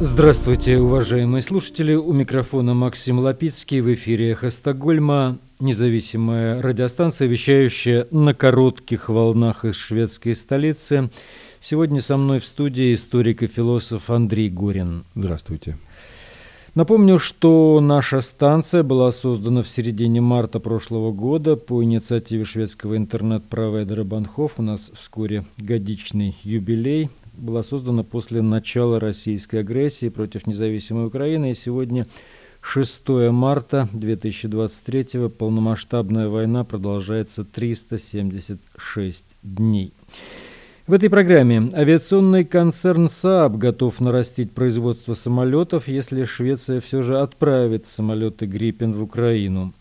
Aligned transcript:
Здравствуйте, 0.00 0.78
уважаемые 0.78 1.42
слушатели. 1.42 1.92
У 1.92 2.12
микрофона 2.12 2.72
Максим 2.72 3.18
Лапицкий. 3.18 3.80
В 3.80 3.92
эфире 3.94 4.30
«Эхо 4.30 4.48
Стокгольма». 4.48 5.38
Независимая 5.58 6.62
радиостанция, 6.62 7.26
вещающая 7.26 8.06
на 8.12 8.32
коротких 8.32 9.08
волнах 9.08 9.64
из 9.64 9.74
шведской 9.74 10.36
столицы. 10.36 11.10
Сегодня 11.58 12.00
со 12.00 12.16
мной 12.16 12.38
в 12.38 12.46
студии 12.46 12.94
историк 12.94 13.42
и 13.42 13.48
философ 13.48 14.08
Андрей 14.08 14.48
Горин. 14.48 15.02
Здравствуйте. 15.16 15.76
Напомню, 16.76 17.18
что 17.18 17.80
наша 17.80 18.20
станция 18.20 18.84
была 18.84 19.10
создана 19.10 19.64
в 19.64 19.68
середине 19.68 20.20
марта 20.20 20.60
прошлого 20.60 21.10
года 21.10 21.56
по 21.56 21.82
инициативе 21.82 22.44
шведского 22.44 22.96
интернет-провайдера 22.96 24.04
Банхоф. 24.04 24.54
У 24.58 24.62
нас 24.62 24.92
вскоре 24.94 25.44
годичный 25.56 26.36
юбилей. 26.44 27.10
Была 27.38 27.62
создана 27.62 28.02
после 28.02 28.42
начала 28.42 28.98
российской 28.98 29.60
агрессии 29.60 30.08
против 30.08 30.48
независимой 30.48 31.06
Украины. 31.06 31.52
И 31.52 31.54
сегодня 31.54 32.06
6 32.62 33.08
марта 33.30 33.88
2023 33.92 35.28
полномасштабная 35.28 36.28
война 36.28 36.64
продолжается 36.64 37.44
376 37.44 39.24
дней. 39.44 39.92
В 40.88 40.94
этой 40.94 41.10
программе 41.10 41.70
авиационный 41.74 42.44
концерн 42.44 43.06
Saab 43.06 43.56
готов 43.58 44.00
нарастить 44.00 44.52
производство 44.52 45.14
самолетов, 45.14 45.86
если 45.86 46.24
Швеция 46.24 46.80
все 46.80 47.02
же 47.02 47.20
отправит 47.20 47.86
самолеты 47.86 48.46
Гриппен 48.46 48.94
в 48.94 49.02
Украину. 49.02 49.74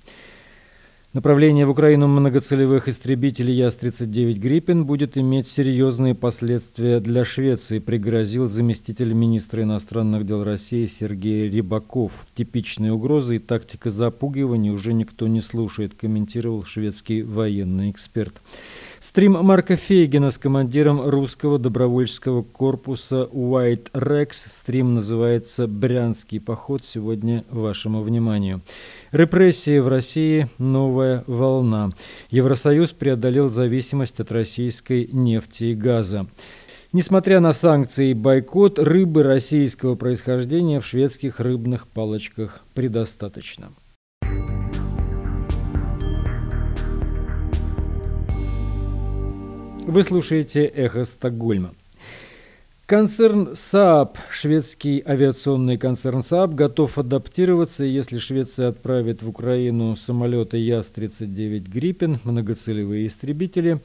Направление 1.13 1.65
в 1.65 1.69
Украину 1.69 2.07
многоцелевых 2.07 2.89
истребителей 2.89 3.55
Яс-39 3.55 4.33
«Гриппен» 4.33 4.85
будет 4.85 5.17
иметь 5.17 5.47
серьезные 5.47 6.13
последствия 6.15 6.99
для 6.99 7.23
Швеции, 7.23 7.79
пригрозил 7.79 8.45
заместитель 8.45 9.13
министра 9.13 9.63
иностранных 9.63 10.25
дел 10.25 10.43
России 10.43 10.85
Сергей 10.85 11.49
Рибаков. 11.49 12.27
Типичные 12.35 12.91
угрозы 12.91 13.37
и 13.37 13.39
тактика 13.39 13.89
запугивания 13.89 14.73
уже 14.73 14.91
никто 14.91 15.29
не 15.29 15.39
слушает, 15.39 15.93
комментировал 15.93 16.65
шведский 16.65 17.21
военный 17.21 17.89
эксперт. 17.89 18.41
Стрим 19.09 19.41
Марка 19.41 19.77
Фейгина 19.77 20.31
с 20.31 20.37
командиром 20.37 21.09
русского 21.09 21.57
добровольческого 21.57 22.43
корпуса 22.43 23.29
White 23.31 23.89
Rex. 23.93 24.31
Стрим 24.33 24.95
называется 24.95 25.65
«Брянский 25.65 26.41
поход». 26.41 26.83
Сегодня 26.83 27.45
вашему 27.49 28.01
вниманию. 28.01 28.59
Репрессии 29.13 29.79
в 29.79 29.87
России– 29.87 30.49
новая 30.57 31.23
волна. 31.25 31.91
Евросоюз 32.31 32.91
преодолел 32.91 33.47
зависимость 33.47 34.19
от 34.19 34.29
российской 34.33 35.07
нефти 35.09 35.63
и 35.63 35.73
газа. 35.73 36.27
Несмотря 36.91 37.39
на 37.39 37.53
санкции 37.53 38.09
и 38.09 38.13
бойкот, 38.13 38.77
рыбы 38.77 39.23
российского 39.23 39.95
происхождения 39.95 40.81
в 40.81 40.85
шведских 40.85 41.39
рыбных 41.39 41.87
палочках 41.87 42.59
предостаточно. 42.73 43.71
Вы 49.87 50.03
слушаете 50.03 50.65
«Эхо 50.65 51.05
Стокгольма». 51.05 51.73
Концерн 52.87 53.53
Saab, 53.53 54.17
шведский 54.29 55.01
авиационный 55.07 55.77
концерн 55.77 56.19
Saab, 56.19 56.55
готов 56.55 56.97
адаптироваться, 56.97 57.85
если 57.85 58.17
Швеция 58.17 58.67
отправит 58.67 59.23
в 59.23 59.29
Украину 59.29 59.95
самолеты 59.95 60.57
Яс-39 60.57 61.69
«Гриппен», 61.69 62.19
многоцелевые 62.25 63.07
истребители, 63.07 63.79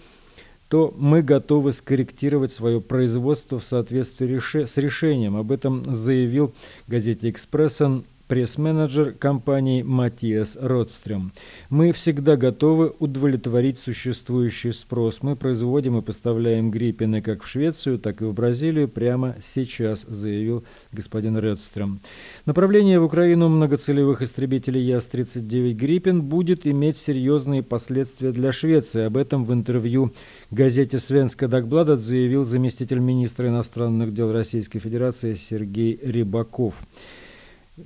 то 0.69 0.93
мы 0.99 1.23
готовы 1.23 1.73
скорректировать 1.73 2.51
свое 2.51 2.81
производство 2.81 3.61
в 3.61 3.65
соответствии 3.65 4.65
с 4.65 4.77
решением. 4.79 5.37
Об 5.37 5.53
этом 5.53 5.85
заявил 5.85 6.53
газете 6.89 7.31
«Экспрессен» 7.31 8.05
пресс-менеджер 8.29 9.13
компании 9.13 9.83
Матиас 9.83 10.57
Родстрем. 10.61 11.33
Мы 11.71 11.93
всегда 11.93 12.37
готовы 12.37 12.95
удовлетворить 12.99 13.79
существующий 13.79 14.73
спрос. 14.73 15.19
Мы 15.23 15.37
производим 15.37 15.99
и 15.99 16.03
поставляем 16.03 16.71
гриппины 16.71 17.21
как 17.23 17.43
в 17.43 17.49
Швецию, 17.49 17.99
так 17.99 18.23
и 18.23 18.25
в 18.25 18.33
Бразилию 18.33 18.89
прямо 18.89 19.37
сейчас, 19.43 20.03
заявил 20.09 20.65
господин 20.93 21.37
Родстрем. 21.37 22.01
Направление 22.47 23.01
в 23.01 23.05
Украину 23.05 23.49
многоцелевых 23.49 24.23
истребителей 24.23 24.83
Яс-39 24.83 25.73
Гриппин 25.73 26.23
будет 26.23 26.67
иметь 26.67 26.97
серьезные 26.97 27.63
последствия 27.63 28.33
для 28.33 28.53
Швеции. 28.53 29.05
Об 29.05 29.17
этом 29.17 29.45
в 29.45 29.53
интервью 29.53 30.13
газете 30.51 30.99
«Свенска 30.99 31.49
Дагбладат» 31.49 32.01
заявил 32.01 32.45
заместитель 32.45 32.99
министра 32.99 33.49
иностранных 33.49 34.13
дел 34.13 34.33
Российской 34.33 34.79
Федерации 34.79 35.35
Сергей 35.35 35.99
Рибаков. 36.03 36.75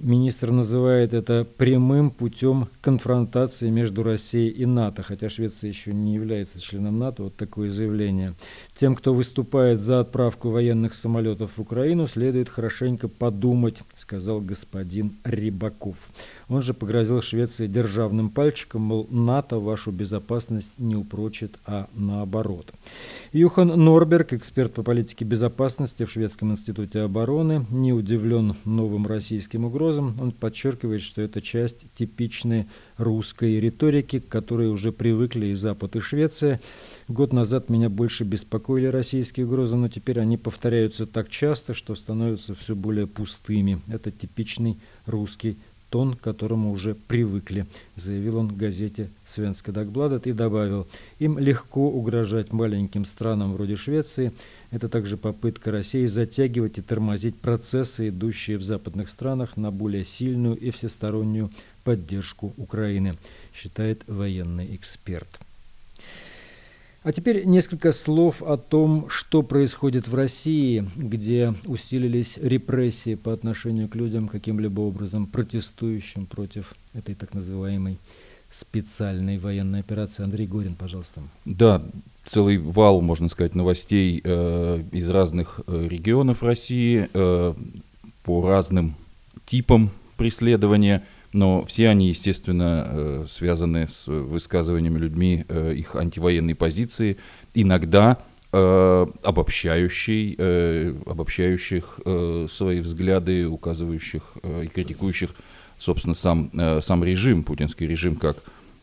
Министр 0.01 0.51
называет 0.51 1.15
это 1.15 1.47
прямым 1.57 2.11
путем 2.11 2.69
конфронтации 2.81 3.71
между 3.71 4.03
Россией 4.03 4.51
и 4.51 4.67
НАТО, 4.67 5.03
хотя 5.03 5.29
Швеция 5.29 5.69
еще 5.69 5.93
не 5.93 6.15
является 6.15 6.61
членом 6.61 6.99
НАТО, 6.99 7.25
вот 7.25 7.37
такое 7.37 7.71
заявление. 7.71 8.35
Тем, 8.79 8.95
кто 8.95 9.15
выступает 9.15 9.81
за 9.81 10.01
отправку 10.01 10.51
военных 10.51 10.95
самолетов 10.95 11.53
в 11.57 11.61
Украину, 11.61 12.07
следует 12.07 12.49
хорошенько 12.49 13.09
подумать, 13.09 13.83
сказал 13.97 14.41
господин 14.41 15.17
Рибаков. 15.25 15.97
Он 16.49 16.63
же 16.63 16.75
погрозил 16.75 17.21
Швеции 17.21 17.67
державным 17.67 18.31
пальчиком, 18.31 18.83
мол, 18.83 19.09
НАТО 19.11 19.59
вашу 19.59 19.91
безопасность 19.91 20.79
не 20.79 20.95
упрочит, 20.95 21.57
а 21.67 21.89
наоборот. 21.95 22.73
Юхан 23.33 23.69
Норберг, 23.69 24.33
эксперт 24.33 24.73
по 24.73 24.85
политике 24.85 25.25
безопасности 25.25 26.05
в 26.05 26.11
Шведском 26.13 26.53
институте 26.53 27.01
обороны, 27.01 27.67
не 27.71 27.93
удивлен 27.93 28.55
новым 28.65 29.09
российским 29.09 29.65
угрозам. 29.65 30.15
Он 30.21 30.31
подчеркивает, 30.31 31.03
что 31.03 31.21
это 31.21 31.41
часть 31.41 31.87
типичной 31.99 32.67
русской 32.97 33.59
риторики, 33.59 34.21
к 34.21 34.29
которой 34.29 34.69
уже 34.69 34.93
привыкли 34.93 35.47
и 35.47 35.55
Запад, 35.55 35.97
и 35.97 36.01
Швеция. 36.01 36.61
Год 37.09 37.33
назад 37.33 37.71
меня 37.71 37.91
больше 37.91 38.23
беспокоили 38.23 38.87
российские 38.87 39.47
угрозы, 39.47 39.75
но 39.75 39.89
теперь 39.89 40.21
они 40.21 40.37
повторяются 40.37 41.07
так 41.07 41.29
часто, 41.29 41.75
что 41.75 41.97
становятся 41.97 42.55
все 42.55 42.77
более 42.77 43.09
пустыми. 43.09 43.81
Это 43.89 44.13
типичный 44.13 44.79
русский 45.07 45.59
тон, 45.91 46.15
к 46.15 46.21
которому 46.21 46.73
уже 46.73 46.95
привыкли, 46.95 47.67
заявил 47.95 48.39
он 48.39 48.49
газете 48.55 49.09
«Свенска 49.27 49.73
Дагбладет» 49.73 50.27
и 50.27 50.33
добавил, 50.33 50.87
им 51.19 51.39
легко 51.39 51.89
угрожать 51.89 52.53
маленьким 52.53 53.05
странам 53.05 53.53
вроде 53.53 53.77
Швеции. 53.77 54.33
Это 54.71 54.89
также 54.89 55.17
попытка 55.17 55.71
России 55.71 56.07
затягивать 56.07 56.79
и 56.79 56.83
тормозить 56.83 57.37
процессы, 57.37 58.09
идущие 58.09 58.59
в 58.59 58.63
западных 58.63 59.09
странах 59.09 59.57
на 59.57 59.71
более 59.71 60.05
сильную 60.05 60.57
и 60.57 60.71
всестороннюю 60.71 61.51
поддержку 61.85 62.53
Украины, 62.57 63.17
считает 63.55 64.03
военный 64.09 64.75
эксперт. 64.75 65.46
А 67.07 67.13
теперь 67.13 67.45
несколько 67.45 67.93
слов 67.93 68.43
о 68.43 68.57
том, 68.57 69.09
что 69.09 69.45
происходит 69.45 70.09
в 70.09 70.15
России, 70.17 70.85
где 70.97 71.55
усилились 71.67 72.37
репрессии 72.37 73.15
по 73.15 73.33
отношению 73.33 73.89
к 73.89 73.95
людям, 73.95 74.27
каким-либо 74.27 74.81
образом 74.81 75.29
протестующим 75.29 76.27
против 76.27 76.75
этой 76.95 77.15
так 77.15 77.33
называемой 77.33 77.99
специальной 78.51 79.39
военной 79.39 79.79
операции. 79.79 80.25
Андрей 80.25 80.49
Горин, 80.49 80.75
пожалуйста. 80.75 81.23
Да, 81.45 81.81
целый 82.25 82.59
вал, 82.59 83.01
можно 83.03 83.29
сказать, 83.29 83.55
новостей 83.55 84.21
э, 84.25 84.83
из 84.91 85.09
разных 85.09 85.61
э, 85.69 85.87
регионов 85.89 86.43
России 86.43 87.09
э, 87.15 87.55
по 88.25 88.49
разным 88.49 88.97
типам 89.47 89.91
преследования– 90.17 91.05
но 91.33 91.65
все 91.65 91.89
они, 91.89 92.09
естественно, 92.09 92.87
э, 92.89 93.27
связаны 93.29 93.89
с 93.89 94.07
высказываниями 94.07 94.99
людьми 94.99 95.45
э, 95.49 95.75
их 95.75 95.97
антивоенной 95.97 96.55
позиции, 96.55 97.19
иногда 97.55 98.19
э, 98.53 99.07
обобщающий, 99.23 100.35
обобщающих 101.05 102.01
свои 102.51 102.81
взгляды, 102.81 103.47
указывающих 103.47 104.23
и 104.63 104.69
критикующих, 104.69 105.35
собственно, 105.79 106.15
сам, 106.15 106.51
сам 106.81 107.05
режим, 107.05 107.45
путинский 107.45 107.87
режим, 107.87 108.17
как 108.17 108.37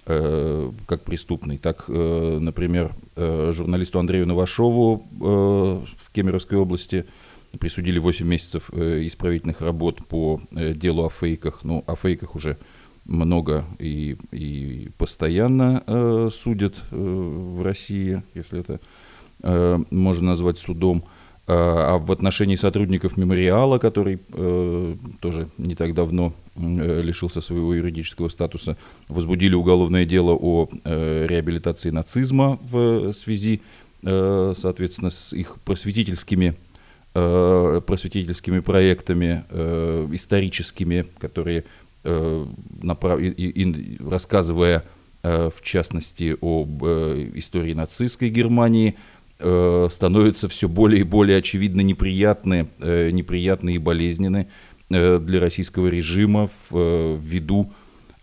как 0.06 1.04
преступный. 1.06 1.58
Так, 1.58 1.88
например, 1.88 2.92
журналисту 3.16 4.00
Андрею 4.00 4.28
Новашову 4.28 5.08
в 5.18 6.12
Кемеровской 6.12 6.58
области– 6.58 7.06
присудили 7.60 8.00
8 8.00 8.26
месяцев 8.26 8.70
э, 8.74 9.06
исправительных 9.06 9.62
работ 9.62 10.06
по 10.08 10.42
э, 10.52 10.74
делу 10.74 11.06
о 11.06 11.10
фейках. 11.10 11.64
Ну, 11.64 11.84
о 11.88 11.96
фейках 11.96 12.36
уже 12.36 12.58
много 13.06 13.66
и, 13.80 14.18
и 14.32 14.90
постоянно 14.98 15.84
э, 15.86 16.30
судят 16.32 16.76
в 16.90 17.62
России, 17.62 18.24
если 18.34 18.60
это 18.60 18.80
можно 19.90 20.28
назвать 20.28 20.58
судом. 20.58 21.04
А, 21.46 21.96
а 21.96 21.98
в 21.98 22.10
отношении 22.12 22.56
сотрудников 22.56 23.18
мемориала, 23.18 23.78
который 23.78 24.20
э, 24.32 24.96
тоже 25.20 25.50
не 25.58 25.76
так 25.76 25.94
давно 25.94 26.34
э, 26.56 27.02
лишился 27.02 27.42
своего 27.42 27.74
юридического 27.74 28.30
статуса, 28.30 28.78
возбудили 29.10 29.54
уголовное 29.54 30.06
дело 30.06 30.32
о 30.32 30.70
э, 30.86 31.28
реабилитации 31.28 31.90
нацизма 31.90 32.60
в 32.62 33.12
связи, 33.12 33.62
э, 34.04 34.54
соответственно, 34.56 35.10
с 35.10 35.34
их 35.34 35.58
просветительскими 35.66 36.56
просветительскими 37.14 38.60
проектами 38.60 39.44
э, 39.50 40.08
историческими, 40.12 41.06
которые, 41.20 41.64
э, 42.04 42.46
направ... 42.82 43.20
и, 43.20 43.28
и, 43.28 43.98
рассказывая 44.04 44.84
э, 45.22 45.50
в 45.56 45.62
частности 45.62 46.36
об 46.42 46.84
э, 46.84 47.30
истории 47.36 47.74
нацистской 47.74 48.30
Германии, 48.30 48.96
э, 49.40 49.88
становятся 49.92 50.50
все 50.50 50.68
более 50.68 51.02
и 51.02 51.04
более 51.04 51.38
очевидно 51.38 51.82
неприятны, 51.82 52.68
э, 52.80 53.12
неприятны 53.12 53.76
и 53.76 53.78
болезненны 53.78 54.48
э, 54.90 55.20
для 55.20 55.40
российского 55.40 55.88
режима 55.88 56.48
в, 56.48 56.76
э, 56.76 57.18
ввиду, 57.22 57.72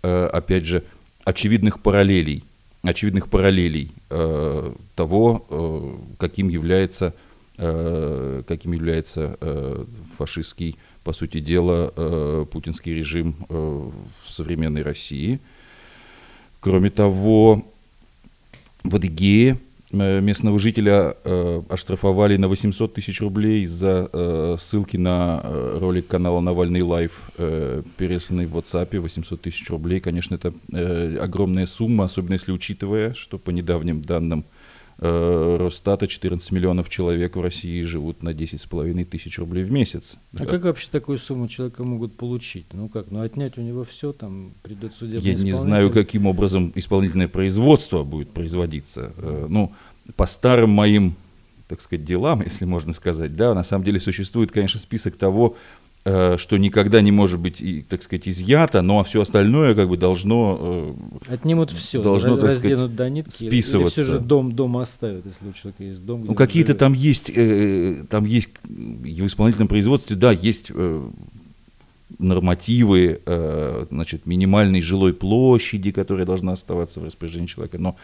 э, 0.02 0.26
опять 0.26 0.64
же, 0.64 0.82
очевидных 1.24 1.80
параллелей, 1.80 2.42
очевидных 2.82 3.28
параллелей 3.28 3.92
э, 4.10 4.72
того, 4.96 5.46
э, 5.48 6.14
каким 6.18 6.48
является, 6.48 7.06
э, 7.06 7.29
каким 8.48 8.72
является 8.72 9.36
э, 9.40 9.84
фашистский, 10.16 10.76
по 11.04 11.12
сути 11.12 11.40
дела, 11.40 11.92
э, 11.96 12.46
путинский 12.50 12.94
режим 12.94 13.36
э, 13.48 13.54
в 13.54 14.32
современной 14.32 14.82
России. 14.82 15.40
Кроме 16.60 16.90
того, 16.90 17.64
в 18.82 18.96
Адыгее 18.96 19.58
Э, 19.92 20.20
местного 20.20 20.58
жителя 20.58 21.16
э, 21.24 21.62
оштрафовали 21.68 22.36
на 22.36 22.46
800 22.48 22.94
тысяч 22.94 23.20
рублей 23.20 23.64
за 23.64 24.08
э, 24.12 24.56
ссылки 24.58 24.96
на 24.96 25.40
э, 25.42 25.78
ролик 25.80 26.06
канала 26.06 26.40
Навальный 26.40 26.82
Лайв, 26.82 27.30
э, 27.38 27.82
пересланный 27.96 28.46
в 28.46 28.56
WhatsApp, 28.56 28.98
800 28.98 29.40
тысяч 29.40 29.68
рублей. 29.68 29.98
Конечно, 29.98 30.36
это 30.36 30.52
э, 30.72 31.18
огромная 31.20 31.66
сумма, 31.66 32.04
особенно 32.04 32.34
если 32.34 32.52
учитывая, 32.52 33.14
что 33.14 33.38
по 33.38 33.50
недавним 33.50 34.00
данным 34.00 34.44
э, 34.44 34.59
Росстата 35.02 36.06
14 36.06 36.52
миллионов 36.52 36.90
человек 36.90 37.34
в 37.34 37.40
России 37.40 37.82
живут 37.82 38.22
на 38.22 38.30
10,5 38.30 39.04
тысяч 39.06 39.38
рублей 39.38 39.64
в 39.64 39.72
месяц. 39.72 40.18
А 40.34 40.40
да. 40.40 40.44
как 40.46 40.64
вообще 40.64 40.88
такую 40.90 41.16
сумму 41.16 41.48
человека 41.48 41.84
могут 41.84 42.16
получить? 42.18 42.66
Ну 42.72 42.90
как, 42.90 43.10
ну 43.10 43.22
отнять 43.22 43.56
у 43.56 43.62
него 43.62 43.84
все, 43.84 44.12
там 44.12 44.52
придет 44.62 44.92
судебный 44.92 45.30
Я 45.30 45.34
не 45.34 45.52
знаю, 45.52 45.90
каким 45.90 46.26
образом 46.26 46.70
исполнительное 46.74 47.28
производство 47.28 48.04
будет 48.04 48.30
производиться. 48.30 49.14
Э, 49.16 49.46
ну, 49.48 49.72
по 50.16 50.26
старым 50.26 50.68
моим, 50.68 51.14
так 51.66 51.80
сказать, 51.80 52.04
делам, 52.04 52.42
если 52.44 52.66
можно 52.66 52.92
сказать, 52.92 53.34
да, 53.34 53.54
на 53.54 53.62
самом 53.62 53.84
деле 53.84 54.00
существует, 54.00 54.52
конечно, 54.52 54.78
список 54.78 55.16
того, 55.16 55.56
Э, 55.56 55.79
что 56.02 56.56
никогда 56.56 57.02
не 57.02 57.12
может 57.12 57.38
быть, 57.40 57.62
так 57.88 58.02
сказать, 58.02 58.26
изъято, 58.26 58.80
но 58.80 59.04
все 59.04 59.20
остальное 59.20 59.74
как 59.74 59.88
бы 59.88 59.98
должно... 59.98 60.94
Э, 61.28 61.34
Отнимут 61.34 61.72
все, 61.72 62.02
должно, 62.02 62.38
так 62.38 62.54
сказать, 62.54 62.94
до 62.94 63.10
нитки, 63.10 63.30
списываться. 63.30 64.00
Или 64.00 64.08
все 64.08 64.12
же 64.14 64.20
дом 64.20 64.52
дома 64.52 64.82
оставят, 64.82 65.26
если 65.26 65.48
у 65.48 65.52
человека 65.52 65.84
есть 65.84 66.04
дом. 66.04 66.24
Ну, 66.24 66.34
какие-то 66.34 66.74
там 66.74 66.94
есть, 66.94 67.30
э, 67.34 68.04
там 68.08 68.24
есть 68.24 68.50
в 68.64 69.26
исполнительном 69.26 69.68
производстве, 69.68 70.16
да, 70.16 70.32
есть 70.32 70.72
нормативы, 72.18 73.20
значит, 73.90 74.26
минимальной 74.26 74.82
жилой 74.82 75.14
площади, 75.14 75.92
которая 75.92 76.26
должна 76.26 76.52
оставаться 76.52 77.00
в 77.00 77.04
распоряжении 77.04 77.46
человека, 77.46 77.78
но 77.78 77.96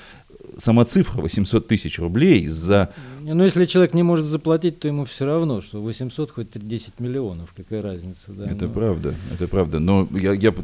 сама 0.58 0.84
цифра 0.84 1.20
800 1.20 1.66
тысяч 1.66 1.98
рублей 1.98 2.46
за... 2.48 2.92
Ну, 3.22 3.44
если 3.44 3.64
человек 3.64 3.94
не 3.94 4.02
может 4.02 4.26
заплатить, 4.26 4.78
то 4.78 4.88
ему 4.88 5.04
все 5.04 5.26
равно, 5.26 5.60
что 5.60 5.80
800 5.80 6.30
хоть 6.30 6.48
10 6.54 7.00
миллионов, 7.00 7.52
какая 7.56 7.82
разница. 7.82 8.32
Да? 8.32 8.46
Это 8.46 8.66
Но... 8.66 8.72
правда, 8.72 9.14
это 9.32 9.48
правда. 9.48 9.78
Но 9.78 10.08
я, 10.12 10.32
я 10.32 10.54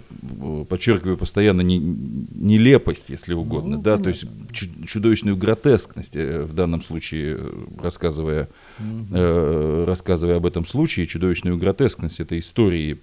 подчеркиваю 0.68 1.16
постоянно 1.16 1.60
не, 1.60 1.78
нелепость, 1.78 3.10
если 3.10 3.34
угодно, 3.34 3.76
ну, 3.76 3.82
да, 3.82 3.96
понятно. 3.96 4.04
то 4.04 4.08
есть 4.10 4.88
чудовищную 4.88 5.36
гротескность 5.36 6.16
э, 6.16 6.44
в 6.44 6.54
данном 6.54 6.82
случае, 6.82 7.36
э, 7.38 7.52
рассказывая, 7.82 8.48
угу. 8.78 9.06
э, 9.16 9.84
рассказывая 9.86 10.36
об 10.36 10.46
этом 10.46 10.64
случае, 10.64 11.06
чудовищную 11.06 11.58
гротескность 11.58 12.20
этой 12.20 12.38
истории 12.38 13.00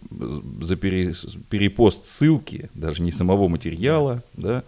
за 0.62 0.76
пере, 0.76 1.14
перепост 1.50 2.06
ссылки, 2.06 2.70
даже 2.74 3.04
не 3.04 3.12
самого 3.12 3.48
материала, 3.48 4.24
да, 4.34 4.60
Э, 4.60 4.64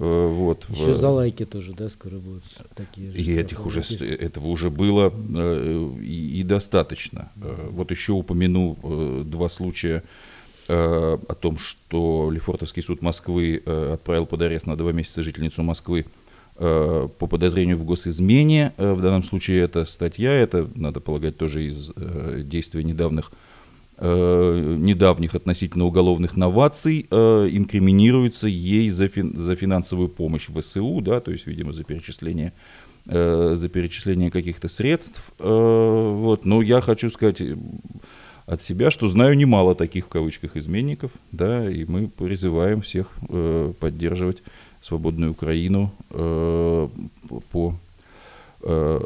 вот, 0.00 0.64
Еще 0.70 0.92
в... 0.92 0.96
за 0.96 1.10
лайки 1.10 1.44
тоже, 1.44 1.74
да, 1.74 1.90
скоро 1.90 2.16
будут 2.16 2.44
такие 2.74 3.12
же. 3.12 3.18
И 3.18 3.34
этих 3.34 3.66
уже, 3.66 3.82
этого 3.82 4.46
уже 4.46 4.70
было 4.70 5.12
э, 5.12 5.94
и, 6.00 6.40
и 6.40 6.42
достаточно. 6.42 7.30
Э, 7.36 7.68
вот 7.70 7.90
еще 7.90 8.12
упомяну 8.12 9.24
два 9.24 9.48
случая 9.48 10.02
о 10.68 11.34
том, 11.40 11.58
что 11.58 12.30
Лефортовский 12.32 12.80
суд 12.80 13.02
Москвы 13.02 13.60
отправил 13.66 14.24
под 14.24 14.42
арест 14.42 14.66
на 14.66 14.76
два 14.76 14.92
месяца 14.92 15.20
жительницу 15.20 15.64
Москвы 15.64 16.06
по 16.56 17.08
подозрению 17.18 17.76
в 17.76 17.84
госизмене. 17.84 18.72
В 18.76 19.00
данном 19.00 19.24
случае 19.24 19.62
это 19.62 19.84
статья, 19.84 20.32
это, 20.32 20.70
надо 20.76 21.00
полагать, 21.00 21.36
тоже 21.36 21.66
из 21.66 21.92
действий 22.44 22.84
недавних 22.84 23.32
э, 23.32 23.49
недавних 24.00 25.34
относительно 25.34 25.84
уголовных 25.84 26.36
новаций 26.36 27.06
э, 27.10 27.48
инкриминируется 27.52 28.48
ей 28.48 28.88
за, 28.88 29.08
фин, 29.08 29.38
за 29.38 29.54
финансовую 29.56 30.08
помощь 30.08 30.48
в 30.48 30.58
ВСУ, 30.58 31.00
да, 31.00 31.20
то 31.20 31.30
есть, 31.30 31.46
видимо, 31.46 31.72
за 31.72 31.84
перечисление, 31.84 32.52
э, 33.06 33.52
за 33.54 33.68
перечисление 33.68 34.30
каких-то 34.30 34.68
средств. 34.68 35.32
Э, 35.38 36.12
вот. 36.14 36.46
Но 36.46 36.62
я 36.62 36.80
хочу 36.80 37.10
сказать 37.10 37.42
от 38.50 38.62
себя, 38.62 38.90
что 38.90 39.06
знаю 39.06 39.36
немало 39.36 39.74
таких 39.74 40.06
в 40.06 40.08
кавычках 40.08 40.56
изменников, 40.56 41.12
да, 41.30 41.70
и 41.70 41.84
мы 41.84 42.08
призываем 42.08 42.80
всех 42.80 43.12
э, 43.28 43.72
поддерживать 43.78 44.42
свободную 44.80 45.32
Украину 45.32 45.92
э, 46.10 46.88
по, 47.52 47.74
э, 48.62 49.00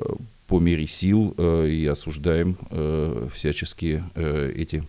по 0.47 0.61
мере 0.61 0.87
сил 0.87 1.35
э, 1.37 1.69
и 1.69 1.87
осуждаем 1.87 2.57
э, 2.71 3.29
всячески 3.33 4.03
э, 4.15 4.53
эти, 4.55 4.85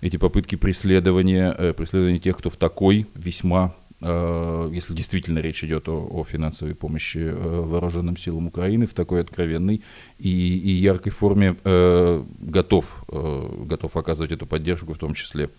эти 0.00 0.16
попытки 0.16 0.56
преследования, 0.56 1.54
э, 1.56 1.72
преследования 1.72 2.18
тех, 2.18 2.38
кто 2.38 2.50
в 2.50 2.56
такой 2.56 3.06
весьма, 3.14 3.74
э, 4.00 4.70
если 4.72 4.94
действительно 4.94 5.40
речь 5.40 5.64
идет 5.64 5.88
о, 5.88 6.08
о 6.10 6.24
финансовой 6.24 6.74
помощи 6.74 7.18
э, 7.18 7.32
вооруженным 7.32 8.16
силам 8.16 8.46
Украины, 8.46 8.86
в 8.86 8.94
такой 8.94 9.20
откровенной 9.20 9.82
и, 10.18 10.58
и 10.58 10.70
яркой 10.70 11.12
форме 11.12 11.56
э, 11.64 12.24
готов, 12.40 13.04
э, 13.08 13.64
готов 13.66 13.96
оказывать 13.96 14.32
эту 14.32 14.46
поддержку, 14.46 14.94
в 14.94 14.98
том 14.98 15.14
числе 15.14 15.50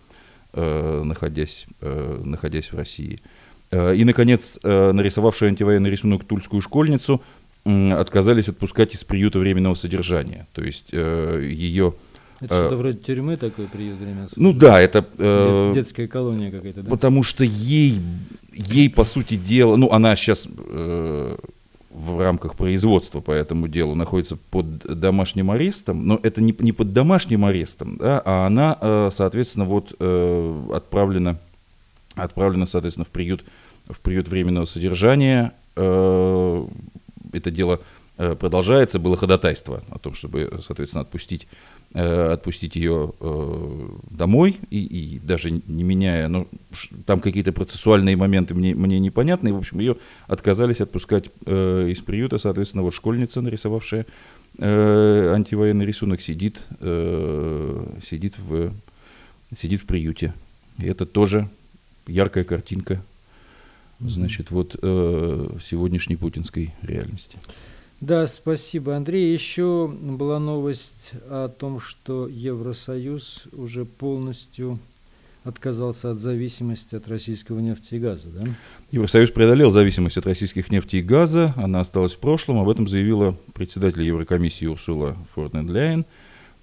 э, 0.54 1.02
находясь, 1.04 1.66
э, 1.82 2.22
находясь 2.24 2.72
в 2.72 2.78
России. 2.78 3.20
Э, 3.72 3.96
и, 3.96 4.04
наконец, 4.06 4.60
э, 4.64 4.92
нарисовавший 4.92 5.50
антивоенный 5.50 5.90
рисунок 5.90 6.24
«Тульскую 6.24 6.62
школьницу» 6.62 7.22
отказались 7.66 8.48
отпускать 8.48 8.94
из 8.94 9.04
приюта 9.04 9.40
временного 9.40 9.74
содержания. 9.74 10.48
То 10.54 10.64
есть 10.64 10.90
э, 10.92 11.42
ее... 11.44 11.94
Это 12.40 12.56
э, 12.56 12.58
что-то 12.60 12.78
вроде 12.78 12.98
тюрьмы 13.00 13.38
такой 13.38 13.66
приют 13.66 13.98
временного? 13.98 14.30
Ну 14.36 14.54
да, 14.54 14.80
это... 14.80 15.06
Э, 15.18 15.72
детская 15.74 16.08
колония 16.08 16.52
какая-то, 16.52 16.84
да? 16.84 16.90
Потому 16.90 17.24
что 17.24 17.44
ей, 17.44 18.00
ей 18.54 18.90
по 18.90 19.04
сути 19.04 19.36
дела... 19.36 19.78
Ну, 19.78 19.90
она 19.90 20.16
сейчас 20.16 20.48
э, 20.48 21.36
в 21.96 22.22
рамках 22.22 22.56
производства 22.56 23.22
по 23.22 23.32
этому 23.32 23.68
делу 23.68 23.96
находится 23.96 24.36
под 24.36 24.80
домашним 25.00 25.50
арестом, 25.50 26.06
но 26.06 26.20
это 26.22 26.44
не, 26.44 26.54
не 26.60 26.72
под 26.72 26.94
домашним 26.94 27.46
арестом, 27.46 27.96
да, 27.96 28.22
а 28.24 28.46
она, 28.46 28.78
э, 28.80 29.10
соответственно, 29.12 29.66
вот 29.66 29.96
э, 30.00 30.64
отправлена, 30.74 31.40
отправлена, 32.14 32.66
соответственно, 32.66 33.06
в 33.06 33.10
приют, 33.10 33.44
в 33.88 34.02
приют 34.02 34.28
временного 34.28 34.66
содержания, 34.66 35.54
э, 35.78 36.66
это 37.38 37.52
дело 37.52 37.80
э, 38.18 38.36
продолжается, 38.36 39.00
было 39.00 39.16
ходатайство 39.16 39.84
о 39.90 40.00
том, 40.00 40.14
чтобы, 40.14 40.60
соответственно, 40.66 41.02
отпустить, 41.02 41.48
э, 41.94 42.32
отпустить 42.34 42.76
ее 42.76 43.14
э, 43.20 43.90
домой, 44.10 44.58
и, 44.70 44.84
и 44.84 45.20
даже 45.20 45.52
не 45.52 45.84
меняя, 45.84 46.28
ну, 46.28 46.48
там 47.06 47.20
какие-то 47.20 47.52
процессуальные 47.52 48.16
моменты 48.16 48.54
мне, 48.54 48.74
мне 48.76 49.00
непонятны, 49.00 49.54
в 49.54 49.58
общем, 49.58 49.80
ее 49.80 49.98
отказались 50.28 50.82
отпускать 50.82 51.30
из 51.46 52.02
приюта, 52.02 52.38
соответственно, 52.38 52.84
вот 52.84 52.94
школьница, 52.94 53.42
нарисовавшая 53.42 54.06
антивоенный 54.58 55.86
рисунок, 55.86 56.22
сидит, 56.22 56.60
сидит, 56.80 58.36
в, 58.38 58.72
сидит 59.56 59.82
в 59.82 59.86
приюте. 59.86 60.34
И 60.80 60.86
это 60.86 61.06
тоже 61.06 61.50
яркая 62.08 62.44
картинка 62.46 63.02
значит, 64.00 64.52
вот 64.52 64.76
э, 64.82 65.50
сегодняшней 65.62 66.16
путинской 66.16 66.74
реальности. 66.82 67.38
Да, 68.02 68.28
спасибо, 68.28 68.96
Андрей. 68.96 69.34
Еще 69.34 69.88
была 69.88 70.40
новость 70.40 71.12
о 71.30 71.48
том, 71.48 71.80
что 71.80 72.28
Евросоюз 72.28 73.48
уже 73.54 73.86
полностью 73.86 74.80
отказался 75.46 76.12
от 76.12 76.18
зависимости 76.18 76.96
от 76.96 77.08
российского 77.08 77.60
нефти 77.60 77.96
и 77.96 78.00
газа, 78.00 78.28
да? 78.30 78.48
Евросоюз 78.92 79.30
преодолел 79.32 79.72
зависимость 79.72 80.18
от 80.18 80.26
российских 80.26 80.72
нефти 80.72 80.98
и 80.98 81.02
газа, 81.02 81.54
она 81.56 81.82
осталась 81.82 82.16
в 82.16 82.18
прошлом, 82.18 82.60
об 82.60 82.68
этом 82.68 82.88
заявила 82.88 83.38
председатель 83.54 84.02
Еврокомиссии 84.02 84.66
Урсула 84.66 85.16
Форден 85.34 86.06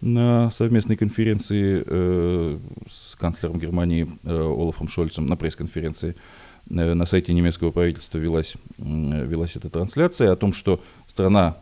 на 0.00 0.50
совместной 0.50 0.96
конференции 0.96 1.84
э, 1.86 2.58
с 2.88 3.14
канцлером 3.14 3.60
Германии 3.60 4.08
э, 4.24 4.36
Олафом 4.36 4.88
Шольцем, 4.88 5.26
на 5.26 5.36
пресс-конференции 5.36 6.16
на 6.68 7.06
сайте 7.06 7.34
немецкого 7.34 7.70
правительства 7.70 8.18
велась, 8.18 8.54
велась 8.78 9.56
эта 9.56 9.68
трансляция 9.68 10.32
о 10.32 10.36
том, 10.36 10.52
что 10.52 10.80
страна, 11.06 11.56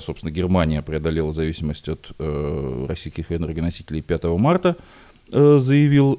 собственно, 0.00 0.30
Германия 0.30 0.82
преодолела 0.82 1.32
зависимость 1.32 1.88
от 1.88 2.10
российских 2.18 3.30
энергоносителей 3.32 4.02
5 4.02 4.24
марта, 4.24 4.76
заявил, 5.30 6.18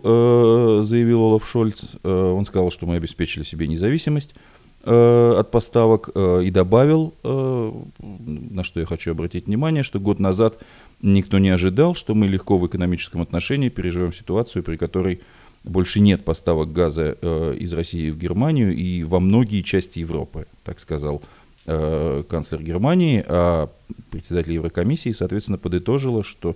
заявил 0.83 1.21
Олаф 1.21 1.47
Шольц. 1.47 1.83
Он 2.03 2.45
сказал, 2.45 2.71
что 2.71 2.85
мы 2.85 2.95
обеспечили 2.95 3.43
себе 3.43 3.67
независимость 3.67 4.35
от 4.83 5.51
поставок 5.51 6.09
и 6.15 6.49
добавил, 6.49 7.13
на 7.23 8.63
что 8.63 8.79
я 8.79 8.85
хочу 8.85 9.11
обратить 9.11 9.47
внимание, 9.47 9.83
что 9.83 9.99
год 9.99 10.19
назад 10.19 10.63
никто 11.01 11.39
не 11.39 11.49
ожидал, 11.49 11.95
что 11.95 12.15
мы 12.15 12.27
легко 12.27 12.57
в 12.57 12.65
экономическом 12.67 13.21
отношении 13.21 13.69
переживем 13.69 14.13
ситуацию, 14.13 14.63
при 14.63 14.77
которой 14.77 15.21
больше 15.67 15.99
нет 15.99 16.23
поставок 16.23 16.71
газа 16.71 17.17
э, 17.21 17.55
из 17.59 17.73
России 17.73 18.09
в 18.09 18.17
Германию 18.17 18.75
и 18.75 19.03
во 19.03 19.19
многие 19.19 19.61
части 19.61 19.99
Европы, 19.99 20.47
так 20.63 20.79
сказал 20.79 21.21
э, 21.65 22.23
канцлер 22.29 22.61
Германии, 22.63 23.23
а 23.27 23.69
председатель 24.11 24.53
Еврокомиссии, 24.53 25.11
соответственно, 25.11 25.57
подытожила, 25.57 26.23
что 26.23 26.55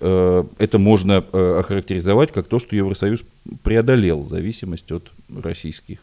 э, 0.00 0.44
это 0.58 0.78
можно 0.78 1.24
э, 1.32 1.56
охарактеризовать 1.60 2.32
как 2.32 2.46
то, 2.46 2.58
что 2.58 2.76
Евросоюз 2.76 3.24
преодолел 3.62 4.24
зависимость 4.24 4.90
от 4.92 5.10
российских 5.28 6.00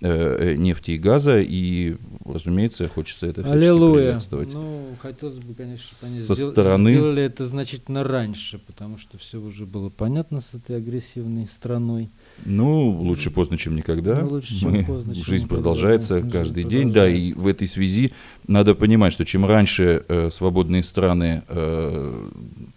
Э, 0.00 0.54
нефти 0.56 0.92
и 0.92 0.96
газа, 0.98 1.40
и, 1.40 1.96
разумеется, 2.24 2.86
хочется 2.86 3.26
это 3.26 3.42
всячески 3.42 3.56
Аллилуйя. 3.64 4.04
приветствовать. 4.04 4.52
Ну, 4.54 4.94
хотелось 5.02 5.38
бы, 5.38 5.54
конечно, 5.54 5.84
чтобы 5.84 6.12
они 6.12 6.20
Со 6.20 6.34
сдел- 6.34 6.52
стороны... 6.52 6.90
сделали 6.92 7.22
это 7.24 7.48
значительно 7.48 8.04
раньше, 8.04 8.60
потому 8.64 8.96
что 8.98 9.18
все 9.18 9.40
уже 9.40 9.66
было 9.66 9.88
понятно 9.88 10.40
с 10.40 10.54
этой 10.54 10.76
агрессивной 10.76 11.48
страной. 11.52 12.10
Ну, 12.46 12.90
лучше 12.90 13.32
поздно, 13.32 13.58
чем 13.58 13.74
никогда. 13.74 14.20
Ну, 14.20 14.28
лучше, 14.28 14.54
чем 14.60 14.70
Мы, 14.70 14.84
поздно, 14.84 15.16
чем 15.16 15.24
жизнь 15.24 15.46
никогда, 15.46 15.56
продолжается 15.56 16.20
да, 16.20 16.30
каждый 16.30 16.62
жизнь 16.62 16.68
день, 16.68 16.92
да, 16.92 17.10
и 17.10 17.32
в 17.32 17.48
этой 17.48 17.66
связи 17.66 18.12
надо 18.46 18.76
понимать, 18.76 19.12
что 19.12 19.24
чем 19.24 19.44
раньше 19.46 20.04
э, 20.06 20.30
свободные 20.30 20.84
страны 20.84 21.42
э, 21.48 22.28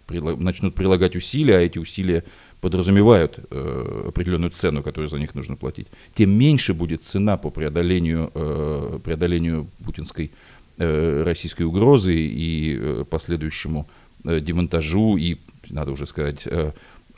прилаг, 0.06 0.40
начнут 0.40 0.74
прилагать 0.74 1.14
усилия, 1.14 1.58
а 1.58 1.60
эти 1.60 1.78
усилия 1.78 2.24
подразумевают 2.62 3.40
э, 3.50 4.04
определенную 4.08 4.52
цену, 4.52 4.84
которую 4.84 5.08
за 5.08 5.18
них 5.18 5.34
нужно 5.34 5.56
платить, 5.56 5.88
тем 6.14 6.30
меньше 6.30 6.74
будет 6.74 7.02
цена 7.02 7.36
по 7.36 7.50
преодолению, 7.50 8.30
э, 8.34 9.00
преодолению 9.04 9.66
путинской 9.84 10.30
э, 10.78 11.22
российской 11.26 11.64
угрозы 11.64 12.14
и 12.14 13.04
последующему 13.10 13.88
демонтажу 14.24 15.16
и, 15.16 15.38
надо 15.70 15.90
уже 15.90 16.06
сказать, 16.06 16.46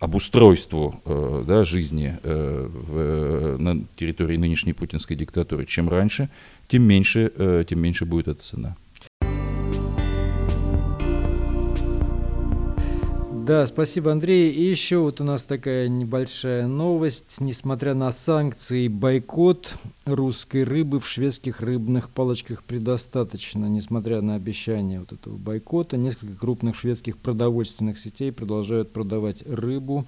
обустройству 0.00 1.02
да, 1.46 1.66
жизни 1.66 2.16
на 2.24 3.84
территории 3.96 4.38
нынешней 4.38 4.72
путинской 4.72 5.14
диктатуры. 5.14 5.66
Чем 5.66 5.90
раньше, 5.90 6.30
тем 6.66 6.82
меньше, 6.84 7.66
тем 7.68 7.80
меньше 7.80 8.06
будет 8.06 8.28
эта 8.28 8.42
цена. 8.42 8.76
Да, 13.44 13.66
спасибо, 13.66 14.10
Андрей. 14.10 14.50
И 14.50 14.62
еще 14.62 14.96
вот 14.96 15.20
у 15.20 15.24
нас 15.24 15.42
такая 15.42 15.86
небольшая 15.88 16.66
новость. 16.66 17.40
Несмотря 17.40 17.92
на 17.92 18.10
санкции 18.10 18.84
и 18.84 18.88
бойкот 18.88 19.74
русской 20.06 20.62
рыбы 20.62 20.98
в 20.98 21.06
шведских 21.06 21.60
рыбных 21.60 22.08
палочках 22.08 22.64
предостаточно. 22.64 23.66
Несмотря 23.66 24.22
на 24.22 24.36
обещание 24.36 25.00
вот 25.00 25.12
этого 25.12 25.36
бойкота, 25.36 25.98
несколько 25.98 26.38
крупных 26.38 26.74
шведских 26.74 27.18
продовольственных 27.18 27.98
сетей 27.98 28.32
продолжают 28.32 28.92
продавать 28.92 29.42
рыбу 29.46 30.06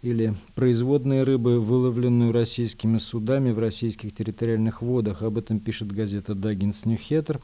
или 0.00 0.34
производные 0.54 1.24
рыбы, 1.24 1.60
выловленную 1.60 2.32
российскими 2.32 2.96
судами 2.96 3.50
в 3.50 3.58
российских 3.58 4.14
территориальных 4.14 4.80
водах. 4.80 5.20
Об 5.20 5.36
этом 5.36 5.60
пишет 5.60 5.92
газета 5.92 6.34
«Даггинс 6.34 6.86
Ньюхеттер». 6.86 7.38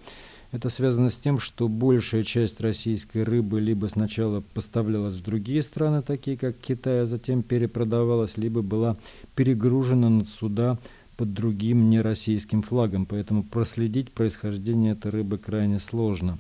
Это 0.51 0.71
связано 0.71 1.11
с 1.11 1.17
тем, 1.17 1.39
что 1.39 1.69
большая 1.69 2.23
часть 2.23 2.61
российской 2.63 3.23
рыбы 3.23 3.61
либо 3.61 3.87
сначала 3.87 4.43
поставлялась 4.55 5.15
в 5.15 5.23
другие 5.23 5.63
страны, 5.63 6.01
такие 6.01 6.39
как 6.39 6.57
Китай, 6.57 7.03
а 7.03 7.07
затем 7.07 7.43
перепродавалась, 7.43 8.39
либо 8.39 8.63
была 8.63 8.97
перегружена 9.35 10.09
на 10.09 10.25
суда 10.25 10.79
под 11.19 11.35
другим 11.35 11.91
нероссийским 11.91 12.63
флагом. 12.63 13.05
Поэтому 13.05 13.43
проследить 13.43 14.11
происхождение 14.11 14.93
этой 14.93 15.11
рыбы 15.11 15.37
крайне 15.37 15.81
сложно. 15.81 16.39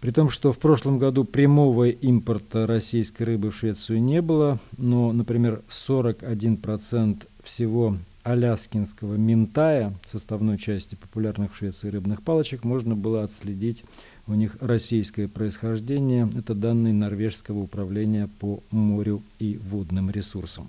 При 0.00 0.12
том, 0.12 0.30
что 0.30 0.52
в 0.52 0.58
прошлом 0.58 0.98
году 0.98 1.24
прямого 1.24 1.88
импорта 1.88 2.66
российской 2.66 3.24
рыбы 3.24 3.50
в 3.50 3.56
Швецию 3.56 4.02
не 4.02 4.22
было, 4.22 4.58
но, 4.78 5.12
например, 5.12 5.62
41% 5.68 7.26
всего 7.42 7.96
аляскинского 8.26 9.14
ментая, 9.14 9.94
составной 10.04 10.58
части 10.58 10.96
популярных 10.96 11.52
в 11.52 11.56
Швеции 11.56 11.90
рыбных 11.90 12.22
палочек, 12.22 12.64
можно 12.64 12.96
было 12.96 13.22
отследить 13.22 13.84
у 14.26 14.34
них 14.34 14.56
российское 14.60 15.28
происхождение. 15.28 16.28
Это 16.36 16.54
данные 16.54 16.92
Норвежского 16.92 17.60
управления 17.60 18.28
по 18.40 18.62
морю 18.72 19.22
и 19.38 19.56
водным 19.56 20.10
ресурсам. 20.10 20.68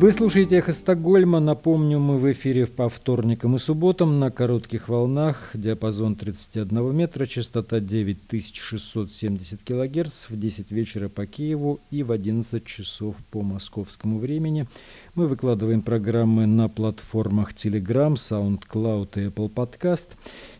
Вы 0.00 0.12
слушаете 0.12 0.58
«Эхо 0.58 0.72
Стокгольма». 0.72 1.40
Напомню, 1.40 1.98
мы 1.98 2.18
в 2.18 2.30
эфире 2.30 2.68
по 2.68 2.88
вторникам 2.88 3.56
и 3.56 3.58
субботам 3.58 4.20
на 4.20 4.30
коротких 4.30 4.88
волнах. 4.88 5.50
Диапазон 5.54 6.14
31 6.14 6.94
метра, 6.94 7.26
частота 7.26 7.80
9670 7.80 9.60
килогерц 9.64 10.26
в 10.28 10.38
10 10.38 10.70
вечера 10.70 11.08
по 11.08 11.26
Киеву 11.26 11.80
и 11.90 12.04
в 12.04 12.12
11 12.12 12.64
часов 12.64 13.16
по 13.32 13.42
московскому 13.42 14.20
времени. 14.20 14.68
Мы 15.16 15.26
выкладываем 15.26 15.82
программы 15.82 16.46
на 16.46 16.68
платформах 16.68 17.52
Telegram, 17.52 18.14
SoundCloud 18.14 19.08
и 19.16 19.26
Apple 19.30 19.52
Podcast. 19.52 20.10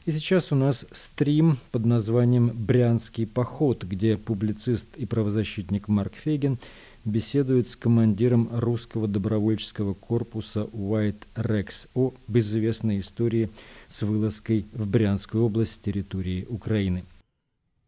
И 0.05 0.11
сейчас 0.11 0.51
у 0.51 0.57
нас 0.57 0.85
стрим 0.91 1.59
под 1.71 1.87
названием 1.87 2.51
«Брянский 2.53 3.25
поход», 3.25 3.85
где 3.85 4.17
публицист 4.17 4.97
и 4.97 5.07
правозащитник 5.07 5.87
Марк 5.87 6.15
Фейген– 6.15 6.59
беседует 7.09 7.69
с 7.69 7.77
командиром 7.77 8.49
русского 8.53 9.09
добровольческого 9.09 9.95
корпуса 9.95 10.69
White 10.73 11.27
Rex 11.35 11.89
о 11.95 12.13
безызвестной 12.29 13.01
истории 13.01 13.51
с 13.89 14.03
вылазкой 14.03 14.67
в 14.73 14.89
Брянскую 14.89 15.45
область 15.45 15.75
с 15.75 15.79
территории 15.79 16.47
Украины. 16.49 17.05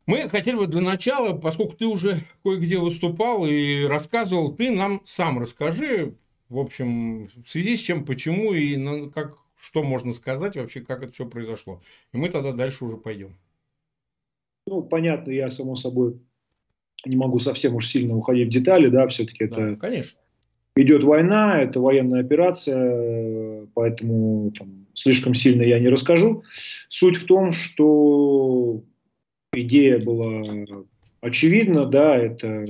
Мы 0.06 0.28
хотели 0.28 0.56
бы 0.56 0.66
для 0.66 0.80
начала, 0.80 1.36
поскольку 1.36 1.76
ты 1.76 1.86
уже 1.86 2.18
кое-где 2.42 2.78
выступал 2.78 3.46
и 3.46 3.84
рассказывал, 3.84 4.52
ты 4.52 4.70
нам 4.70 5.00
сам 5.04 5.38
расскажи, 5.38 6.14
в 6.48 6.58
общем, 6.58 7.28
в 7.44 7.48
связи 7.48 7.76
с 7.76 7.80
чем, 7.80 8.04
почему 8.04 8.52
и 8.52 9.08
как, 9.10 9.36
что 9.56 9.84
можно 9.84 10.12
сказать 10.12 10.56
вообще, 10.56 10.80
как 10.80 11.04
это 11.04 11.12
все 11.12 11.26
произошло. 11.26 11.80
И 12.12 12.16
мы 12.16 12.28
тогда 12.28 12.52
дальше 12.52 12.84
уже 12.84 12.96
пойдем. 12.96 13.36
Ну, 14.66 14.82
понятно, 14.82 15.30
я, 15.30 15.50
само 15.50 15.76
собой, 15.76 16.18
не 17.04 17.16
могу 17.16 17.38
совсем 17.38 17.75
уж 17.75 17.87
сильно 17.87 18.16
уходить 18.16 18.49
в 18.49 18.52
детали, 18.52 18.88
да, 18.88 19.09
все-таки 19.09 19.45
это... 19.45 19.71
Да, 19.71 19.76
конечно. 19.76 20.19
Идет 20.76 21.02
война, 21.02 21.61
это 21.61 21.80
военная 21.80 22.21
операция, 22.21 23.66
поэтому 23.75 24.52
там, 24.57 24.87
слишком 24.95 25.35
сильно 25.35 25.62
я 25.62 25.80
не 25.80 25.88
расскажу. 25.88 26.45
Суть 26.88 27.16
в 27.16 27.26
том, 27.26 27.50
что 27.50 28.83
идея 29.52 29.99
была 29.99 30.64
очевидна, 31.21 31.87
да, 31.87 32.16
это 32.16 32.64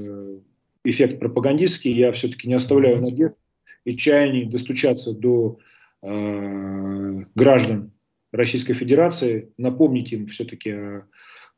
эффект 0.84 1.20
пропагандистский, 1.20 1.92
я 1.92 2.10
все-таки 2.12 2.48
не 2.48 2.54
оставляю 2.54 3.02
надежд 3.02 3.36
и 3.84 3.96
чаяний 3.96 4.44
достучаться 4.44 5.12
до 5.12 5.58
э, 6.02 7.24
граждан 7.34 7.92
Российской 8.32 8.74
Федерации, 8.74 9.52
напомнить 9.58 10.12
им 10.12 10.26
все-таки 10.26 10.70
о 10.70 11.04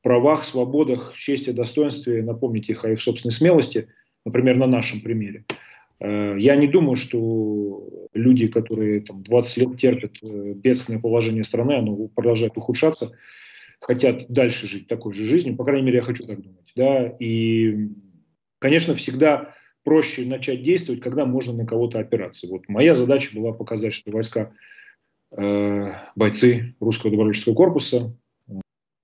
правах, 0.02 0.44
свободах, 0.44 1.14
чести, 1.16 1.50
достоинстве, 1.50 2.22
напомнить 2.22 2.68
их 2.68 2.84
о 2.84 2.90
их 2.90 3.00
собственной 3.00 3.32
смелости, 3.32 3.88
например, 4.24 4.56
на 4.56 4.66
нашем 4.66 5.00
примере. 5.00 5.44
Э, 6.00 6.36
я 6.38 6.56
не 6.56 6.66
думаю, 6.66 6.96
что 6.96 8.08
люди, 8.12 8.48
которые 8.48 9.00
там, 9.00 9.22
20 9.22 9.56
лет 9.58 9.76
терпят 9.78 10.12
э, 10.22 10.52
бедственное 10.54 11.00
положение 11.00 11.44
страны, 11.44 11.74
оно 11.78 12.08
продолжает 12.08 12.56
ухудшаться, 12.56 13.16
хотят 13.80 14.28
дальше 14.28 14.66
жить 14.66 14.88
такой 14.88 15.12
же 15.12 15.24
жизнью. 15.26 15.56
По 15.56 15.64
крайней 15.64 15.86
мере, 15.86 15.98
я 15.98 16.02
хочу 16.02 16.26
так 16.26 16.40
думать. 16.40 16.72
Да? 16.74 17.06
И, 17.20 17.88
конечно, 18.58 18.94
всегда 18.96 19.54
проще 19.84 20.24
начать 20.26 20.62
действовать, 20.62 21.00
когда 21.00 21.24
можно 21.24 21.52
на 21.52 21.66
кого-то 21.66 21.98
опираться. 21.98 22.48
Вот 22.48 22.68
моя 22.68 22.94
задача 22.94 23.36
была 23.36 23.52
показать, 23.52 23.94
что 23.94 24.10
войска, 24.10 24.52
э, 25.30 25.92
бойцы 26.16 26.74
русского 26.80 27.10
добровольческого 27.10 27.54
корпуса 27.54 28.16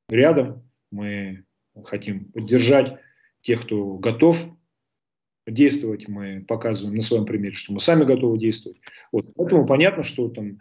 рядом, 0.08 0.67
мы 0.90 1.44
хотим 1.84 2.26
поддержать 2.32 2.98
тех, 3.42 3.62
кто 3.62 3.94
готов 3.94 4.38
действовать. 5.46 6.08
Мы 6.08 6.44
показываем 6.46 6.96
на 6.96 7.02
своем 7.02 7.24
примере, 7.24 7.54
что 7.54 7.72
мы 7.72 7.80
сами 7.80 8.04
готовы 8.04 8.38
действовать. 8.38 8.80
Вот. 9.12 9.32
Поэтому 9.36 9.66
понятно, 9.66 10.02
что 10.02 10.28
там 10.28 10.58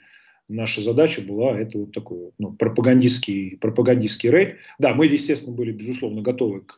наша 0.48 0.82
задача 0.82 1.22
была 1.22 1.60
это 1.60 1.80
вот 1.80 1.92
такой 1.92 2.32
ну, 2.38 2.54
пропагандистский, 2.54 3.58
пропагандистский 3.58 4.30
рейд. 4.30 4.58
Да, 4.80 4.94
мы, 4.94 5.08
естественно, 5.08 5.56
были, 5.56 5.72
безусловно, 5.72 6.22
готовы 6.22 6.62
к 6.62 6.76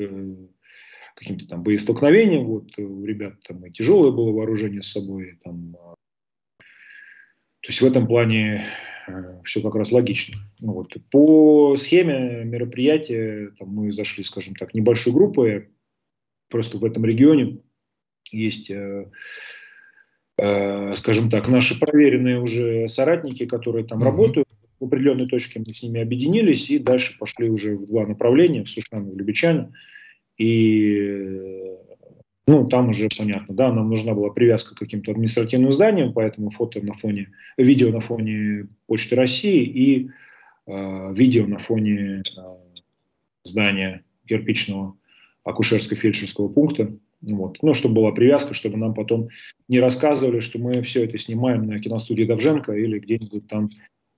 каким-то 1.15 1.47
там 1.47 1.63
боестолкновениям. 1.63 2.45
Вот 2.45 2.77
у 2.77 3.05
ребят 3.05 3.35
там 3.47 3.65
и 3.65 3.71
тяжелое 3.71 4.11
было 4.11 4.31
вооружение 4.31 4.81
с 4.81 4.91
собой. 4.91 5.39
Там, 5.43 5.75
то 7.61 7.67
есть 7.67 7.81
в 7.81 7.85
этом 7.85 8.07
плане 8.07 8.65
все 9.43 9.61
как 9.61 9.75
раз 9.75 9.91
логично. 9.91 10.37
Ну, 10.59 10.73
вот. 10.73 10.95
По 11.11 11.75
схеме 11.77 12.43
мероприятия 12.45 13.51
там, 13.57 13.69
мы 13.69 13.91
зашли, 13.91 14.23
скажем 14.23 14.55
так, 14.55 14.73
небольшой 14.73 15.13
группой. 15.13 15.69
Просто 16.49 16.77
в 16.77 16.85
этом 16.85 17.05
регионе 17.05 17.59
есть 18.31 18.71
Э, 20.41 20.95
скажем 20.95 21.29
так, 21.29 21.49
наши 21.49 21.77
проверенные 21.77 22.39
уже 22.39 22.87
соратники, 22.87 23.45
которые 23.45 23.85
там 23.85 23.99
mm-hmm. 23.99 24.05
работают, 24.05 24.47
в 24.79 24.85
определенной 24.85 25.27
точке 25.27 25.59
мы 25.59 25.65
с 25.65 25.83
ними 25.83 25.99
объединились 25.99 26.69
и 26.69 26.79
дальше 26.79 27.17
пошли 27.19 27.49
уже 27.49 27.75
в 27.75 27.85
два 27.85 28.07
направления, 28.07 28.63
в 28.63 28.69
Сушан 28.69 29.09
и 29.09 29.11
в 29.11 29.17
Любичане. 29.17 29.73
И 30.37 31.68
ну, 32.49 32.65
там 32.65 32.89
уже 32.89 33.09
понятно, 33.15 33.53
да, 33.53 33.71
нам 33.71 33.89
нужна 33.89 34.15
была 34.15 34.31
привязка 34.31 34.73
к 34.73 34.79
каким-то 34.79 35.11
административным 35.11 35.71
зданиям, 35.71 36.13
поэтому 36.13 36.49
фото 36.49 36.81
на 36.81 36.95
фоне, 36.95 37.31
видео 37.57 37.91
на 37.91 37.99
фоне 37.99 38.67
Почты 38.87 39.15
России 39.15 39.63
и 39.63 40.09
э, 40.65 41.13
видео 41.13 41.45
на 41.45 41.59
фоне 41.59 42.23
э, 42.23 42.41
здания 43.43 44.03
кирпичного 44.25 44.97
акушерско-фельдшерского 45.45 46.49
пункта. 46.49 46.91
Вот. 47.21 47.59
Ну, 47.61 47.75
чтобы 47.75 47.95
была 47.95 48.13
привязка, 48.13 48.55
чтобы 48.55 48.77
нам 48.77 48.95
потом 48.95 49.29
не 49.67 49.79
рассказывали, 49.79 50.39
что 50.39 50.57
мы 50.57 50.81
все 50.81 51.05
это 51.05 51.19
снимаем 51.19 51.67
на 51.67 51.79
киностудии 51.79 52.23
Давженко 52.23 52.71
или 52.73 52.97
где-нибудь 52.97 53.47
там 53.47 53.69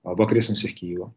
а, 0.04 0.14
в 0.14 0.22
окрестностях 0.22 0.72
Киева. 0.72 1.12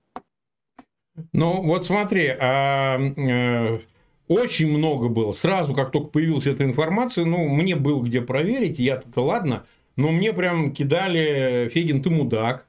Ну, 1.32 1.62
вот 1.62 1.86
смотри, 1.86 2.28
а, 2.28 2.98
э, 2.98 3.80
очень 4.28 4.70
много 4.70 5.10
было. 5.10 5.34
Сразу, 5.34 5.74
как 5.74 5.92
только 5.92 6.08
появилась 6.08 6.48
эта 6.48 6.64
информация, 6.64 7.26
ну, 7.26 7.48
мне 7.48 7.76
было 7.76 8.02
где 8.04 8.22
проверить, 8.22 8.80
я-то 8.80 9.22
ладно, 9.22 9.66
но 9.96 10.12
мне 10.12 10.34
прям 10.34 10.72
кидали, 10.74 11.70
Фегин, 11.74 12.02
ты 12.02 12.10
мудак, 12.10 12.66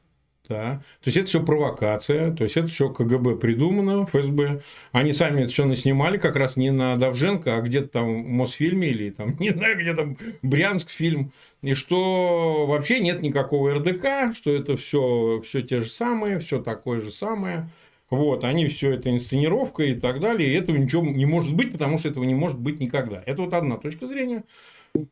да. 0.48 0.82
То 1.02 1.08
есть 1.08 1.16
это 1.16 1.26
все 1.26 1.42
провокация, 1.42 2.32
то 2.32 2.44
есть 2.44 2.56
это 2.56 2.68
все 2.68 2.88
КГБ 2.88 3.36
придумано, 3.36 4.06
ФСБ. 4.06 4.60
Они 4.92 5.12
сами 5.12 5.42
это 5.42 5.50
все 5.50 5.64
наснимали, 5.64 6.18
как 6.18 6.36
раз 6.36 6.56
не 6.56 6.70
на 6.70 6.96
Давженко, 6.96 7.56
а 7.56 7.60
где-то 7.60 7.88
там 7.88 8.24
в 8.24 8.28
Мосфильме 8.28 8.88
или 8.88 9.10
там, 9.10 9.36
не 9.40 9.50
знаю, 9.50 9.78
где 9.78 9.94
там 9.94 10.16
Брянск 10.42 10.90
фильм. 10.90 11.32
И 11.62 11.74
что 11.74 12.66
вообще 12.66 13.00
нет 13.00 13.22
никакого 13.22 13.74
РДК, 13.74 14.36
что 14.36 14.52
это 14.52 14.76
все, 14.76 15.42
все 15.44 15.62
те 15.62 15.80
же 15.80 15.88
самые, 15.88 16.38
все 16.38 16.62
такое 16.62 17.00
же 17.00 17.10
самое. 17.10 17.68
Вот, 18.08 18.44
они 18.44 18.66
все 18.68 18.92
это 18.92 19.10
инсценировка 19.10 19.82
и 19.82 19.94
так 19.94 20.20
далее. 20.20 20.48
И 20.48 20.54
этого 20.54 20.76
ничего 20.76 21.02
не 21.02 21.26
может 21.26 21.54
быть, 21.54 21.72
потому 21.72 21.98
что 21.98 22.08
этого 22.08 22.24
не 22.24 22.34
может 22.34 22.58
быть 22.58 22.78
никогда. 22.78 23.22
Это 23.26 23.42
вот 23.42 23.52
одна 23.52 23.76
точка 23.76 24.06
зрения. 24.06 24.44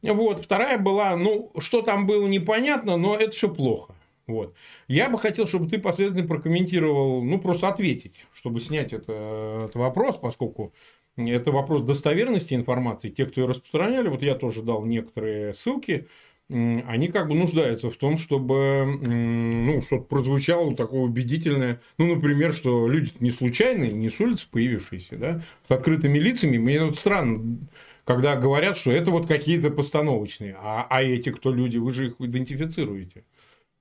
Вот, 0.02 0.44
вторая 0.44 0.78
была, 0.78 1.16
ну, 1.16 1.52
что 1.58 1.82
там 1.82 2.06
было 2.06 2.26
непонятно, 2.26 2.96
но 2.96 3.16
это 3.16 3.32
все 3.32 3.48
плохо. 3.52 3.94
Вот. 4.26 4.54
Я 4.88 5.10
бы 5.10 5.18
хотел, 5.18 5.46
чтобы 5.46 5.68
ты 5.68 5.78
последовательно 5.78 6.26
прокомментировал, 6.26 7.22
ну, 7.22 7.38
просто 7.38 7.68
ответить, 7.68 8.26
чтобы 8.32 8.60
снять 8.60 8.92
это, 8.92 9.64
этот 9.64 9.74
вопрос, 9.74 10.16
поскольку 10.16 10.72
это 11.16 11.52
вопрос 11.52 11.82
достоверности 11.82 12.54
информации. 12.54 13.10
Те, 13.10 13.26
кто 13.26 13.42
ее 13.42 13.46
распространяли, 13.46 14.08
вот 14.08 14.22
я 14.22 14.34
тоже 14.34 14.62
дал 14.62 14.84
некоторые 14.84 15.52
ссылки, 15.52 16.08
они 16.54 17.08
как 17.08 17.28
бы 17.28 17.34
нуждаются 17.34 17.90
в 17.90 17.96
том, 17.96 18.16
чтобы 18.16 18.87
ну, 19.02 19.82
что-то 19.82 20.04
прозвучало 20.04 20.76
такое 20.76 21.00
убедительное. 21.00 21.80
Ну, 21.99 22.14
например, 22.14 22.52
что 22.52 22.87
люди 22.87 23.11
не 23.18 23.30
случайные, 23.30 23.90
не 23.90 24.08
с 24.08 24.20
улицы 24.20 24.46
появившиеся, 24.50 25.16
да, 25.16 25.40
с 25.66 25.70
открытыми 25.70 26.18
лицами. 26.18 26.58
Мне 26.58 26.84
вот 26.84 26.99
странно, 26.99 27.58
когда 28.04 28.37
говорят, 28.37 28.76
что 28.76 28.92
это 28.92 29.11
вот 29.11 29.26
какие-то 29.26 29.70
постановочные. 29.70 30.56
А, 30.61 30.87
а 30.88 31.02
эти 31.02 31.30
кто 31.30 31.52
люди, 31.52 31.78
вы 31.78 31.90
же 31.90 32.06
их 32.06 32.14
идентифицируете. 32.20 33.25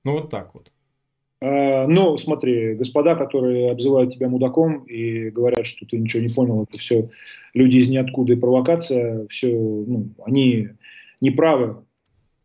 Ну, 0.04 0.12
вот 0.12 0.30
так 0.30 0.52
вот. 0.54 0.72
А, 1.40 1.86
ну, 1.86 2.16
смотри, 2.16 2.74
господа, 2.74 3.14
которые 3.14 3.70
обзывают 3.70 4.14
тебя 4.14 4.28
мудаком 4.28 4.82
и 4.84 5.30
говорят, 5.30 5.64
что 5.64 5.86
ты 5.86 5.96
ничего 5.96 6.24
не 6.24 6.28
понял, 6.28 6.64
это 6.64 6.78
все 6.78 7.10
люди 7.52 7.76
из 7.76 7.88
ниоткуда 7.88 8.32
и 8.32 8.36
провокация, 8.36 9.28
все, 9.28 9.48
ну, 9.48 10.08
они 10.24 10.70
не 11.20 11.30
правы 11.30 11.84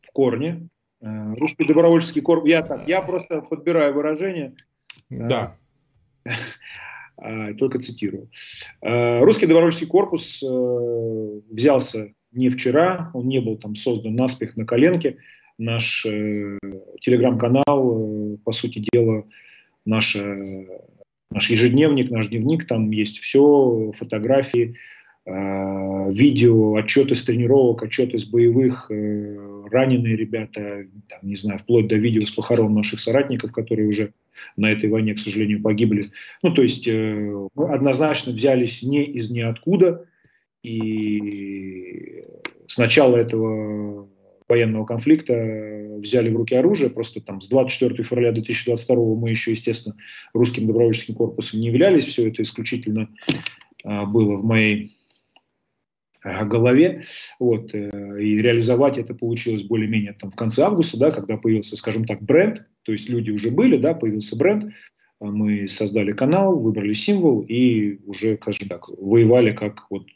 в 0.10 0.13
корне. 0.13 0.67
А, 1.02 1.36
русский 1.36 1.65
добровольческий 1.65 2.22
корпус, 2.22 2.50
я 2.50 2.62
так, 2.62 2.88
я 2.88 3.02
просто 3.02 3.41
подбираю 3.41 3.93
выражение. 3.93 4.56
Да. 5.10 5.56
Только 7.58 7.80
цитирую. 7.80 8.30
Русский 8.82 9.45
добровольческий 9.45 9.88
корпус 9.88 10.41
э, 10.41 11.41
взялся 11.50 12.13
не 12.32 12.50
вчера, 12.50 13.12
он 13.13 13.28
не 13.28 13.39
был 13.39 13.58
там 13.58 13.76
создан 13.76 14.15
наспех 14.15 14.56
на 14.56 14.65
коленке, 14.65 15.17
наш 15.58 16.06
э, 16.06 16.58
телеграм-канал, 17.02 17.63
э, 17.67 18.38
по 18.43 18.52
сути 18.52 18.86
дела, 18.91 19.26
наш, 19.86 20.15
э, 20.15 20.65
наш 21.32 21.50
ежедневник, 21.50 22.12
наш 22.12 22.28
дневник, 22.28 22.67
там 22.67 22.89
есть 22.91 23.19
все, 23.19 23.91
фотографии, 23.95 24.72
э, 24.72 24.76
видео, 25.30 26.76
отчеты 26.76 27.15
с 27.15 27.24
тренировок, 27.24 27.84
отчеты 27.84 28.18
с 28.18 28.26
боевых, 28.26 28.89
э, 28.89 29.65
раненые 29.72 30.15
ребята, 30.15 30.86
там, 31.08 31.20
не 31.22 31.36
знаю, 31.36 31.60
вплоть 31.60 31.88
до 31.88 31.96
видео 31.96 32.22
с 32.22 32.32
похорон 32.32 32.74
наших 32.74 33.00
соратников, 33.00 33.52
которые 33.52 33.88
уже 33.88 34.13
на 34.58 34.72
этой 34.72 34.89
войне, 34.89 35.13
к 35.13 35.20
сожалению, 35.20 35.62
погибли. 35.62 36.12
Ну, 36.42 36.54
то 36.54 36.62
есть 36.62 36.88
э, 36.88 37.48
мы 37.56 37.70
однозначно 37.70 38.34
взялись 38.34 38.84
не 38.84 39.06
из 39.06 39.30
ниоткуда, 39.30 40.06
и 40.63 42.26
с 42.68 42.78
начала 42.78 43.15
этого 43.15 44.10
военного 44.48 44.86
конфликта 44.86 45.34
э, 45.34 45.98
взяли 46.00 46.30
в 46.30 46.38
руки 46.38 46.56
оружие. 46.56 46.89
Просто 46.89 47.22
там 47.22 47.39
с 47.42 47.48
24 47.48 48.04
февраля 48.04 48.32
2022 48.32 48.96
мы 49.15 49.30
еще, 49.30 49.52
естественно, 49.52 49.96
русским 50.34 50.65
добровольческим 50.65 51.13
корпусом 51.13 51.60
не 51.60 51.68
являлись. 51.68 52.06
Все 52.06 52.28
это 52.28 52.42
исключительно 52.42 53.10
было 53.86 54.36
в 54.36 54.44
моей 54.44 54.99
голове. 56.24 57.06
Вот, 57.40 57.74
э, 57.74 57.90
и 58.22 58.38
реализовать 58.38 58.98
это 58.98 59.14
получилось 59.14 59.64
более-менее 59.64 60.14
там 60.14 60.32
в 60.32 60.36
конце 60.36 60.64
августа, 60.64 60.98
да, 60.98 61.12
когда 61.12 61.38
появился, 61.38 61.78
скажем 61.78 62.06
так, 62.06 62.22
бренд. 62.22 62.66
То 62.84 62.92
есть 62.92 63.10
люди 63.10 63.32
уже 63.32 63.52
были, 63.52 63.78
да, 63.78 63.94
появился 63.94 64.36
бренд. 64.36 64.74
А 65.22 65.26
мы 65.26 65.68
создали 65.68 66.14
канал, 66.14 66.58
выбрали 66.60 66.94
символ 66.94 67.42
и 67.42 68.00
уже, 68.06 68.38
скажем 68.38 68.70
так, 68.70 68.88
воевали 68.90 69.52
как 69.52 69.86
вот 69.90 70.08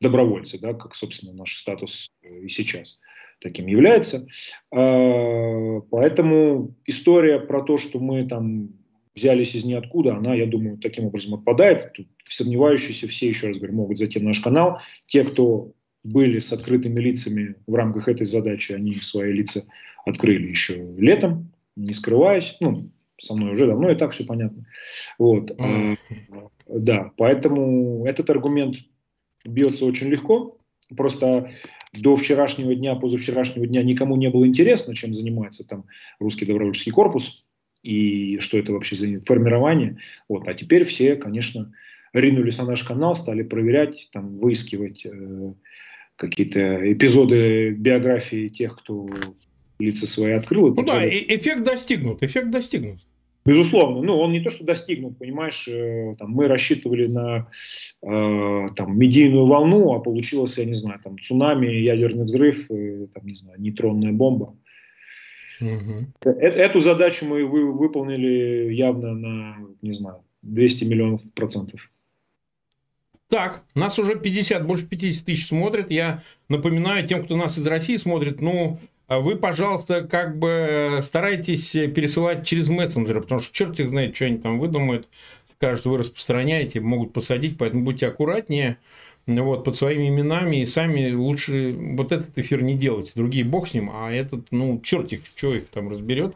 добровольцы, 0.00 0.58
да, 0.60 0.74
как, 0.74 0.94
собственно, 0.94 1.32
наш 1.32 1.56
статус 1.56 2.10
э, 2.22 2.40
и 2.44 2.48
сейчас 2.48 3.00
таким 3.40 3.66
является. 3.66 4.26
А, 4.72 5.80
поэтому 5.90 6.74
история 6.86 7.38
про 7.38 7.62
то, 7.62 7.78
что 7.78 8.00
мы 8.00 8.26
там 8.26 8.70
взялись 9.14 9.54
из 9.54 9.64
ниоткуда, 9.64 10.16
она, 10.16 10.34
я 10.34 10.46
думаю, 10.46 10.78
таким 10.78 11.06
образом 11.06 11.34
отпадает. 11.34 11.92
Тут 11.92 12.08
сомневающиеся 12.28 13.08
все, 13.08 13.28
еще 13.28 13.48
раз 13.48 13.58
говорю, 13.58 13.74
могут 13.74 13.98
зайти 13.98 14.18
на 14.20 14.26
наш 14.28 14.40
канал. 14.40 14.80
Те, 15.06 15.24
кто 15.24 15.72
были 16.04 16.38
с 16.38 16.52
открытыми 16.52 17.00
лицами 17.00 17.56
в 17.66 17.74
рамках 17.74 18.08
этой 18.08 18.26
задачи, 18.26 18.72
они 18.72 19.00
свои 19.00 19.32
лица 19.32 19.64
открыли 20.04 20.48
еще 20.48 20.94
летом, 20.96 21.52
не 21.76 21.92
скрываясь. 21.92 22.56
Ну, 22.60 22.90
со 23.20 23.34
мной 23.34 23.52
уже 23.52 23.66
давно 23.66 23.90
и 23.90 23.96
так 23.96 24.12
все 24.12 24.24
понятно. 24.24 24.64
Вот. 25.18 25.50
Mm. 25.50 25.98
А, 26.30 26.48
да, 26.68 27.12
поэтому 27.16 28.04
этот 28.06 28.30
аргумент 28.30 28.76
бьется 29.44 29.84
очень 29.84 30.08
легко. 30.08 30.58
Просто 30.96 31.50
до 32.00 32.16
вчерашнего 32.16 32.74
дня, 32.74 32.94
позавчерашнего 32.94 33.66
дня 33.66 33.82
никому 33.82 34.16
не 34.16 34.30
было 34.30 34.46
интересно, 34.46 34.94
чем 34.94 35.12
занимается 35.12 35.66
там 35.66 35.84
русский 36.18 36.46
добровольческий 36.46 36.92
корпус 36.92 37.44
и 37.82 38.38
что 38.38 38.58
это 38.58 38.72
вообще 38.72 38.96
за 38.96 39.20
формирование. 39.20 39.98
Вот. 40.28 40.46
А 40.46 40.54
теперь 40.54 40.84
все, 40.84 41.16
конечно, 41.16 41.72
ринулись 42.12 42.58
на 42.58 42.64
наш 42.64 42.84
канал, 42.84 43.14
стали 43.14 43.42
проверять, 43.42 44.08
там, 44.12 44.38
выискивать 44.38 45.04
э, 45.06 45.52
какие-то 46.16 46.92
эпизоды 46.92 47.70
биографии 47.70 48.48
тех, 48.48 48.76
кто 48.76 49.08
лица 49.78 50.06
свои 50.06 50.32
открыл. 50.32 50.74
Ну 50.74 50.82
да, 50.82 51.08
эффект 51.08 51.62
достигнут, 51.62 52.22
эффект 52.22 52.50
достигнут. 52.50 53.00
Безусловно, 53.48 54.02
ну 54.02 54.18
он 54.18 54.32
не 54.32 54.40
то 54.40 54.50
что 54.50 54.64
достигнут, 54.64 55.16
понимаешь, 55.16 55.66
э, 55.68 56.16
там, 56.18 56.32
мы 56.32 56.48
рассчитывали 56.48 57.06
на 57.06 57.48
э, 58.02 58.66
там, 58.76 58.98
медийную 58.98 59.46
волну, 59.46 59.94
а 59.94 60.00
получилось, 60.00 60.58
я 60.58 60.66
не 60.66 60.74
знаю, 60.74 61.00
там 61.02 61.18
цунами, 61.18 61.66
ядерный 61.66 62.24
взрыв, 62.24 62.70
э, 62.70 63.06
там, 63.14 63.24
не 63.24 63.32
знаю, 63.32 63.58
нейтронная 63.58 64.12
бомба. 64.12 64.54
Угу. 65.62 66.30
Эту 66.30 66.80
задачу 66.80 67.24
мы 67.24 67.46
вы, 67.46 67.72
выполнили 67.72 68.70
явно 68.74 69.14
на, 69.14 69.56
не 69.80 69.92
знаю, 69.92 70.18
200 70.42 70.84
миллионов 70.84 71.32
процентов. 71.32 71.90
Так, 73.28 73.62
нас 73.74 73.98
уже 73.98 74.18
50, 74.18 74.66
больше 74.66 74.86
50 74.86 75.26
тысяч 75.26 75.48
смотрят. 75.48 75.90
Я 75.90 76.22
напоминаю 76.48 77.06
тем, 77.06 77.24
кто 77.24 77.36
нас 77.36 77.58
из 77.58 77.66
России 77.66 77.96
смотрит, 77.96 78.40
ну, 78.40 78.78
а 79.06 79.20
вы, 79.20 79.36
пожалуйста, 79.36 80.02
как 80.02 80.38
бы 80.38 81.00
старайтесь 81.02 81.72
пересылать 81.72 82.46
через 82.46 82.68
мессенджеры, 82.68 83.20
потому 83.20 83.40
что 83.42 83.52
черт 83.54 83.78
их 83.80 83.90
знает, 83.90 84.16
что 84.16 84.24
они 84.24 84.38
там 84.38 84.58
выдумают. 84.58 85.08
Скажут, 85.56 85.84
вы 85.86 85.98
распространяете, 85.98 86.80
могут 86.80 87.12
посадить, 87.12 87.58
поэтому 87.58 87.84
будьте 87.84 88.06
аккуратнее. 88.06 88.78
вот, 89.26 89.64
под 89.64 89.76
своими 89.76 90.08
именами, 90.08 90.62
и 90.62 90.66
сами 90.66 91.12
лучше 91.12 91.74
вот 91.76 92.12
этот 92.12 92.38
эфир 92.38 92.62
не 92.62 92.74
делать. 92.74 93.12
Другие 93.14 93.44
бог 93.44 93.68
с 93.68 93.74
ним, 93.74 93.90
а 93.92 94.10
этот, 94.10 94.52
ну, 94.52 94.80
черт 94.82 95.12
их, 95.12 95.20
что 95.36 95.54
их 95.54 95.68
там 95.68 95.90
разберет. 95.90 96.34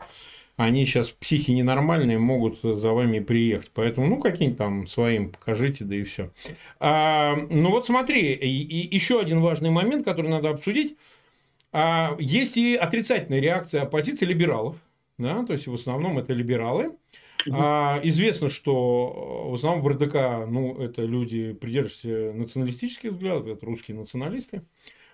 Они 0.62 0.87
сейчас 0.87 1.11
психи 1.11 1.51
ненормальные, 1.51 2.18
могут 2.18 2.61
за 2.62 2.92
вами 2.92 3.18
приехать. 3.18 3.70
Поэтому, 3.75 4.07
ну, 4.07 4.20
какие-нибудь 4.20 4.59
там 4.59 4.87
своим 4.87 5.31
покажите, 5.31 5.85
да 5.85 5.96
и 5.96 6.05
все. 6.05 6.31
А, 6.79 7.35
ну, 7.51 7.70
вот 7.70 7.85
смотри, 7.85 8.33
и, 8.33 8.46
и 8.46 8.94
еще 8.94 9.20
один 9.20 9.40
важный 9.40 9.70
момент, 9.70 10.05
который 10.05 10.31
надо 10.31 10.51
обсудить. 10.51 10.96
А, 11.72 12.16
есть 12.20 12.57
и 12.57 12.77
отрицательная 12.77 13.40
реакция 13.40 13.83
оппозиции 13.83 14.25
либералов. 14.25 14.77
Да, 15.18 15.44
то 15.44 15.53
есть, 15.53 15.66
в 15.66 15.75
основном 15.75 16.18
это 16.18 16.33
либералы. 16.33 16.96
А, 17.51 18.01
известно, 18.05 18.48
что 18.48 19.48
в 19.51 19.55
основном 19.55 19.83
в 19.83 19.88
РДК, 19.88 20.46
ну, 20.48 20.81
это 20.81 21.03
люди, 21.03 21.55
придерживающиеся 21.55 22.33
националистических 22.37 23.12
взглядов, 23.12 23.48
это 23.48 23.66
русские 23.66 23.96
националисты. 23.96 24.62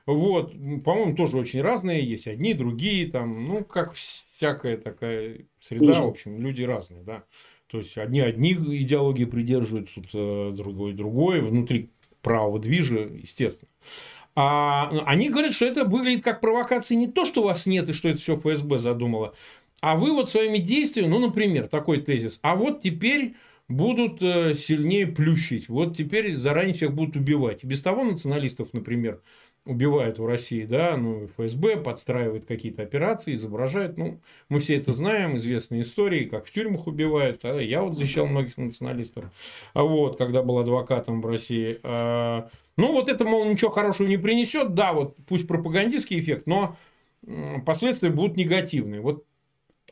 Вот, 0.09 0.53
по-моему, 0.85 1.15
тоже 1.15 1.37
очень 1.37 1.61
разные, 1.61 2.03
есть 2.03 2.27
одни, 2.27 2.55
другие, 2.55 3.11
там, 3.11 3.47
ну, 3.47 3.63
как 3.63 3.93
всякая 3.93 4.79
такая 4.79 5.41
среда, 5.61 6.01
в 6.01 6.07
общем, 6.07 6.41
люди 6.41 6.63
разные, 6.63 7.03
да. 7.03 7.25
То 7.67 7.77
есть, 7.77 7.99
одни 7.99 8.21
одни 8.21 8.55
идеологии 8.55 9.27
придерживаются, 9.27 10.01
э, 10.15 10.53
другой 10.57 10.95
другой, 10.95 11.43
внутри 11.43 11.91
правого 12.23 12.59
движа, 12.59 13.01
естественно. 13.01 13.71
А 14.35 14.89
они 15.05 15.29
говорят, 15.29 15.53
что 15.53 15.67
это 15.67 15.85
выглядит 15.85 16.25
как 16.25 16.41
провокация 16.41 16.97
не 16.97 17.09
то, 17.09 17.27
что 17.27 17.43
вас 17.43 17.67
нет 17.67 17.91
и 17.91 17.93
что 17.93 18.09
это 18.09 18.19
все 18.19 18.39
ФСБ 18.39 18.79
задумало, 18.79 19.35
а 19.83 19.95
вы 19.95 20.13
вот 20.13 20.31
своими 20.31 20.57
действиями, 20.57 21.11
ну, 21.11 21.19
например, 21.19 21.69
такой 21.69 22.01
тезис, 22.01 22.39
а 22.41 22.57
вот 22.57 22.81
теперь 22.81 23.35
будут 23.69 24.23
э, 24.23 24.55
сильнее 24.55 25.07
плющить, 25.07 25.69
вот 25.69 25.99
теперь 25.99 26.35
заранее 26.35 26.75
всех 26.75 26.95
будут 26.95 27.17
убивать. 27.17 27.63
И 27.63 27.67
без 27.67 27.83
того 27.83 28.05
националистов, 28.05 28.73
например, 28.73 29.21
убивают 29.69 30.19
в 30.19 30.27
России, 30.27 30.65
да, 30.65 30.97
ну, 30.97 31.29
ФСБ 31.37 31.77
подстраивает 31.77 32.47
какие-то 32.47 32.83
операции, 32.83 33.35
изображает, 33.35 33.99
ну, 33.99 34.19
мы 34.49 34.61
все 34.61 34.77
это 34.77 34.95
знаем, 34.95 35.37
известные 35.37 35.83
истории, 35.83 36.25
как 36.25 36.47
в 36.47 36.51
тюрьмах 36.51 36.87
убивают, 36.87 37.45
а 37.45 37.61
я 37.61 37.83
вот 37.83 37.97
защищал 37.97 38.27
многих 38.27 38.57
националистов, 38.57 39.27
а 39.75 39.85
вот, 39.85 40.17
когда 40.17 40.43
был 40.43 40.59
адвокатом 40.59 41.21
в 41.21 41.27
России, 41.27 41.79
а, 41.83 42.49
ну, 42.79 42.93
вот 42.93 43.11
это, 43.11 43.25
мол, 43.25 43.45
ничего 43.45 43.71
хорошего 43.71 44.07
не 44.07 44.17
принесет, 44.17 44.75
да, 44.75 44.95
вот, 44.95 45.17
пусть 45.29 45.47
пропагандистский 45.47 46.19
эффект, 46.19 46.47
но 46.47 46.77
последствия 47.67 48.11
будут 48.11 48.37
негативные. 48.37 49.01
Вот 49.03 49.25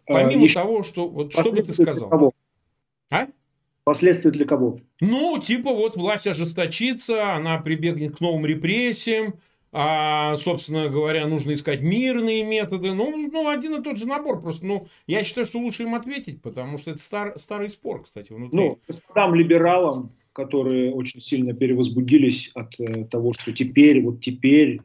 а, 0.08 0.14
помимо 0.14 0.44
Еще... 0.44 0.54
того, 0.54 0.84
что, 0.84 1.08
вот, 1.08 1.32
что 1.32 1.52
бы 1.52 1.62
ты 1.62 1.74
сказал? 1.74 2.32
А? 3.10 3.26
Последствия 3.84 4.30
для 4.30 4.44
кого? 4.46 4.80
Ну, 5.00 5.38
типа 5.38 5.72
вот 5.72 5.96
власть 5.96 6.26
ожесточится, 6.26 7.34
она 7.34 7.58
прибегнет 7.58 8.16
к 8.16 8.20
новым 8.20 8.44
репрессиям, 8.46 9.34
а, 9.72 10.36
собственно 10.38 10.88
говоря, 10.88 11.26
нужно 11.26 11.52
искать 11.52 11.82
мирные 11.82 12.44
методы. 12.44 12.92
Ну, 12.92 13.28
ну, 13.30 13.48
один 13.48 13.74
и 13.74 13.82
тот 13.82 13.98
же 13.98 14.06
набор. 14.06 14.40
Просто, 14.40 14.64
ну, 14.64 14.86
я 15.06 15.24
считаю, 15.24 15.46
что 15.46 15.58
лучше 15.58 15.82
им 15.82 15.94
ответить, 15.94 16.40
потому 16.40 16.78
что 16.78 16.92
это 16.92 17.00
стар, 17.00 17.38
старый 17.38 17.68
спор, 17.68 18.02
кстати, 18.02 18.32
внутри. 18.32 18.58
Ну, 18.58 18.78
там 19.14 19.34
либералам, 19.34 20.12
которые 20.32 20.92
очень 20.92 21.20
сильно 21.20 21.52
перевозбудились 21.52 22.50
от 22.54 22.78
э, 22.78 23.04
того, 23.04 23.32
что 23.34 23.52
теперь, 23.52 24.02
вот 24.02 24.20
теперь 24.20 24.80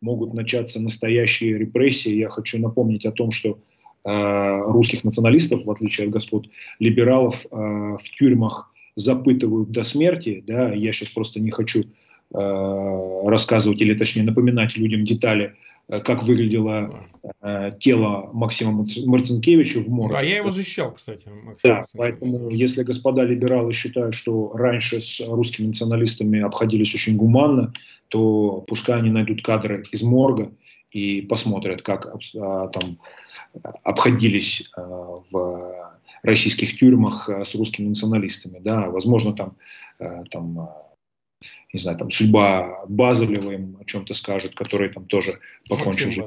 могут 0.00 0.34
начаться 0.34 0.80
настоящие 0.80 1.58
репрессии. 1.58 2.14
Я 2.14 2.28
хочу 2.28 2.58
напомнить 2.58 3.06
о 3.06 3.12
том, 3.12 3.30
что 3.30 3.58
э, 4.04 4.62
русских 4.66 5.04
националистов, 5.04 5.64
в 5.64 5.70
отличие 5.70 6.06
от 6.06 6.12
господ 6.12 6.46
либералов, 6.78 7.46
э, 7.46 7.48
в 7.50 8.04
тюрьмах 8.18 8.72
запытывают 8.96 9.70
до 9.70 9.82
смерти. 9.82 10.42
Да, 10.46 10.72
я 10.72 10.92
сейчас 10.92 11.08
просто 11.08 11.40
не 11.40 11.50
хочу 11.50 11.84
рассказывать 12.34 13.80
или 13.80 13.94
точнее 13.94 14.24
напоминать 14.24 14.76
людям 14.76 15.04
детали, 15.04 15.54
э, 15.88 16.00
как 16.00 16.24
выглядело 16.24 17.06
э, 17.42 17.70
тело 17.78 18.30
Максима 18.32 18.84
Марцинкевича 19.06 19.80
в 19.80 19.88
морге. 19.88 20.16
А 20.18 20.22
я 20.22 20.36
его 20.38 20.50
защищал, 20.50 20.92
кстати. 20.92 21.28
Максим 21.28 21.70
да, 21.70 21.84
поэтому 21.96 22.50
если 22.50 22.82
господа 22.82 23.22
либералы 23.22 23.72
считают, 23.72 24.14
что 24.14 24.52
раньше 24.54 25.00
с 25.00 25.20
русскими 25.20 25.68
националистами 25.68 26.40
обходились 26.40 26.94
очень 26.94 27.16
гуманно, 27.16 27.72
то 28.08 28.64
пускай 28.66 28.98
они 28.98 29.10
найдут 29.10 29.42
кадры 29.42 29.84
из 29.90 30.02
морга 30.02 30.52
и 30.90 31.22
посмотрят, 31.22 31.82
как 31.82 32.14
там 32.32 32.98
обходились 33.82 34.70
в 34.76 35.90
российских 36.22 36.78
тюрьмах 36.78 37.28
с 37.28 37.54
русскими 37.56 37.88
националистами. 37.88 38.60
Да, 38.60 38.90
возможно, 38.90 39.32
там, 39.32 39.56
там 40.30 40.68
не 41.74 41.80
знаю, 41.80 41.98
там 41.98 42.10
судьба 42.10 42.84
Базелева 42.88 43.50
им 43.50 43.76
о 43.80 43.84
чем-то 43.84 44.14
скажет, 44.14 44.54
который 44.54 44.90
там 44.90 45.06
тоже 45.06 45.40
покончил 45.68 46.10
жизнь. 46.12 46.22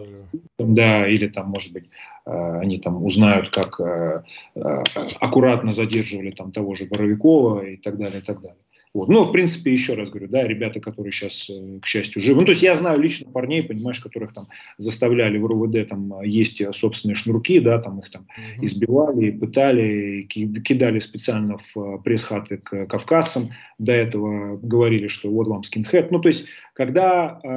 Да, 0.59 1.07
или 1.07 1.27
там, 1.29 1.47
может 1.47 1.71
быть, 1.71 1.85
э, 2.25 2.59
они 2.59 2.79
там 2.79 3.03
узнают, 3.05 3.49
как 3.49 3.79
э, 3.79 4.23
э, 4.55 4.83
аккуратно 5.21 5.71
задерживали 5.71 6.31
там 6.31 6.51
того 6.51 6.75
же 6.75 6.85
Боровикова 6.85 7.65
и 7.65 7.77
так 7.77 7.97
далее, 7.97 8.19
и 8.19 8.23
так 8.23 8.41
далее. 8.41 8.57
Вот. 8.97 9.09
Ну, 9.09 9.21
в 9.21 9.31
принципе, 9.31 9.71
еще 9.71 9.93
раз 9.93 10.09
говорю, 10.09 10.27
да, 10.27 10.43
ребята, 10.43 10.79
которые 10.79 11.11
сейчас, 11.11 11.51
э, 11.51 11.79
к 11.79 11.85
счастью, 11.85 12.19
живы. 12.19 12.39
Ну, 12.39 12.45
то 12.47 12.51
есть 12.51 12.63
я 12.63 12.73
знаю 12.73 12.99
лично 12.99 13.29
парней, 13.29 13.61
понимаешь, 13.61 13.99
которых 13.99 14.33
там 14.33 14.47
заставляли 14.79 15.37
в 15.37 15.45
РУВД 15.45 15.87
там 15.87 16.23
есть 16.23 16.63
собственные 16.73 17.15
шнурки, 17.15 17.59
да, 17.59 17.77
там 17.77 17.99
их 17.99 18.09
там 18.09 18.23
угу. 18.23 18.65
избивали, 18.65 19.29
пытали, 19.29 20.23
кидали 20.23 20.97
специально 20.97 21.59
в 21.59 21.77
э, 21.77 21.99
пресс-хаты 22.03 22.57
к 22.57 22.87
кавказцам. 22.87 23.51
До 23.77 23.91
этого 23.91 24.57
говорили, 24.57 25.05
что 25.05 25.29
вот 25.29 25.47
вам 25.47 25.63
скинхед. 25.63 26.09
Ну, 26.09 26.19
то 26.19 26.29
есть, 26.29 26.47
когда, 26.73 27.39
э, 27.43 27.47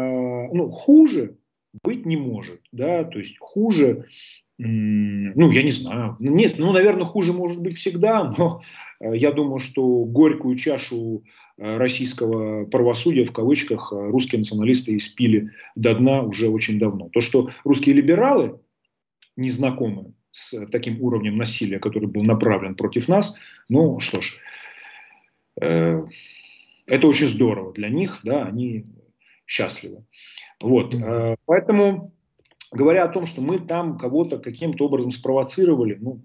ну, 0.53 0.68
хуже 0.68 1.38
быть 1.83 2.05
не 2.05 2.18
может, 2.18 2.61
да, 2.70 3.05
то 3.05 3.18
есть 3.18 3.38
хуже, 3.38 4.05
ну, 4.62 5.51
я 5.51 5.62
не 5.62 5.70
знаю, 5.70 6.16
нет, 6.18 6.59
ну, 6.59 6.73
наверное, 6.73 7.07
хуже 7.07 7.33
может 7.33 7.62
быть 7.62 7.79
всегда, 7.79 8.25
но 8.37 8.61
Э, 9.01 9.16
я 9.16 9.33
думаю, 9.33 9.59
что 9.59 10.05
горькую 10.05 10.55
чашу 10.57 11.25
э, 11.57 11.77
российского 11.77 12.66
правосудия, 12.66 13.25
в 13.25 13.33
кавычках, 13.33 13.92
э, 13.92 13.96
русские 13.96 14.40
националисты 14.40 14.96
испили 14.96 15.51
до 15.75 15.94
дна 15.94 16.23
уже 16.23 16.49
очень 16.49 16.79
давно. 16.79 17.09
То, 17.09 17.20
что 17.20 17.51
русские 17.64 17.96
либералы 17.96 18.61
не 19.37 19.51
знакомы 19.51 20.14
с 20.31 20.66
таким 20.66 21.03
уровнем 21.03 21.37
насилия, 21.37 21.81
который 21.81 22.09
был 22.09 22.23
направлен 22.23 22.77
против 22.77 23.09
нас, 23.09 23.37
ну 23.68 23.99
что 24.01 24.20
ж, 24.20 24.37
э, 25.61 26.05
это 26.87 27.07
очень 27.07 27.27
здорово 27.27 27.73
для 27.73 27.88
них, 27.88 28.20
да, 28.23 28.44
они 28.44 28.85
счастливы. 29.46 30.05
Вот, 30.61 30.94
э, 30.94 31.37
поэтому, 31.46 32.12
говоря 32.73 33.05
о 33.05 33.09
том, 33.09 33.27
что 33.27 33.41
мы 33.41 33.59
там 33.59 33.99
кого-то 33.99 34.39
каким-то 34.39 34.87
образом 34.87 35.11
спровоцировали, 35.11 35.99
ну, 36.01 36.23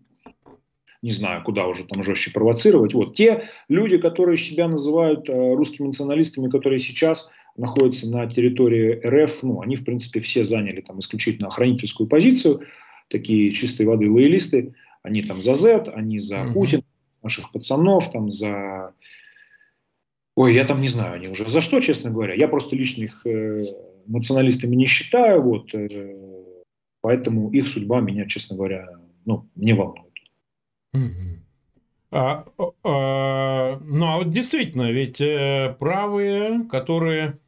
не 1.02 1.12
знаю, 1.12 1.44
куда 1.44 1.68
уже 1.68 1.86
там 1.86 2.02
жестче 2.02 2.32
провоцировать. 2.32 2.94
Вот 2.94 3.16
те 3.16 3.44
люди, 3.68 3.98
которые 3.98 4.38
себя 4.38 4.68
называют 4.68 5.30
э, 5.30 5.54
русскими 5.54 5.88
националистами, 5.88 6.50
которые 6.50 6.80
сейчас 6.80 7.30
находятся 7.58 8.10
на 8.10 8.28
территории 8.28 9.00
РФ, 9.06 9.44
ну, 9.44 9.62
они, 9.62 9.76
в 9.76 9.86
принципе, 9.86 10.20
все 10.20 10.44
заняли 10.44 10.82
там 10.82 11.00
исключительно 11.00 11.50
охранительскую 11.50 12.08
позицию, 12.08 12.62
такие 13.10 13.52
чистой 13.52 13.86
воды 13.86 14.10
лоялисты, 14.10 14.74
они 15.04 15.22
там 15.22 15.40
за 15.40 15.54
Z, 15.54 15.92
они 15.94 16.18
за 16.18 16.38
mm-hmm. 16.38 16.54
Путина, 16.54 16.84
наших 17.22 17.52
пацанов, 17.52 18.10
там 18.12 18.30
за... 18.30 18.94
Ой, 20.36 20.54
я 20.54 20.66
там 20.66 20.82
не 20.82 20.88
знаю, 20.88 21.16
они 21.16 21.28
уже 21.28 21.48
за 21.48 21.62
что, 21.62 21.80
честно 21.80 22.12
говоря. 22.12 22.34
Я 22.34 22.48
просто 22.48 22.76
лично 22.76 23.04
их 23.04 23.26
э, 23.26 23.62
националистами 24.08 24.76
не 24.76 24.86
считаю, 24.86 25.41
вот, 25.41 25.74
э, 25.74 26.15
поэтому 27.02 27.50
их 27.52 27.68
судьба 27.68 28.02
меня, 28.02 28.26
честно 28.28 28.56
говоря, 28.56 28.89
ну, 29.26 29.48
не 29.56 29.74
волнует. 29.74 30.06
А, 32.12 32.46
а, 32.84 33.80
ну, 33.84 34.06
а 34.06 34.18
вот 34.18 34.30
действительно, 34.30 34.89
ведь 34.89 35.20
э, 35.20 35.76
правые, 35.80 36.63
которые 36.72 37.39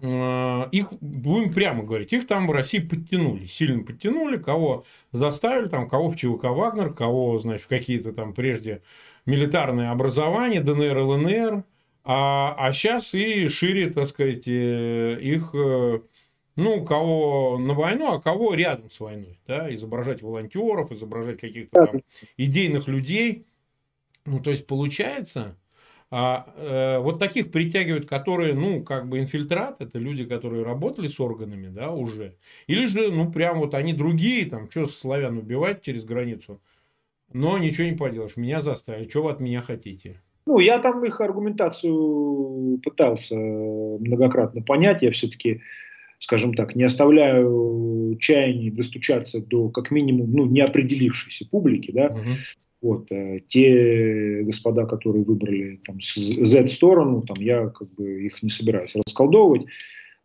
э, 0.00 0.68
их, 0.72 0.94
будем 1.00 1.52
прямо 1.52 1.82
говорить, 1.82 2.12
их 2.14 2.26
там 2.26 2.46
в 2.46 2.52
России 2.52 2.78
подтянули, 2.78 3.44
сильно 3.44 3.82
подтянули, 3.84 4.38
кого 4.38 4.84
заставили, 5.12 5.68
там, 5.68 5.90
кого 5.90 6.10
в 6.10 6.16
ЧВК 6.16 6.44
Вагнер, 6.44 6.94
кого, 6.94 7.38
значит, 7.38 7.66
в 7.66 7.68
какие-то 7.68 8.12
там 8.12 8.32
прежде 8.32 8.80
милитарные 9.26 9.90
образования, 9.90 10.62
ДНР, 10.62 10.96
ЛНР, 10.96 11.64
а, 12.04 12.54
а 12.58 12.72
сейчас 12.72 13.14
и 13.14 13.48
шире, 13.48 13.90
так 13.90 14.08
сказать, 14.08 14.46
э, 14.46 15.18
их 15.20 15.54
ну, 16.56 16.84
кого 16.84 17.58
на 17.58 17.74
войну, 17.74 18.12
а 18.12 18.20
кого 18.20 18.54
рядом 18.54 18.90
с 18.90 19.00
войной, 19.00 19.40
да, 19.46 19.72
изображать 19.74 20.22
волонтеров, 20.22 20.92
изображать 20.92 21.40
каких-то 21.40 21.86
там 21.86 22.02
идейных 22.36 22.86
людей. 22.86 23.46
Ну, 24.24 24.40
то 24.40 24.50
есть, 24.50 24.66
получается, 24.66 25.58
а, 26.10 26.52
э, 26.56 26.98
вот 26.98 27.18
таких 27.18 27.50
притягивают, 27.50 28.08
которые, 28.08 28.54
ну, 28.54 28.84
как 28.84 29.08
бы 29.08 29.18
инфильтрат, 29.18 29.80
это 29.80 29.98
люди, 29.98 30.24
которые 30.24 30.62
работали 30.62 31.08
с 31.08 31.18
органами, 31.18 31.68
да, 31.68 31.90
уже. 31.90 32.36
Или 32.68 32.86
же, 32.86 33.10
ну, 33.10 33.32
прям 33.32 33.58
вот 33.58 33.74
они 33.74 33.92
другие, 33.92 34.46
там, 34.46 34.70
что 34.70 34.86
славян 34.86 35.36
убивать 35.36 35.82
через 35.82 36.04
границу, 36.04 36.62
но 37.32 37.58
ничего 37.58 37.88
не 37.88 37.96
поделаешь, 37.96 38.36
меня 38.36 38.60
заставили, 38.60 39.08
что 39.08 39.24
вы 39.24 39.32
от 39.32 39.40
меня 39.40 39.60
хотите? 39.60 40.22
Ну, 40.46 40.58
я 40.58 40.78
там 40.78 41.04
их 41.04 41.20
аргументацию 41.20 42.78
пытался 42.82 43.36
многократно 43.36 44.60
понять. 44.60 45.02
Я 45.02 45.10
все-таки, 45.10 45.62
скажем 46.18 46.54
так, 46.54 46.74
не 46.76 46.84
оставляю 46.84 48.16
чаяний 48.20 48.70
достучаться 48.70 49.44
до, 49.44 49.70
как 49.70 49.90
минимум, 49.90 50.32
ну, 50.32 50.46
неопределившейся 50.46 51.48
публики, 51.48 51.90
да. 51.92 52.08
Угу. 52.08 52.30
Вот, 52.82 53.10
э, 53.10 53.40
те 53.46 54.42
господа, 54.42 54.84
которые 54.84 55.24
выбрали 55.24 55.80
там 55.86 55.98
Z-сторону, 56.00 57.22
там 57.22 57.38
я 57.40 57.68
как 57.68 57.90
бы 57.94 58.26
их 58.26 58.42
не 58.42 58.50
собираюсь 58.50 58.94
расколдовывать. 58.94 59.64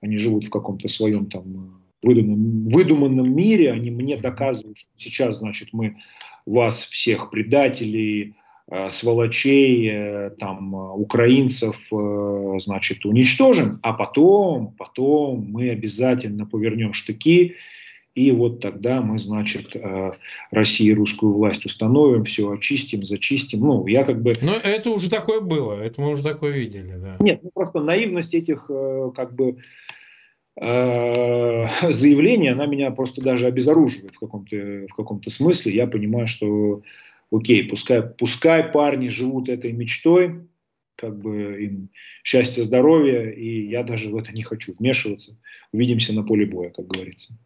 Они 0.01 0.17
живут 0.17 0.45
в 0.45 0.49
каком-то 0.49 0.89
своем 0.89 1.27
там 1.27 1.81
выдуманном, 2.03 2.67
выдуманном 2.67 3.33
мире. 3.33 3.71
Они 3.71 3.91
мне 3.91 4.17
доказывают, 4.17 4.77
что 4.77 4.89
сейчас, 4.97 5.39
значит, 5.39 5.69
мы 5.71 5.95
вас 6.45 6.83
всех 6.83 7.31
предателей, 7.31 8.31
э, 8.31 8.48
сволочей, 8.89 9.89
э, 9.91 10.29
там, 10.39 10.73
украинцев, 10.73 11.87
э, 11.91 12.53
значит, 12.59 13.05
уничтожим, 13.05 13.79
а 13.81 13.93
потом, 13.93 14.73
потом 14.77 15.45
мы 15.49 15.69
обязательно 15.69 16.45
повернем 16.45 16.93
штыки, 16.93 17.55
и 18.15 18.31
вот 18.31 18.59
тогда 18.59 19.01
мы, 19.01 19.17
значит, 19.17 19.77
России 20.51 20.91
русскую 20.91 21.31
власть 21.31 21.63
установим, 21.65 22.23
все 22.25 22.51
очистим, 22.51 23.05
зачистим. 23.05 23.59
Ну, 23.61 23.87
я 23.87 24.03
как 24.03 24.21
бы... 24.21 24.35
Но 24.41 24.53
это 24.55 24.89
уже 24.89 25.09
такое 25.09 25.39
было, 25.39 25.79
это 25.79 26.01
мы 26.01 26.11
уже 26.11 26.23
такое 26.23 26.51
видели, 26.51 26.95
да. 26.97 27.15
Нет, 27.19 27.41
ну 27.43 27.51
просто 27.53 27.79
наивность 27.79 28.33
этих, 28.33 28.69
как 29.15 29.35
бы, 29.35 29.57
Э, 30.61 31.65
заявление, 31.89 32.51
она 32.51 32.65
меня 32.65 32.91
просто 32.91 33.21
даже 33.21 33.47
обезоруживает 33.47 34.15
в 34.15 34.19
каком-то 34.19 34.57
в 34.89 34.95
каком-то 34.95 35.29
смысле. 35.29 35.73
Я 35.73 35.87
понимаю, 35.87 36.27
что 36.27 36.81
окей, 37.31 37.63
пускай, 37.63 38.01
пускай 38.01 38.63
парни 38.63 39.07
живут 39.07 39.49
этой 39.49 39.71
мечтой, 39.71 40.47
как 40.95 41.17
бы 41.17 41.63
им 41.63 41.89
счастья, 42.23 42.63
здоровья, 42.63 43.29
и 43.29 43.67
я 43.67 43.83
даже 43.83 44.09
в 44.09 44.17
это 44.17 44.31
не 44.31 44.43
хочу 44.43 44.73
вмешиваться. 44.77 45.37
Увидимся 45.71 46.13
на 46.13 46.23
поле 46.23 46.45
боя, 46.45 46.69
как 46.69 46.87
говорится. 46.87 47.37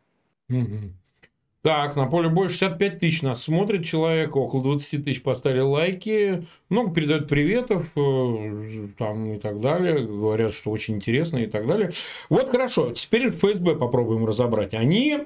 Так, 1.63 1.96
на 1.96 2.08
поле 2.08 2.28
боя 2.28 2.50
65 2.50 3.00
тысяч 3.00 3.22
нас 3.22 3.41
смотрит 3.41 3.86
человек, 3.86 4.36
около 4.36 4.62
20 4.63 5.06
тысяч 5.06 5.22
поставили 5.22 5.62
лайки, 5.62 6.43
много 6.67 6.93
передают 6.93 7.30
приветов 7.30 7.89
э, 7.96 8.88
там 8.98 9.36
и 9.36 9.39
так 9.39 9.62
далее, 9.62 10.06
говорят, 10.06 10.54
что 10.54 10.72
очень 10.72 10.96
интересно 10.96 11.38
и 11.38 11.46
так 11.46 11.65
далее. 11.65 11.91
Вот 12.28 12.50
хорошо, 12.50 12.91
теперь 12.91 13.30
ФСБ 13.30 13.78
попробуем 13.78 14.26
разобрать. 14.26 14.74
Они 14.74 15.19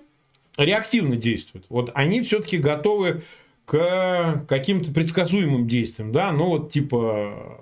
реактивно 0.60 1.16
действуют. 1.16 1.66
Вот 1.70 1.90
они 1.96 2.22
все-таки 2.22 2.60
готовы 2.60 3.24
к 3.68 4.46
каким-то 4.48 4.92
предсказуемым 4.94 5.68
действиям, 5.68 6.14
да, 6.14 6.32
ну 6.32 6.46
вот 6.46 6.72
типа, 6.72 7.60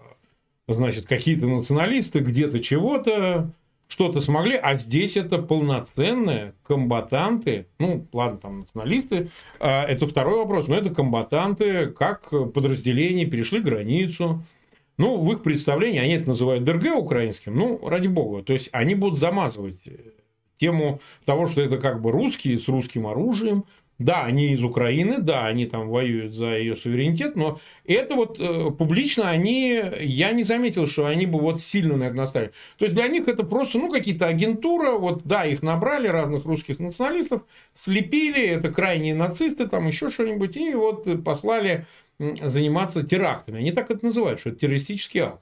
значит, 0.68 1.08
какие-то 1.08 1.48
националисты 1.48 2.20
где-то 2.20 2.60
чего-то, 2.60 3.50
что-то 3.88 4.22
смогли, 4.22 4.56
а 4.56 4.76
здесь 4.76 5.18
это 5.18 5.39
полноценные 5.39 6.54
комбатанты, 6.62 7.65
ну, 7.80 8.06
ладно, 8.13 8.38
там 8.38 8.60
националисты, 8.60 9.30
а, 9.60 9.84
это 9.84 10.06
второй 10.06 10.38
вопрос, 10.38 10.68
но 10.68 10.76
это 10.76 10.94
комбатанты, 10.94 11.88
как 11.88 12.30
подразделение 12.54 13.26
перешли 13.26 13.60
границу, 13.60 14.44
ну, 15.00 15.18
в 15.18 15.32
их 15.32 15.41
представлении, 15.41 16.00
они 16.00 16.13
это 16.13 16.28
называют 16.28 16.63
ДРГ 16.63 16.98
украинским, 16.98 17.56
ну, 17.56 17.80
ради 17.89 18.10
бога, 18.10 18.44
то 18.44 18.54
есть 18.54 18.70
они 18.74 18.94
будут 18.94 19.18
замазывать 19.18 19.82
тему 20.58 21.02
того, 21.26 21.48
что 21.48 21.62
это 21.62 21.78
как 21.78 22.00
бы 22.00 22.12
русские 22.12 22.60
с 22.60 22.68
русским 22.68 23.08
оружием, 23.08 23.65
да, 23.98 24.24
они 24.24 24.54
из 24.54 24.64
Украины, 24.64 25.18
да, 25.20 25.46
они 25.46 25.66
там 25.66 25.90
воюют 25.90 26.34
за 26.34 26.58
ее 26.58 26.76
суверенитет, 26.76 27.36
но 27.36 27.60
это 27.86 28.16
вот 28.16 28.40
э, 28.40 28.72
публично 28.72 29.30
они, 29.30 29.82
я 30.02 30.32
не 30.34 30.44
заметил, 30.44 30.88
что 30.88 31.06
они 31.06 31.26
бы 31.26 31.40
вот 31.40 31.62
сильно 31.62 31.96
на 31.96 32.06
это 32.06 32.16
наставили. 32.16 32.52
То 32.78 32.86
есть 32.86 32.96
для 32.96 33.08
них 33.08 33.28
это 33.28 33.44
просто, 33.44 33.78
ну, 33.78 33.90
какие-то 33.92 34.28
агентура, 34.28 34.92
вот, 34.92 35.24
да, 35.24 35.46
их 35.46 35.64
набрали, 35.64 36.08
разных 36.08 36.46
русских 36.46 36.80
националистов, 36.80 37.44
слепили, 37.76 38.46
это 38.46 38.72
крайние 38.72 39.16
нацисты, 39.16 39.68
там 39.68 39.88
еще 39.88 40.10
что-нибудь, 40.10 40.58
и 40.58 40.74
вот 40.74 41.24
послали 41.24 41.86
заниматься 42.20 43.06
терактами. 43.06 43.60
Они 43.60 43.72
так 43.72 43.92
это 43.92 44.06
называют, 44.06 44.40
что 44.40 44.50
это 44.50 44.60
террористический 44.60 45.22
акт. 45.22 45.42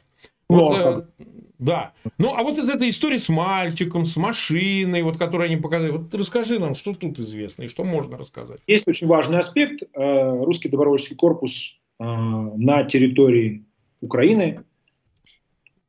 Вот, 0.50 0.78
э, 0.78 1.26
да. 1.64 1.94
Ну, 2.18 2.36
а 2.36 2.44
вот 2.44 2.58
из 2.58 2.68
этой 2.68 2.90
истории 2.90 3.18
с 3.18 3.30
мальчиком, 3.30 4.06
с 4.06 4.18
машиной, 4.18 5.02
вот, 5.02 5.18
которую 5.18 5.46
они 5.46 5.58
показали, 5.58 5.92
вот 5.92 6.14
расскажи 6.14 6.60
нам, 6.60 6.76
что 6.76 6.94
тут 6.94 7.20
известно 7.20 7.64
и 7.64 7.68
что 7.70 7.84
можно 7.84 8.18
рассказать. 8.18 8.60
Есть 8.68 8.88
очень 8.88 9.08
важный 9.08 9.40
аспект. 9.40 9.84
Э, 9.94 10.44
русский 10.44 10.70
добровольческий 10.70 11.16
корпус 11.16 11.80
э, 12.00 12.04
на 12.04 12.84
территории 12.84 13.64
Украины 14.02 14.64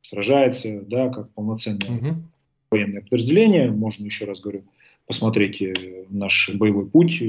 сражается, 0.01 0.81
да, 0.81 1.09
как 1.09 1.33
полноценное 1.33 1.97
угу. 1.97 2.15
военное 2.71 3.01
подразделение. 3.01 3.69
Можно 3.69 4.05
еще 4.05 4.25
раз 4.25 4.39
говорю, 4.39 4.63
посмотреть 5.07 5.61
э, 5.61 6.05
наш 6.09 6.51
боевой 6.53 6.87
путь 6.89 7.21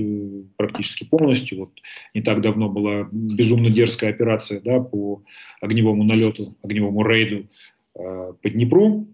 практически 0.57 1.05
полностью. 1.05 1.59
Вот 1.59 1.71
не 2.15 2.23
так 2.23 2.41
давно 2.43 2.69
была 2.69 3.09
безумно 3.11 3.71
дерзкая 3.71 4.11
операция 4.11 4.61
да, 4.61 4.81
по 4.81 5.23
огневому 5.61 6.05
налету, 6.05 6.55
огневому 6.63 7.05
рейду 7.05 7.49
Э, 7.99 8.35
по 8.41 8.51
Днепру, 8.51 9.09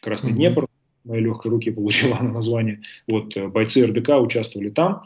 Красный 0.00 0.32
mm-hmm. 0.32 0.34
Днепр, 0.34 0.66
моей 1.04 1.22
легкой 1.22 1.50
руки 1.50 1.70
получила 1.70 2.16
она 2.20 2.32
название. 2.32 2.82
Вот 3.06 3.36
э, 3.36 3.48
бойцы 3.48 3.86
РДК 3.86 4.20
участвовали 4.20 4.70
там. 4.70 5.02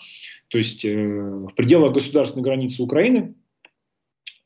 То 0.48 0.58
есть 0.58 0.84
э, 0.84 0.94
в 0.94 1.54
пределах 1.54 1.94
государственной 1.94 2.42
границы 2.42 2.82
Украины 2.82 3.34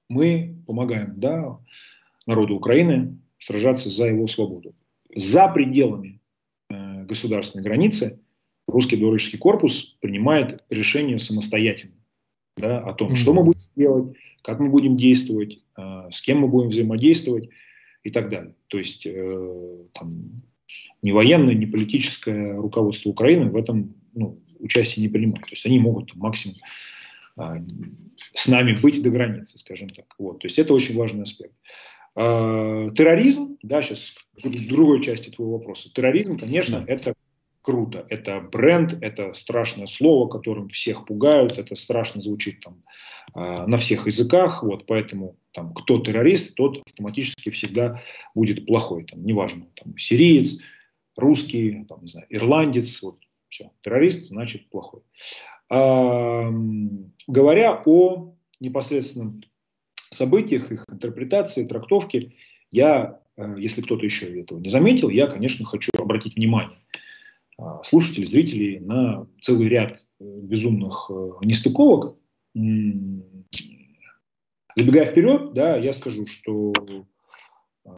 мы 0.09 0.57
помогаем 0.67 1.15
да, 1.19 1.59
народу 2.27 2.57
Украины 2.57 3.19
сражаться 3.39 3.89
за 3.89 4.09
его 4.09 4.27
свободу. 4.27 4.75
За 5.15 5.49
пределами 5.49 6.21
э, 6.71 7.05
государственной 7.05 7.65
границы 7.65 8.21
русский 8.67 8.97
добровольческий 8.97 9.39
корпус 9.39 9.97
принимает 10.01 10.63
решение 10.69 11.19
самостоятельно 11.19 11.95
да, 12.57 12.81
о 12.81 12.93
том, 12.93 13.13
mm-hmm. 13.13 13.17
что 13.17 13.33
мы 13.33 13.45
будем 13.45 13.61
делать, 13.77 14.17
как 14.43 14.61
мы 14.61 14.69
будем 14.69 14.97
действовать, 14.97 15.65
э, 15.77 16.09
с 16.11 16.21
кем 16.21 16.41
мы 16.41 16.49
будем 16.49 16.69
взаимодействовать 16.69 17.49
и 18.05 18.11
так 18.11 18.29
далее. 18.29 18.55
То 18.69 18.79
есть 18.79 19.07
э, 19.07 19.79
там, 19.95 20.43
ни 21.03 21.11
военное, 21.11 21.55
ни 21.55 21.65
политическое 21.65 22.55
руководство 22.55 23.11
Украины 23.11 23.51
в 23.51 23.57
этом 23.57 23.97
ну, 24.15 24.41
участие 24.61 25.07
не 25.07 25.13
принимает. 25.13 25.45
То 25.47 25.53
есть 25.53 25.67
они 25.67 25.79
могут 25.79 26.13
там, 26.13 26.21
максимум 26.21 26.57
э, 27.39 27.65
с 28.35 28.47
нами 28.47 28.79
быть 28.79 29.03
до 29.03 29.11
границы, 29.11 29.59
скажем 29.59 29.89
так. 29.89 30.15
Вот. 30.19 30.41
То 30.41 30.47
есть 30.47 30.59
это 30.59 30.75
очень 30.75 30.97
важный 30.97 31.23
аспект. 31.23 31.55
Э, 32.15 32.91
терроризм, 32.95 33.59
да, 33.63 33.83
сейчас 33.83 34.15
с 34.37 34.65
другой 34.67 35.03
части 35.03 35.31
твоего 35.31 35.59
вопроса. 35.59 35.93
Терроризм, 35.93 36.39
конечно, 36.39 36.85
это 36.87 37.15
круто. 37.65 38.07
Это 38.11 38.41
бренд, 38.41 38.95
это 39.01 39.33
страшное 39.33 39.87
слово, 39.87 40.29
которым 40.29 40.69
всех 40.69 41.07
пугают, 41.07 41.59
это 41.59 41.75
страшно 41.75 42.21
звучит 42.21 42.61
там 42.61 42.83
э, 43.35 43.67
на 43.67 43.79
всех 43.79 44.05
языках, 44.05 44.63
вот, 44.63 44.85
поэтому 44.87 45.39
там, 45.53 45.73
кто 45.73 45.99
террорист, 45.99 46.55
тот 46.57 46.83
автоматически 46.87 47.49
всегда 47.51 48.03
будет 48.35 48.67
плохой, 48.67 49.05
там, 49.05 49.25
неважно, 49.25 49.67
там, 49.83 49.97
сириец, 49.97 50.59
русский, 51.17 51.87
там, 51.89 52.03
не 52.03 52.09
знаю, 52.09 52.27
ирландец, 52.29 53.01
вот, 53.01 53.19
все, 53.49 53.71
террорист 53.81 54.27
значит 54.27 54.69
плохой. 54.69 55.01
А, 55.71 56.51
говоря 57.27 57.83
о 57.87 58.35
непосредственном 58.61 59.41
событиях, 60.11 60.71
их 60.71 60.85
интерпретации, 60.93 61.67
трактовке, 61.67 62.33
я, 62.71 63.21
э, 63.39 63.55
если 63.57 63.81
кто-то 63.81 64.05
еще 64.05 64.39
этого 64.39 64.59
не 64.59 64.69
заметил, 64.69 65.09
я, 65.09 65.29
конечно, 65.29 65.65
хочу 65.65 65.91
обратить 65.99 66.37
внимание 66.37 66.77
слушателей, 67.85 68.27
зрителей 68.27 68.81
на 68.81 69.27
целый 69.41 69.69
ряд 69.69 69.93
э, 69.93 70.25
безумных 70.43 71.11
э, 71.11 71.31
нестыковок. 71.45 72.17
Забегая 74.77 75.07
вперед, 75.07 75.55
да, 75.55 75.77
я 75.77 75.93
скажу, 75.93 76.27
что 76.27 76.73
а, 77.85 77.97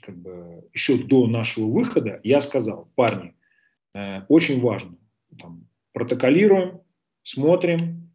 как 0.00 0.16
бы, 0.16 0.68
еще 0.72 1.02
до 1.04 1.26
нашего 1.26 1.70
выхода 1.70 2.20
я 2.22 2.40
сказал, 2.40 2.90
парни, 2.94 3.34
э, 3.94 4.22
очень 4.28 4.60
важно, 4.60 4.96
там, 5.38 5.68
протоколируем, 5.92 6.82
смотрим, 7.24 8.09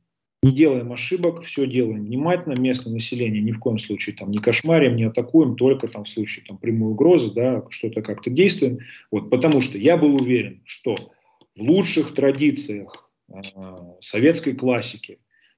не 0.45 0.51
делаем 0.51 0.91
ошибок, 0.91 1.41
все 1.41 1.65
делаем 1.65 2.05
внимательно, 2.05 2.53
местное 2.53 2.93
население 2.93 3.41
ни 3.41 3.51
в 3.51 3.59
коем 3.59 3.79
случае 3.79 4.15
там 4.15 4.29
не 4.29 4.37
кошмарим, 4.37 4.95
не 4.95 5.05
атакуем, 5.05 5.55
только 5.55 5.87
там 5.87 6.03
в 6.03 6.09
случае 6.09 6.45
там, 6.45 6.59
прямой 6.59 6.91
угрозы, 6.91 7.33
да, 7.33 7.63
что-то 7.69 8.03
как-то 8.03 8.29
действуем. 8.29 8.79
Вот, 9.09 9.31
потому 9.31 9.61
что 9.61 9.79
я 9.79 9.97
был 9.97 10.13
уверен, 10.15 10.61
что 10.63 10.95
в 11.55 11.61
лучших 11.61 12.13
традициях 12.13 13.09
э, 13.27 13.41
советской 14.01 14.53
классики, 14.53 15.17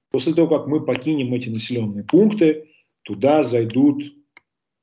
после 0.09 0.33
того, 0.33 0.47
как 0.57 0.67
мы 0.67 0.85
покинем 0.85 1.33
эти 1.33 1.49
населенные 1.49 2.05
пункты, 2.05 2.69
туда 3.01 3.43
зайдут 3.43 4.03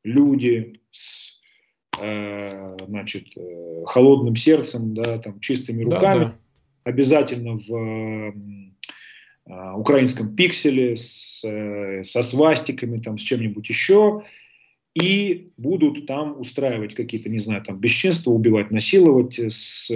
люди 0.03 0.75
с 0.91 1.41
э, 1.99 2.77
значит, 2.87 3.29
э, 3.39 3.85
холодным 3.87 4.37
сердцем, 4.37 4.93
да, 4.93 5.17
там, 5.17 5.41
чистыми 5.41 5.83
руками, 5.83 6.25
да, 6.25 6.25
да. 6.25 6.39
обязательно 6.85 7.55
в 7.55 7.75
а, 7.75 8.33
украинском 9.47 10.35
пикселе, 10.35 10.97
с, 10.97 11.45
э, 11.45 12.03
со 12.03 12.23
свастиками, 12.23 12.99
там, 12.99 13.19
с 13.19 13.23
чем-нибудь 13.23 13.69
еще, 13.69 14.23
и 14.95 15.51
будут 15.57 16.07
там 16.07 16.41
устраивать 16.41 16.95
какие-то, 16.95 17.29
не 17.29 17.39
знаю, 17.39 17.63
там, 17.63 17.79
бесчинства, 17.79 18.31
убивать, 18.31 18.71
насиловать, 18.71 19.39
с, 19.39 19.91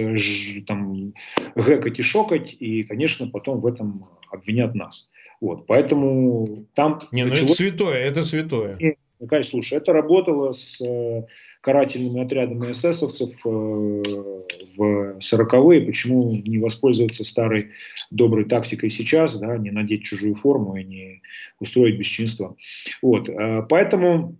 там, 0.67 1.13
гэкать 1.55 1.99
и 1.99 2.01
шокать, 2.01 2.55
и, 2.59 2.83
конечно, 2.83 3.27
потом 3.27 3.61
в 3.61 3.65
этом 3.65 4.07
обвинят 4.31 4.75
нас. 4.75 5.11
Вот, 5.41 5.67
поэтому 5.67 6.65
там... 6.75 7.01
Не, 7.11 7.25
ну 7.25 7.31
это 7.31 7.47
святое, 7.47 7.97
это 7.97 8.23
святое. 8.23 8.97
И, 9.19 9.27
конечно, 9.27 9.51
слушай, 9.51 9.77
это 9.77 9.91
работало 9.91 10.51
с 10.51 10.79
э, 10.81 11.25
карательными 11.61 12.23
отрядами 12.23 12.71
эсэсовцев 12.71 13.45
э, 13.45 13.49
в 13.49 15.17
40-е. 15.17 15.85
Почему 15.85 16.31
не 16.31 16.57
воспользоваться 16.57 17.23
старой 17.23 17.71
доброй 18.11 18.45
тактикой 18.45 18.89
сейчас, 18.89 19.37
да, 19.39 19.57
не 19.57 19.71
надеть 19.71 20.03
чужую 20.03 20.35
форму 20.35 20.77
и 20.77 20.83
не 20.83 21.21
устроить 21.59 21.99
бесчинство. 21.99 22.55
Вот, 23.01 23.27
э, 23.27 23.65
поэтому 23.67 24.37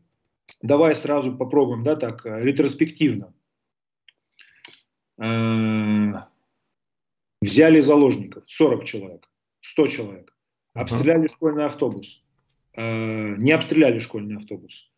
давай 0.61 0.95
сразу 0.95 1.35
попробуем, 1.35 1.83
да, 1.83 1.95
так, 1.95 2.25
ретроспективно. 2.25 3.33
Взяли 7.41 7.79
заложников, 7.81 8.43
40 8.47 8.85
человек, 8.85 9.29
100 9.61 9.87
человек 9.87 10.33
Обстреляли 10.73 11.27
школьный 11.27 11.65
автобус. 11.65 12.23
Э, 12.79 13.35
не 13.37 13.51
обстреляли 13.51 13.99
школьный 13.99 14.37
автобус. 14.37 14.89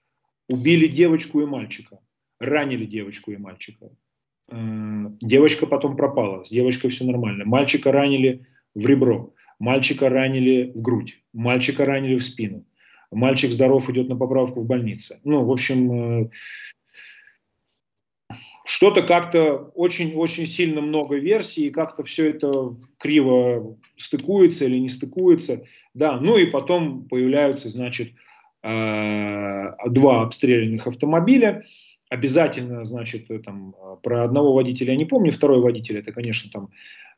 Убили 0.47 0.87
девочку 0.87 1.41
и 1.41 1.47
мальчика. 1.47 1.97
Ранили 2.39 2.85
девочку 2.85 3.31
и 3.31 3.37
мальчика. 3.37 3.89
Э, 4.51 4.55
девочка 5.19 5.65
потом 5.65 5.97
пропала. 5.97 6.43
С 6.43 6.51
девочкой 6.51 6.91
все 6.91 7.05
нормально. 7.05 7.43
Мальчика 7.45 7.91
ранили 7.91 8.45
в 8.75 8.85
ребро. 8.85 9.33
Мальчика 9.57 10.09
ранили 10.09 10.71
в 10.75 10.81
грудь. 10.83 11.23
Мальчика 11.33 11.85
ранили 11.85 12.17
в 12.17 12.23
спину. 12.23 12.67
Мальчик 13.09 13.51
здоров, 13.51 13.89
идет 13.89 14.09
на 14.09 14.15
поправку 14.15 14.61
в 14.61 14.67
больнице. 14.67 15.19
Ну, 15.23 15.43
в 15.43 15.51
общем, 15.51 15.91
э, 15.91 16.29
что-то 18.63 19.01
как-то 19.01 19.71
очень-очень 19.75 20.45
сильно 20.45 20.81
много 20.81 21.15
версий, 21.15 21.67
и 21.67 21.71
как-то 21.71 22.03
все 22.03 22.29
это 22.29 22.75
криво 22.97 23.77
стыкуется 23.97 24.65
или 24.65 24.77
не 24.77 24.89
стыкуется. 24.89 25.65
Да, 25.93 26.19
ну 26.19 26.37
и 26.37 26.45
потом 26.45 27.05
появляются, 27.05 27.69
значит, 27.69 28.13
э, 28.63 29.71
два 29.89 30.21
обстрелянных 30.21 30.87
автомобиля. 30.87 31.63
Обязательно, 32.09 32.83
значит, 32.83 33.27
там, 33.45 33.73
про 34.03 34.25
одного 34.25 34.53
водителя 34.53 34.91
я 34.91 34.97
не 34.97 35.05
помню, 35.05 35.31
второй 35.31 35.61
водитель, 35.61 35.97
это, 35.97 36.11
конечно, 36.11 36.51
там 36.51 36.69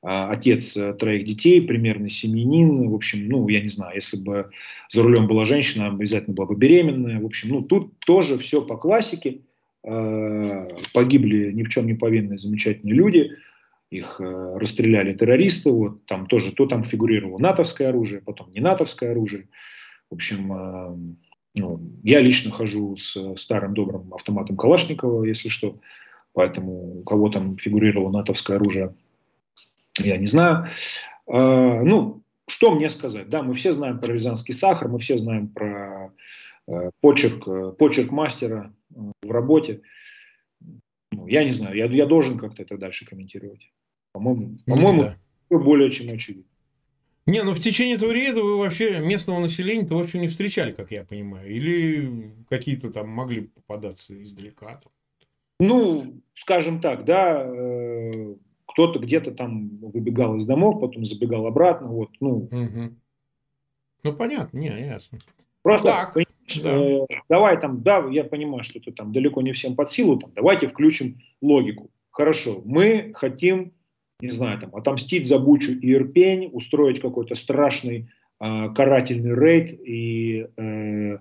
э, 0.03 0.07
отец 0.07 0.77
троих 0.99 1.25
детей, 1.25 1.61
примерно 1.61 2.09
семьянин, 2.09 2.89
в 2.89 2.93
общем, 2.93 3.27
ну, 3.27 3.47
я 3.49 3.61
не 3.61 3.69
знаю, 3.69 3.95
если 3.95 4.23
бы 4.23 4.51
за 4.89 5.01
рулем 5.01 5.27
была 5.27 5.45
женщина, 5.45 5.87
обязательно 5.87 6.35
была 6.35 6.47
бы 6.47 6.55
беременная, 6.55 7.19
в 7.19 7.25
общем, 7.25 7.49
ну, 7.49 7.61
тут 7.63 7.99
тоже 8.05 8.37
все 8.37 8.61
по 8.61 8.77
классике, 8.77 9.41
погибли 9.83 11.51
ни 11.51 11.63
в 11.63 11.69
чем 11.69 11.87
не 11.87 11.93
повинные 11.93 12.37
замечательные 12.37 12.95
люди, 12.95 13.31
их 13.93 14.19
э, 14.19 14.57
расстреляли 14.57 15.13
террористы, 15.13 15.71
вот 15.71 16.05
там 16.05 16.25
тоже, 16.25 16.51
то 16.51 16.65
там 16.65 16.83
фигурировало 16.83 17.37
натовское 17.37 17.89
оружие, 17.89 18.21
потом 18.21 18.51
не 18.51 18.59
натовское 18.59 19.11
оружие. 19.11 19.49
В 20.09 20.15
общем, 20.15 20.53
э, 20.53 20.97
ну, 21.55 21.81
я 22.03 22.19
лично 22.19 22.51
хожу 22.51 22.95
с 22.95 23.35
старым 23.35 23.73
добрым 23.73 24.13
автоматом 24.13 24.57
Калашникова, 24.57 25.23
если 25.25 25.49
что, 25.49 25.79
поэтому 26.33 26.99
у 26.99 27.03
кого 27.03 27.29
там 27.29 27.57
фигурировало 27.57 28.11
натовское 28.11 28.57
оружие, 28.57 28.95
я 29.99 30.17
не 30.17 30.25
знаю. 30.25 30.67
Ну, 31.27 32.23
что 32.47 32.71
мне 32.71 32.89
сказать? 32.89 33.29
Да, 33.29 33.43
мы 33.43 33.53
все 33.53 33.71
знаем 33.71 33.99
про 33.99 34.13
рязанский 34.13 34.53
сахар, 34.53 34.87
мы 34.87 34.97
все 34.97 35.17
знаем 35.17 35.47
про 35.47 36.11
почерк, 37.01 37.77
почерк 37.77 38.11
мастера, 38.11 38.73
в 39.21 39.31
работе. 39.31 39.81
Ну, 41.11 41.27
я 41.27 41.43
не 41.43 41.51
знаю, 41.51 41.75
я, 41.75 41.85
я 41.85 42.05
должен 42.05 42.37
как-то 42.37 42.63
это 42.63 42.77
дальше 42.77 43.05
комментировать. 43.05 43.71
По-моему, 44.11 44.57
ну, 44.65 44.75
по-моему 44.75 45.03
да. 45.49 45.57
более 45.57 45.89
чем 45.89 46.13
очевидно. 46.13 46.49
Не, 47.25 47.43
ну 47.43 47.53
в 47.53 47.59
течение 47.59 47.95
этого 47.95 48.11
рейда 48.11 48.43
вы 48.43 48.57
вообще 48.57 48.99
местного 48.99 49.39
населения-то 49.39 49.95
вообще 49.95 50.19
не 50.19 50.27
встречали, 50.27 50.73
как 50.73 50.91
я 50.91 51.05
понимаю. 51.05 51.49
Или 51.49 52.33
какие-то 52.49 52.91
там 52.91 53.07
могли 53.07 53.43
попадаться 53.47 54.21
издалека? 54.21 54.81
Ну, 55.59 56.21
скажем 56.33 56.81
так, 56.81 57.05
да, 57.05 57.41
э, 57.45 58.35
кто-то 58.65 58.99
где-то 58.99 59.31
там 59.31 59.69
выбегал 59.77 60.35
из 60.35 60.45
домов, 60.45 60.81
потом 60.81 61.05
забегал 61.05 61.47
обратно, 61.47 61.87
вот, 61.87 62.09
ну. 62.19 62.49
Угу. 62.51 62.95
Ну, 64.03 64.13
понятно, 64.13 64.57
не, 64.57 64.67
ясно. 64.67 65.19
Просто, 65.63 65.87
так, 65.87 66.17
да. 66.61 66.77
э, 66.77 66.99
давай 67.29 67.59
там, 67.59 67.81
да, 67.81 68.05
я 68.11 68.23
понимаю, 68.23 68.63
что 68.63 68.79
это 68.79 68.91
там 68.91 69.11
далеко 69.11 69.41
не 69.41 69.53
всем 69.53 69.75
под 69.75 69.89
силу, 69.89 70.17
там, 70.17 70.31
давайте 70.35 70.67
включим 70.67 71.19
логику. 71.41 71.89
Хорошо, 72.11 72.61
мы 72.65 73.11
хотим, 73.15 73.73
не 74.19 74.29
знаю, 74.29 74.59
там, 74.59 74.75
отомстить 74.75 75.27
за 75.27 75.39
Бучу 75.39 75.71
и 75.71 75.93
Ирпень, 75.93 76.49
устроить 76.53 76.99
какой-то 76.99 77.35
страшный 77.35 78.09
э, 78.39 78.69
карательный 78.75 79.33
рейд 79.33 79.73
и 79.73 80.47
э, 80.57 81.17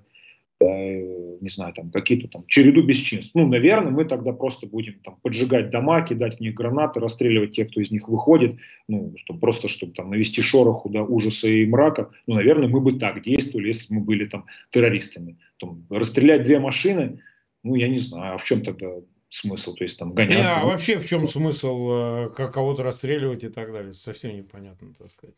Э, 0.62 1.21
не 1.42 1.48
знаю, 1.48 1.74
там 1.74 1.90
какие-то 1.90 2.28
там 2.28 2.46
череду 2.46 2.82
бесчинств. 2.82 3.32
Ну, 3.34 3.46
наверное, 3.48 3.90
мы 3.90 4.04
тогда 4.04 4.32
просто 4.32 4.66
будем 4.66 5.00
там 5.00 5.16
поджигать 5.22 5.70
дома, 5.70 6.00
кидать 6.02 6.36
в 6.36 6.40
них 6.40 6.54
гранаты, 6.54 7.00
расстреливать 7.00 7.52
тех, 7.52 7.68
кто 7.70 7.80
из 7.80 7.90
них 7.90 8.08
выходит, 8.08 8.56
ну, 8.86 9.12
чтобы 9.16 9.40
просто, 9.40 9.66
чтобы 9.66 9.92
там 9.92 10.10
навести 10.10 10.40
шороху, 10.40 10.88
да, 10.88 11.02
ужаса 11.02 11.48
и 11.48 11.66
мрака. 11.66 12.10
Ну, 12.28 12.36
наверное, 12.36 12.68
мы 12.68 12.80
бы 12.80 12.98
так 12.98 13.22
действовали, 13.22 13.66
если 13.66 13.92
бы 13.92 14.00
мы 14.00 14.06
были 14.06 14.26
там 14.26 14.46
террористами. 14.70 15.36
Там, 15.58 15.84
расстрелять 15.90 16.44
две 16.44 16.60
машины, 16.60 17.20
ну, 17.64 17.74
я 17.74 17.88
не 17.88 17.98
знаю, 17.98 18.34
а 18.34 18.38
в 18.38 18.44
чем 18.44 18.62
тогда 18.62 18.86
смысл, 19.28 19.74
то 19.74 19.82
есть 19.82 19.98
там 19.98 20.14
гоняться. 20.14 20.56
Не, 20.56 20.62
а 20.62 20.66
вообще 20.66 21.00
в 21.00 21.06
чем 21.06 21.26
смысл 21.26 21.90
э, 21.90 22.30
как 22.36 22.54
кого-то 22.54 22.84
расстреливать 22.84 23.42
и 23.42 23.48
так 23.48 23.72
далее? 23.72 23.94
Совсем 23.94 24.36
непонятно, 24.36 24.92
так 24.96 25.10
сказать. 25.10 25.36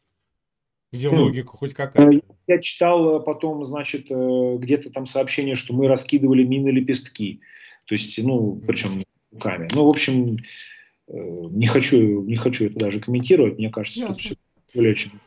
Где 0.94 1.10
хм. 1.10 1.16
логика 1.16 1.56
хоть 1.56 1.74
какая-то? 1.74 2.16
Э, 2.16 2.20
я 2.46 2.60
читал 2.60 3.16
э, 3.16 3.24
потом, 3.24 3.64
значит, 3.64 4.06
э, 4.10 4.56
где-то 4.58 4.90
там 4.90 5.06
сообщение, 5.06 5.56
что 5.56 5.74
мы 5.74 5.88
раскидывали 5.88 6.44
мины 6.44 6.68
лепестки. 6.68 7.40
То 7.86 7.96
есть, 7.96 8.16
ну, 8.22 8.62
причем 8.64 9.04
руками. 9.32 9.68
Ну, 9.74 9.86
в 9.86 9.88
общем, 9.88 10.36
не 11.08 11.66
хочу, 11.66 12.22
не 12.22 12.36
хочу 12.36 12.66
это 12.66 12.78
даже 12.78 13.00
комментировать. 13.00 13.58
Мне 13.58 13.70
кажется, 13.70 14.00
Ясно. 14.00 14.14
тут 14.14 14.22
все 14.22 14.36
более 14.72 14.94
чем 14.94 15.20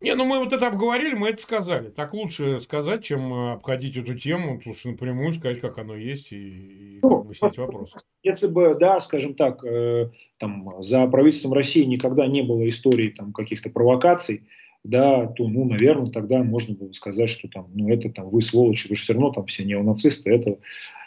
не, 0.00 0.14
ну 0.14 0.24
мы 0.26 0.38
вот 0.38 0.52
это 0.52 0.68
обговорили, 0.68 1.14
мы 1.14 1.28
это 1.28 1.40
сказали. 1.40 1.88
Так 1.88 2.12
лучше 2.12 2.60
сказать, 2.60 3.04
чем 3.04 3.32
обходить 3.32 3.96
эту 3.96 4.14
тему, 4.14 4.60
лучше 4.64 4.90
напрямую 4.90 5.32
сказать, 5.32 5.60
как 5.60 5.78
оно 5.78 5.96
есть, 5.96 6.32
и, 6.32 6.36
и 6.36 6.98
ну, 7.02 7.18
как 7.18 7.26
бы 7.26 7.34
снять 7.34 7.56
вопрос. 7.56 7.94
Если 8.22 8.46
бы, 8.46 8.76
да, 8.78 9.00
скажем 9.00 9.34
так, 9.34 9.64
э, 9.64 10.10
там, 10.38 10.82
за 10.82 11.06
правительством 11.06 11.54
России 11.54 11.84
никогда 11.84 12.26
не 12.26 12.42
было 12.42 12.68
истории 12.68 13.08
там, 13.08 13.32
каких-то 13.32 13.70
провокаций, 13.70 14.42
да, 14.84 15.26
то, 15.26 15.48
ну, 15.48 15.64
наверное, 15.64 16.12
тогда 16.12 16.42
можно 16.42 16.74
было 16.74 16.92
сказать, 16.92 17.28
что 17.28 17.48
там, 17.48 17.68
ну, 17.74 17.88
это 17.88 18.10
там 18.10 18.28
вы 18.28 18.42
сволочи, 18.42 18.88
вы 18.88 18.96
же 18.96 19.02
все 19.02 19.14
равно 19.14 19.30
там 19.30 19.46
все 19.46 19.64
неонацисты, 19.64 20.30
это 20.30 20.58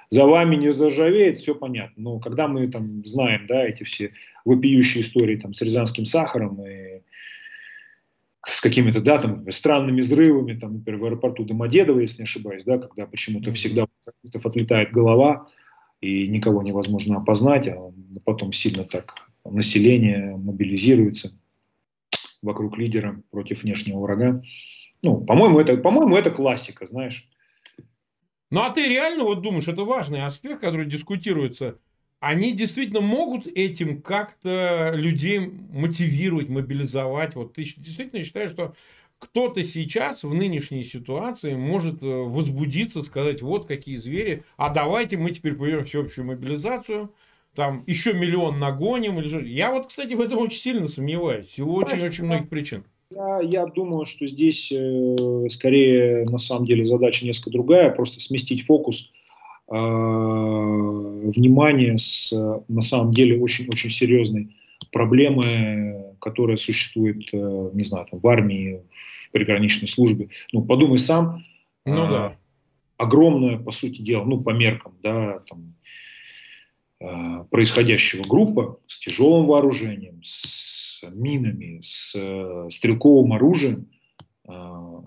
за 0.10 0.25
вами 0.25 0.56
не 0.56 0.71
заржавеет, 0.71 1.38
все 1.38 1.54
понятно. 1.54 1.93
Но 2.02 2.19
когда 2.19 2.47
мы 2.47 2.67
там 2.67 3.06
знаем, 3.06 3.45
да, 3.47 3.63
эти 3.63 3.84
все 3.84 4.12
вопиющие 4.43 5.02
истории 5.02 5.38
там 5.38 5.54
с 5.54 5.62
рязанским 5.62 6.06
сахаром 6.06 6.65
и 6.65 7.02
с 8.47 8.62
какими-то, 8.62 9.02
да, 9.02 9.17
там, 9.17 9.49
странными 9.52 10.02
взрывами, 10.02 10.58
там, 10.58 10.75
например, 10.75 10.99
в 10.99 11.06
аэропорту 11.06 11.43
Домодедово, 11.43 11.99
если 11.99 12.19
не 12.19 12.23
ошибаюсь, 12.23 12.63
да, 12.63 12.78
когда 12.78 13.06
почему-то 13.06 13.52
всегда 13.52 13.84
у 13.84 14.47
отлетает 14.47 14.91
голова, 14.91 15.47
и 16.02 16.28
никого 16.28 16.63
невозможно 16.63 17.17
опознать, 17.17 17.67
а 17.67 17.91
потом 18.23 18.54
сильно 18.54 18.86
так 18.86 19.13
население 19.43 20.36
мобилизируется 20.38 21.38
вокруг 22.41 22.78
лидера 22.78 23.21
против 23.32 23.63
внешнего 23.63 23.99
врага. 23.99 24.41
Ну, 25.04 25.21
по-моему, 25.21 25.60
это, 25.60 25.75
по-моему, 25.78 26.15
это 26.15 26.32
классика, 26.32 26.86
знаешь. 26.86 27.28
Ну, 28.52 28.62
а 28.62 28.69
ты 28.69 28.88
реально 28.88 29.25
вот 29.25 29.41
думаешь, 29.41 29.67
это 29.67 29.84
важный 29.84 30.25
аспект, 30.25 30.62
который 30.62 30.86
дискутируется 30.86 31.78
они 32.19 32.51
действительно 32.51 33.01
могут 33.01 33.47
этим 33.47 34.01
как-то 34.01 34.91
людей 34.93 35.39
мотивировать, 35.39 36.49
мобилизовать. 36.49 37.36
Вот 37.36 37.53
ты 37.53 37.63
действительно 37.63 38.24
считаешь, 38.24 38.51
что 38.51 38.74
кто-то 39.20 39.63
сейчас 39.63 40.24
в 40.24 40.34
нынешней 40.34 40.84
ситуации 40.84 41.53
может 41.53 42.03
э, 42.03 42.07
возбудиться, 42.07 43.03
сказать, 43.03 43.41
вот 43.41 43.67
какие 43.67 43.97
звери, 43.97 44.43
а 44.57 44.70
давайте 44.70 45.17
мы 45.17 45.32
теперь 45.32 45.55
проведем 45.55 45.86
всеобщую 45.86 46.26
мобилизацию, 46.26 47.13
там 47.53 47.82
еще 47.86 48.13
миллион 48.13 48.59
нагоним. 48.59 49.20
Или... 49.20 49.49
Я 49.49 49.72
вот, 49.72 49.88
кстати, 49.88 50.13
в 50.13 50.22
этом 50.22 50.39
очень 50.39 50.59
сильно 50.59 50.88
сомневаюсь. 50.88 51.57
И 51.57 51.61
очень-очень 51.61 52.26
многих 52.26 52.49
причин. 52.49 52.84
Я, 53.11 53.39
я 53.41 53.65
думаю, 53.65 54.05
что 54.05 54.28
здесь 54.28 54.72
э, 54.72 55.15
скорее 55.49 56.26
на 56.26 56.38
самом 56.38 56.65
деле 56.65 56.86
задача 56.86 57.26
несколько 57.26 57.51
другая, 57.51 57.89
просто 57.89 58.22
сместить 58.22 58.65
фокус 58.65 59.11
Э, 59.72 59.76
внимание 61.20 61.97
с, 61.97 62.32
на 62.67 62.82
самом 62.82 63.13
деле, 63.13 63.39
очень-очень 63.39 63.89
серьезной 63.89 64.55
проблемы 64.91 66.09
которая 66.20 66.57
существует, 66.57 67.28
э, 67.34 67.70
не 67.74 67.84
знаю, 67.84 68.05
там, 68.09 68.20
в 68.20 68.28
армии, 68.28 68.84
в 69.28 69.32
приграничной 69.32 69.88
службе. 69.88 70.30
Ну, 70.51 70.63
подумай 70.63 70.99
сам. 70.99 71.43
Ну 71.86 72.03
а, 72.05 72.09
да. 72.09 72.38
Огромная, 72.97 73.57
по 73.57 73.72
сути 73.72 74.01
дела, 74.01 74.26
ну, 74.26 74.41
по 74.41 74.51
меркам, 74.51 74.93
да, 75.01 75.39
там, 75.49 75.76
а, 77.01 77.43
происходящего 77.45 78.24
группа 78.28 78.80
с 78.88 78.99
тяжелым 78.99 79.47
вооружением, 79.47 80.22
с 80.24 81.01
минами, 81.11 81.80
с 81.82 82.13
э, 82.15 82.70
стрелковым 82.70 83.34
оружием 83.34 83.89
а, 84.47 85.03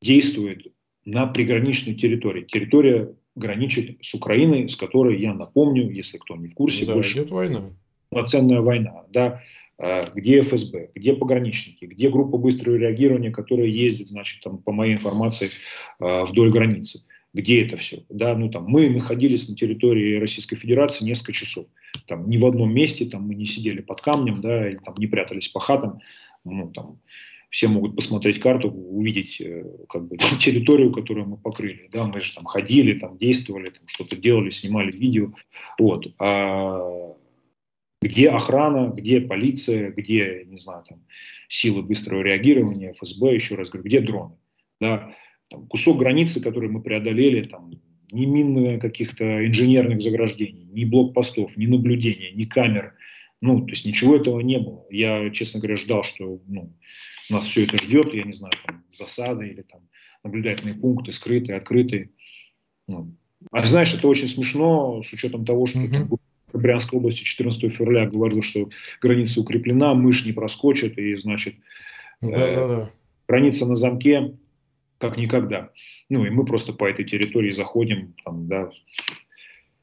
действует 0.00 0.72
на 1.04 1.26
приграничной 1.26 1.94
территории. 1.94 2.42
Территория 2.42 3.14
граничит 3.36 3.98
с 4.00 4.14
Украиной, 4.14 4.68
с 4.68 4.76
которой, 4.76 5.20
я 5.20 5.34
напомню, 5.34 5.90
если 5.90 6.18
кто 6.18 6.36
не 6.36 6.48
в 6.48 6.54
курсе, 6.54 6.86
да, 6.86 6.94
больше 6.94 7.18
идет 7.18 7.30
война. 7.30 7.70
полноценная 8.08 8.60
война. 8.60 9.04
Да, 9.12 9.42
а, 9.78 10.04
где 10.14 10.40
ФСБ, 10.40 10.90
где 10.94 11.14
пограничники, 11.14 11.84
где 11.84 12.08
группа 12.08 12.38
быстрого 12.38 12.76
реагирования, 12.76 13.30
которая 13.30 13.66
ездит, 13.66 14.08
значит, 14.08 14.42
там, 14.42 14.58
по 14.58 14.72
моей 14.72 14.94
информации, 14.94 15.50
а, 16.00 16.24
вдоль 16.24 16.50
границы. 16.50 17.00
Где 17.34 17.62
это 17.62 17.76
все? 17.76 18.02
Да, 18.08 18.34
ну, 18.34 18.48
там, 18.48 18.64
мы 18.64 18.88
находились 18.88 19.46
на 19.46 19.54
территории 19.54 20.18
Российской 20.18 20.56
Федерации 20.56 21.04
несколько 21.04 21.32
часов. 21.32 21.66
Там, 22.06 22.30
ни 22.30 22.38
в 22.38 22.46
одном 22.46 22.72
месте 22.72 23.04
там, 23.04 23.28
мы 23.28 23.34
не 23.34 23.44
сидели 23.44 23.82
под 23.82 24.00
камнем, 24.00 24.40
да, 24.40 24.70
или 24.70 24.78
там, 24.78 24.94
не 24.96 25.06
прятались 25.06 25.48
по 25.48 25.60
хатам. 25.60 26.00
Ну, 26.44 26.70
там, 26.70 26.98
все 27.56 27.68
могут 27.68 27.96
посмотреть 27.96 28.38
карту, 28.38 28.68
увидеть 28.68 29.40
э, 29.40 29.64
как 29.88 30.06
бы, 30.06 30.18
территорию, 30.40 30.92
которую 30.92 31.26
мы 31.26 31.36
покрыли. 31.38 31.88
Да, 31.90 32.04
мы 32.04 32.20
же 32.20 32.34
там 32.34 32.44
ходили, 32.44 32.98
там 32.98 33.16
действовали, 33.16 33.70
там, 33.70 33.86
что-то 33.86 34.14
делали, 34.14 34.50
снимали 34.50 34.92
видео. 34.92 35.32
Вот. 35.78 36.06
А 36.18 37.14
где 38.02 38.28
охрана, 38.28 38.92
где 38.94 39.22
полиция, 39.22 39.90
где, 39.90 40.44
не 40.46 40.58
знаю, 40.58 40.84
там, 40.86 41.00
силы 41.48 41.82
быстрого 41.82 42.20
реагирования, 42.20 42.92
ФСБ, 42.92 43.34
еще 43.34 43.54
раз 43.54 43.70
говорю, 43.70 43.88
где 43.88 44.00
дроны. 44.02 44.34
Да? 44.78 45.14
Там, 45.48 45.66
кусок 45.66 45.96
границы, 45.96 46.42
который 46.42 46.68
мы 46.68 46.82
преодолели, 46.82 47.42
там, 47.42 47.70
ни 48.12 48.26
минных 48.26 48.82
каких-то 48.82 49.46
инженерных 49.46 50.02
заграждений, 50.02 50.68
ни 50.72 50.84
блокпостов, 50.84 51.56
ни 51.56 51.64
наблюдения, 51.64 52.32
ни 52.32 52.44
камер. 52.44 52.92
Ну, 53.40 53.62
то 53.62 53.70
есть 53.70 53.86
ничего 53.86 54.16
этого 54.16 54.40
не 54.40 54.58
было. 54.58 54.84
Я, 54.90 55.30
честно 55.30 55.60
говоря, 55.60 55.76
ждал, 55.76 56.04
что 56.04 56.38
ну, 56.46 56.74
нас 57.30 57.46
все 57.46 57.64
это 57.64 57.78
ждет, 57.78 58.12
я 58.14 58.24
не 58.24 58.32
знаю, 58.32 58.54
там, 58.66 58.84
засады 58.92 59.48
или 59.48 59.62
там 59.62 59.80
наблюдательные 60.22 60.74
пункты, 60.74 61.12
скрытые, 61.12 61.56
открытые. 61.56 62.10
Ну. 62.88 63.14
А 63.52 63.64
знаешь, 63.64 63.94
это 63.94 64.08
очень 64.08 64.28
смешно 64.28 65.02
с 65.02 65.12
учетом 65.12 65.44
того, 65.44 65.66
что 65.66 65.80
mm-hmm. 65.80 66.18
в 66.52 66.58
Брянской 66.58 66.98
области 66.98 67.22
14 67.22 67.72
февраля 67.72 68.06
говорил, 68.06 68.42
что 68.42 68.68
граница 69.00 69.40
укреплена, 69.40 69.94
мышь 69.94 70.24
не 70.24 70.32
проскочит, 70.32 70.98
и, 70.98 71.14
значит, 71.16 71.54
э, 72.22 72.86
граница 73.28 73.66
на 73.66 73.74
замке, 73.74 74.36
как 74.98 75.16
никогда. 75.16 75.70
Ну, 76.08 76.24
и 76.24 76.30
мы 76.30 76.44
просто 76.44 76.72
по 76.72 76.88
этой 76.88 77.04
территории 77.04 77.50
заходим, 77.50 78.14
там, 78.24 78.48
да, 78.48 78.70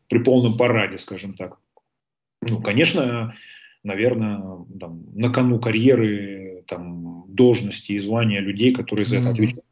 при 0.09 0.19
полном 0.19 0.57
параде, 0.57 0.97
скажем 0.97 1.33
так. 1.35 1.57
Ну, 2.41 2.61
конечно, 2.61 3.33
наверное, 3.83 4.65
там, 4.79 5.05
на 5.13 5.31
кону 5.31 5.59
карьеры, 5.59 6.53
там, 6.68 7.26
должности 7.28 7.93
и 7.93 7.99
звания 7.99 8.39
людей, 8.39 8.74
которые 8.74 9.05
за 9.05 9.18
это 9.18 9.30
отвечают. 9.30 9.66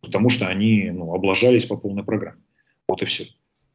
Потому 0.00 0.28
что 0.30 0.46
они 0.46 0.90
ну, 0.90 1.12
облажались 1.14 1.66
по 1.66 1.76
полной 1.76 2.04
программе. 2.04 2.40
Вот 2.88 3.02
и 3.02 3.04
все. 3.04 3.24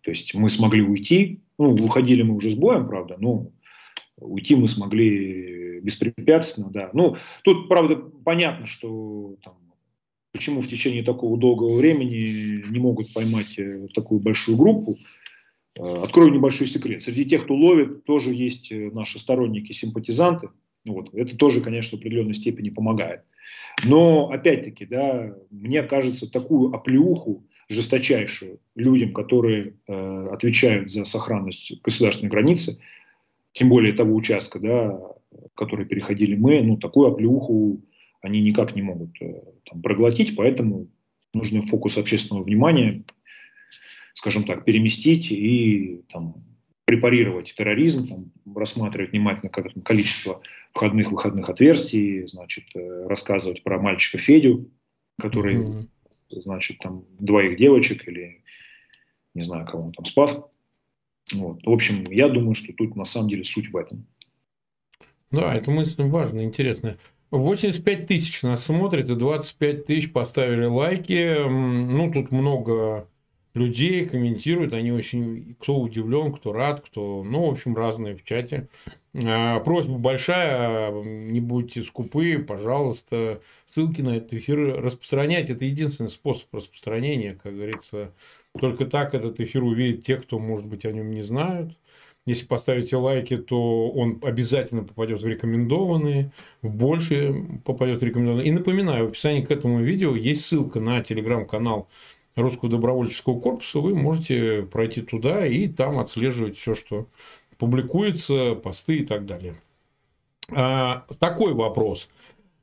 То 0.02 0.12
есть 0.12 0.34
мы 0.34 0.50
смогли 0.50 0.82
уйти, 0.82 1.42
ну, 1.58 1.74
уходили 1.74 2.24
мы 2.24 2.36
уже 2.36 2.52
с 2.52 2.56
боем, 2.56 2.88
правда, 2.88 3.18
но 3.20 3.52
уйти 4.18 4.56
мы 4.56 4.68
смогли 4.68 5.80
беспрепятственно, 5.82 6.70
да. 6.70 6.90
Ну, 6.94 7.18
тут, 7.44 7.70
правда, 7.70 7.96
понятно, 7.96 8.68
что 8.68 9.36
там, 9.44 9.56
почему 10.32 10.62
в 10.62 10.68
течение 10.68 11.04
такого 11.04 11.38
долгого 11.38 11.78
времени 11.78 12.64
не 12.70 12.80
могут 12.80 13.14
поймать 13.14 13.58
э, 13.58 13.88
такую 13.94 14.22
большую 14.22 14.58
группу, 14.58 14.98
Э, 15.76 16.04
открою 16.04 16.32
небольшой 16.32 16.68
секрет. 16.68 17.02
Среди 17.02 17.26
тех, 17.26 17.46
кто 17.46 17.56
ловит, 17.56 18.06
тоже 18.06 18.34
есть 18.34 18.72
э, 18.72 18.92
наши 18.92 19.20
сторонники, 19.20 19.72
симпатизанты. 19.72 20.50
Вот. 20.86 21.14
Это 21.14 21.36
тоже, 21.38 21.62
конечно, 21.62 21.98
в 21.98 22.02
определенной 22.02 22.34
степени 22.34 22.70
помогает. 22.70 23.22
Но, 23.86 24.30
опять-таки, 24.30 24.86
да, 24.86 25.34
мне 25.50 25.84
кажется, 25.84 26.32
такую 26.32 26.74
оплеуху 26.74 27.46
жесточайшую 27.70 28.60
людям, 28.76 29.14
которые 29.14 29.76
э, 29.88 30.28
отвечают 30.32 30.92
за 30.92 31.06
сохранность 31.06 31.82
государственной 31.82 32.30
границы, 32.30 32.80
тем 33.54 33.70
более 33.70 33.94
того 33.94 34.16
участка, 34.16 34.60
да, 34.60 35.00
который 35.56 35.86
переходили 35.86 36.36
мы, 36.36 36.62
ну, 36.62 36.78
такую 36.78 37.12
оплеуху 37.12 37.82
они 38.22 38.42
никак 38.42 38.76
не 38.76 38.82
могут 38.82 39.22
э, 39.22 39.42
там, 39.70 39.82
проглотить, 39.82 40.36
поэтому 40.36 40.88
нужен 41.34 41.62
фокус 41.64 41.98
общественного 41.98 42.44
внимания 42.44 43.04
скажем 44.14 44.46
так, 44.46 44.64
переместить 44.64 45.32
и 45.32 46.02
там, 46.12 46.36
препарировать 46.86 47.54
терроризм, 47.54 48.08
там, 48.08 48.56
рассматривать 48.56 49.12
внимательно 49.12 49.50
как, 49.50 49.68
количество 49.84 50.42
входных-выходных 50.74 51.50
отверстий, 51.50 52.28
значит, 52.28 52.66
э, 52.76 53.08
рассказывать 53.08 53.64
про 53.64 53.80
мальчика 53.80 54.18
Федю, 54.18 54.70
который, 55.20 55.56
mm-hmm. 55.56 55.86
значит, 56.30 56.80
там 56.80 57.06
двоих 57.20 57.58
девочек 57.58 58.08
или 58.08 58.44
не 59.34 59.42
знаю, 59.42 59.66
кого 59.66 59.86
он 59.86 59.92
там 59.94 60.06
спас. 60.06 60.46
Вот. 61.34 61.66
В 61.66 61.70
общем, 61.70 62.10
я 62.12 62.28
думаю, 62.28 62.56
что 62.56 62.74
тут 62.74 62.96
на 62.96 63.06
самом 63.06 63.30
деле 63.30 63.44
суть 63.44 63.72
в 63.72 63.78
этом. 63.78 64.06
Да, 65.32 65.54
это 65.56 65.72
мысль 65.72 66.04
важная, 66.04 66.44
интересная. 66.44 67.00
85 67.32 68.06
тысяч 68.06 68.44
нас 68.44 68.66
смотрит, 68.66 69.10
и 69.10 69.16
25 69.16 69.86
тысяч 69.86 70.12
поставили 70.12 70.66
лайки. 70.66 71.48
Ну, 71.48 72.12
тут 72.12 72.32
много 72.32 73.08
людей 73.54 74.06
комментируют, 74.06 74.74
они 74.74 74.92
очень, 74.92 75.56
кто 75.60 75.80
удивлен, 75.80 76.34
кто 76.34 76.54
рад, 76.54 76.82
кто, 76.82 77.24
ну, 77.24 77.48
в 77.48 77.52
общем, 77.52 77.76
разные 77.76 78.16
в 78.16 78.24
чате. 78.24 78.68
А, 79.16 79.60
просьба 79.60 79.98
большая, 79.98 80.92
не 81.04 81.40
будьте 81.40 81.84
скупы, 81.84 82.40
пожалуйста, 82.40 83.42
ссылки 83.68 84.02
на 84.02 84.18
этот 84.18 84.34
эфир 84.34 84.82
распространяйте. 84.82 85.54
Это 85.54 85.66
единственный 85.66 86.10
способ 86.10 86.54
распространения, 86.54 87.38
как 87.42 87.54
говорится. 87.54 88.12
Только 88.60 88.86
так 88.86 89.14
этот 89.14 89.40
эфир 89.40 89.64
увидят 89.64 90.04
те, 90.04 90.18
кто, 90.18 90.40
может 90.40 90.66
быть, 90.66 90.86
о 90.86 90.92
нем 90.92 91.12
не 91.12 91.22
знают. 91.22 91.78
Если 92.26 92.46
поставите 92.46 92.96
лайки, 92.96 93.36
то 93.36 93.90
он 93.90 94.20
обязательно 94.22 94.84
попадет 94.84 95.22
в 95.22 95.28
рекомендованные, 95.28 96.32
в 96.62 96.70
больше 96.74 97.60
попадет 97.66 98.02
в 98.02 98.06
рекомендованные. 98.06 98.48
И 98.48 98.52
напоминаю, 98.52 99.06
в 99.06 99.10
описании 99.10 99.42
к 99.42 99.52
этому 99.52 99.82
видео 99.82 100.16
есть 100.16 100.46
ссылка 100.46 100.80
на 100.80 101.02
телеграм-канал 101.02 101.90
Русского 102.36 102.70
добровольческого 102.70 103.40
корпуса, 103.40 103.80
вы 103.80 103.96
можете 103.96 104.64
пройти 104.64 105.02
туда 105.02 105.46
и 105.46 105.68
там 105.68 106.00
отслеживать 106.00 106.58
все, 106.58 106.74
что 106.74 107.08
публикуется, 107.58 108.56
посты 108.56 108.98
и 108.98 109.06
так 109.06 109.26
далее. 109.26 109.56
А, 110.50 111.06
такой 111.20 111.54
вопрос. 111.54 112.10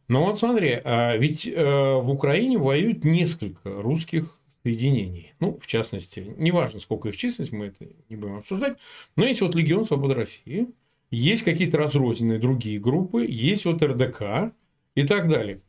Ну 0.08 0.26
вот 0.26 0.38
смотри, 0.38 0.80
а 0.84 1.16
ведь 1.16 1.46
э, 1.46 1.54
в 1.54 2.10
Украине 2.10 2.58
воюют 2.58 3.04
несколько 3.04 3.80
русских 3.80 4.40
соединений. 4.64 5.32
Ну, 5.38 5.58
в 5.60 5.66
частности, 5.66 6.34
неважно, 6.36 6.80
сколько 6.80 7.08
их 7.08 7.16
численность, 7.16 7.52
мы 7.52 7.66
это 7.66 7.86
не 8.08 8.16
будем 8.16 8.38
обсуждать. 8.38 8.76
Но 9.14 9.24
есть 9.24 9.40
вот 9.40 9.54
Легион 9.54 9.84
Свободы 9.84 10.14
России, 10.14 10.66
есть 11.12 11.44
какие-то 11.44 11.78
разрозненные 11.78 12.40
другие 12.40 12.80
группы, 12.80 13.24
есть 13.24 13.64
вот 13.64 13.82
РДК 13.82 14.52
и 14.96 15.04
так 15.06 15.28
далее 15.28 15.60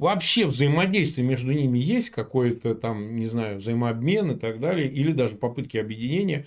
вообще 0.00 0.46
взаимодействие 0.46 1.26
между 1.26 1.52
ними 1.52 1.78
есть, 1.78 2.10
какой-то 2.10 2.74
там, 2.74 3.16
не 3.16 3.26
знаю, 3.26 3.58
взаимообмен 3.58 4.32
и 4.32 4.38
так 4.38 4.58
далее, 4.58 4.88
или 4.88 5.12
даже 5.12 5.36
попытки 5.36 5.76
объединения, 5.76 6.46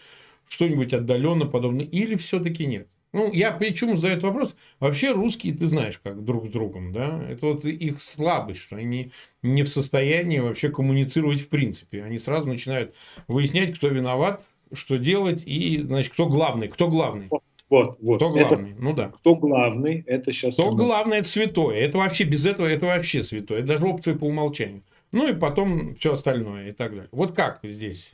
что-нибудь 0.49 0.91
отдаленно 0.91 1.45
подобное, 1.45 1.85
или 1.85 2.15
все-таки 2.15 2.65
нет? 2.65 2.87
Ну, 3.13 3.31
я 3.31 3.51
почему 3.51 3.95
задаю 3.95 4.13
этот 4.13 4.23
вопрос? 4.23 4.55
Вообще 4.79 5.11
русские, 5.11 5.53
ты 5.53 5.67
знаешь, 5.67 5.99
как 6.03 6.25
друг 6.25 6.47
с 6.47 6.49
другом, 6.49 6.91
да? 6.91 7.23
Это 7.29 7.45
вот 7.45 7.63
их 7.63 8.01
слабость, 8.01 8.61
что 8.61 8.75
они 8.75 9.11
не 9.43 9.61
в 9.61 9.69
состоянии 9.69 10.39
вообще 10.39 10.69
коммуницировать 10.69 11.41
в 11.41 11.47
принципе. 11.47 12.03
Они 12.03 12.17
сразу 12.17 12.47
начинают 12.47 12.95
выяснять, 13.27 13.75
кто 13.75 13.87
виноват, 13.87 14.43
что 14.73 14.97
делать 14.97 15.43
и, 15.45 15.77
значит, 15.77 16.11
кто 16.11 16.27
главный, 16.27 16.69
кто 16.69 16.89
главный. 16.89 17.29
Вот, 17.73 17.97
вот. 18.01 18.17
Кто 18.17 18.29
главный? 18.29 18.71
Это, 18.71 18.81
ну 18.83 18.93
да. 18.93 19.07
Кто 19.07 19.35
главный? 19.35 20.03
Это 20.05 20.31
сейчас. 20.31 20.53
Кто 20.53 20.75
главный? 20.75 21.17
Это 21.17 21.27
святое. 21.27 21.77
Это 21.77 21.97
вообще 21.97 22.23
без 22.23 22.45
этого 22.45 22.67
это 22.67 22.85
вообще 22.85 23.23
святое. 23.23 23.59
Это 23.59 23.69
даже 23.69 23.87
опция 23.87 24.15
по 24.15 24.25
умолчанию. 24.25 24.83
Ну 25.11 25.27
и 25.27 25.33
потом 25.33 25.95
все 25.95 26.13
остальное 26.13 26.69
и 26.69 26.71
так 26.71 26.91
далее. 26.91 27.09
Вот 27.11 27.31
как 27.31 27.61
здесь 27.63 28.11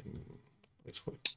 происходит? 0.82 1.36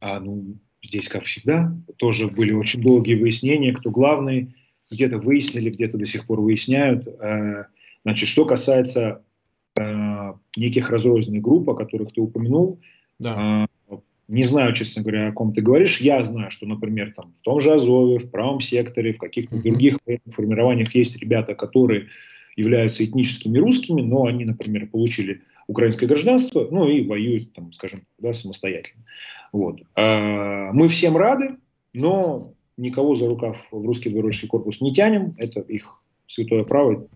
А, 0.00 0.20
ну, 0.20 0.58
здесь, 0.82 1.08
как 1.08 1.24
всегда, 1.24 1.74
тоже 1.96 2.28
были 2.28 2.52
очень 2.52 2.82
долгие 2.82 3.14
выяснения, 3.14 3.72
кто 3.72 3.90
главный. 3.90 4.54
Где-то 4.90 5.16
выяснили, 5.16 5.70
где-то 5.70 5.96
до 5.96 6.04
сих 6.04 6.26
пор 6.26 6.42
выясняют. 6.42 7.06
Э, 7.06 7.64
значит, 8.04 8.28
что 8.28 8.44
касается 8.44 9.22
э, 9.78 10.32
неких 10.58 10.90
разрозненных 10.90 11.40
групп, 11.40 11.70
о 11.70 11.74
которых 11.74 12.12
ты 12.12 12.20
упомянул, 12.20 12.80
да. 13.18 13.66
Не 14.28 14.44
знаю, 14.44 14.72
честно 14.72 15.02
говоря, 15.02 15.28
о 15.28 15.32
ком 15.32 15.52
ты 15.52 15.60
говоришь. 15.60 16.00
Я 16.00 16.22
знаю, 16.22 16.50
что, 16.50 16.66
например, 16.66 17.12
там, 17.14 17.34
в 17.38 17.42
том 17.42 17.60
же 17.60 17.72
Азове, 17.72 18.18
в 18.18 18.30
правом 18.30 18.60
секторе, 18.60 19.12
в 19.12 19.18
каких-то 19.18 19.56
других 19.56 19.98
формированиях 20.28 20.94
есть 20.94 21.16
ребята, 21.18 21.54
которые 21.54 22.08
являются 22.56 23.04
этническими 23.04 23.58
русскими, 23.58 24.02
но 24.02 24.24
они, 24.24 24.44
например, 24.44 24.86
получили 24.86 25.42
украинское 25.66 26.08
гражданство, 26.08 26.68
ну 26.70 26.88
и 26.88 27.06
воюют, 27.06 27.52
там, 27.52 27.72
скажем, 27.72 28.06
да, 28.18 28.32
самостоятельно. 28.32 29.04
Вот. 29.52 29.80
А, 29.94 30.72
мы 30.72 30.88
всем 30.88 31.16
рады, 31.16 31.56
но 31.92 32.52
никого 32.76 33.14
за 33.14 33.28
рукав 33.28 33.68
в 33.70 33.84
русский 33.84 34.08
добровольческий 34.08 34.48
корпус 34.48 34.80
не 34.80 34.92
тянем, 34.92 35.34
это 35.38 35.60
их 35.60 36.02
святое 36.26 36.64
право 36.64 37.06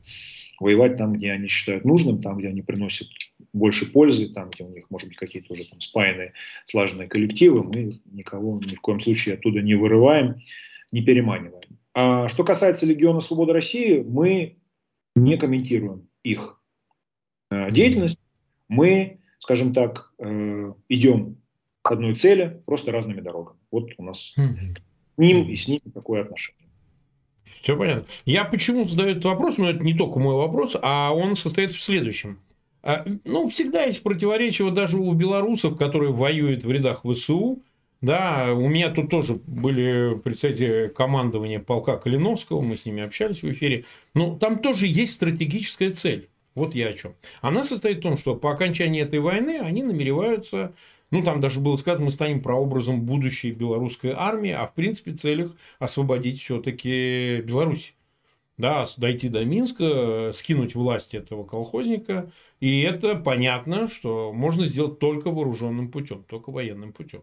воевать 0.60 0.96
там, 0.96 1.14
где 1.14 1.32
они 1.32 1.48
считают 1.48 1.84
нужным, 1.84 2.20
там, 2.20 2.38
где 2.38 2.48
они 2.48 2.62
приносят 2.62 3.08
больше 3.52 3.90
пользы, 3.90 4.32
там, 4.32 4.50
где 4.50 4.64
у 4.64 4.70
них, 4.70 4.86
может 4.90 5.08
быть, 5.08 5.18
какие-то 5.18 5.52
уже 5.52 5.68
там 5.68 5.80
спаянные, 5.80 6.32
слаженные 6.64 7.08
коллективы, 7.08 7.62
мы 7.62 8.00
никого 8.06 8.60
ни 8.60 8.74
в 8.74 8.80
коем 8.80 9.00
случае 9.00 9.34
оттуда 9.34 9.62
не 9.62 9.74
вырываем, 9.74 10.36
не 10.92 11.02
переманиваем. 11.02 11.78
А 11.94 12.28
что 12.28 12.44
касается 12.44 12.86
Легиона 12.86 13.20
Свободы 13.20 13.52
России, 13.52 14.02
мы 14.02 14.56
не 15.14 15.36
комментируем 15.38 16.08
их 16.22 16.60
э, 17.50 17.70
деятельность, 17.70 18.20
мы, 18.68 19.20
скажем 19.38 19.72
так, 19.72 20.12
э, 20.18 20.72
идем 20.88 21.38
к 21.82 21.92
одной 21.92 22.14
цели, 22.14 22.62
просто 22.66 22.92
разными 22.92 23.20
дорогами. 23.20 23.58
Вот 23.70 23.90
у 23.96 24.02
нас 24.02 24.34
с 24.34 24.36
ним 25.16 25.48
и 25.48 25.54
с 25.54 25.68
ним 25.68 25.80
такое 25.94 26.22
отношение. 26.22 26.65
Все 27.62 27.76
понятно. 27.76 28.04
Я 28.24 28.44
почему 28.44 28.84
задаю 28.84 29.10
этот 29.10 29.24
вопрос, 29.24 29.58
но 29.58 29.70
это 29.70 29.82
не 29.82 29.94
только 29.94 30.18
мой 30.18 30.34
вопрос, 30.34 30.76
а 30.80 31.12
он 31.14 31.36
состоит 31.36 31.70
в 31.70 31.80
следующем. 31.80 32.40
А, 32.82 33.04
ну, 33.24 33.48
всегда 33.48 33.82
есть 33.82 34.02
противоречие 34.02 34.66
вот 34.66 34.74
даже 34.74 34.98
у 34.98 35.12
белорусов, 35.12 35.76
которые 35.76 36.12
воюют 36.12 36.64
в 36.64 36.70
рядах 36.70 37.02
ВСУ. 37.04 37.62
Да, 38.00 38.52
у 38.54 38.68
меня 38.68 38.90
тут 38.90 39.10
тоже 39.10 39.40
были 39.46 40.16
представители 40.22 40.92
командования 40.94 41.58
полка 41.58 41.96
Калиновского, 41.96 42.60
мы 42.60 42.76
с 42.76 42.86
ними 42.86 43.02
общались 43.02 43.42
в 43.42 43.50
эфире. 43.50 43.84
Но 44.14 44.36
там 44.36 44.58
тоже 44.58 44.86
есть 44.86 45.14
стратегическая 45.14 45.90
цель. 45.90 46.28
Вот 46.54 46.74
я 46.74 46.88
о 46.88 46.92
чем. 46.92 47.14
Она 47.40 47.64
состоит 47.64 47.98
в 47.98 48.02
том, 48.02 48.16
что 48.16 48.34
по 48.34 48.52
окончании 48.52 49.02
этой 49.02 49.20
войны 49.20 49.58
они 49.60 49.82
намереваются 49.82 50.72
ну, 51.10 51.22
там 51.22 51.40
даже 51.40 51.60
было 51.60 51.76
сказано, 51.76 52.06
мы 52.06 52.10
станем 52.10 52.42
прообразом 52.42 53.02
будущей 53.02 53.52
белорусской 53.52 54.12
армии, 54.12 54.50
а 54.50 54.66
в 54.66 54.74
принципе 54.74 55.12
целях 55.12 55.56
освободить 55.78 56.40
все-таки 56.40 57.40
Беларусь. 57.42 57.94
Да, 58.58 58.86
дойти 58.96 59.28
до 59.28 59.44
Минска, 59.44 60.30
скинуть 60.32 60.74
власть 60.74 61.14
этого 61.14 61.44
колхозника. 61.44 62.32
И 62.58 62.80
это 62.80 63.14
понятно, 63.14 63.86
что 63.86 64.32
можно 64.32 64.64
сделать 64.64 64.98
только 64.98 65.30
вооруженным 65.30 65.90
путем, 65.90 66.24
только 66.24 66.50
военным 66.50 66.94
путем. 66.94 67.22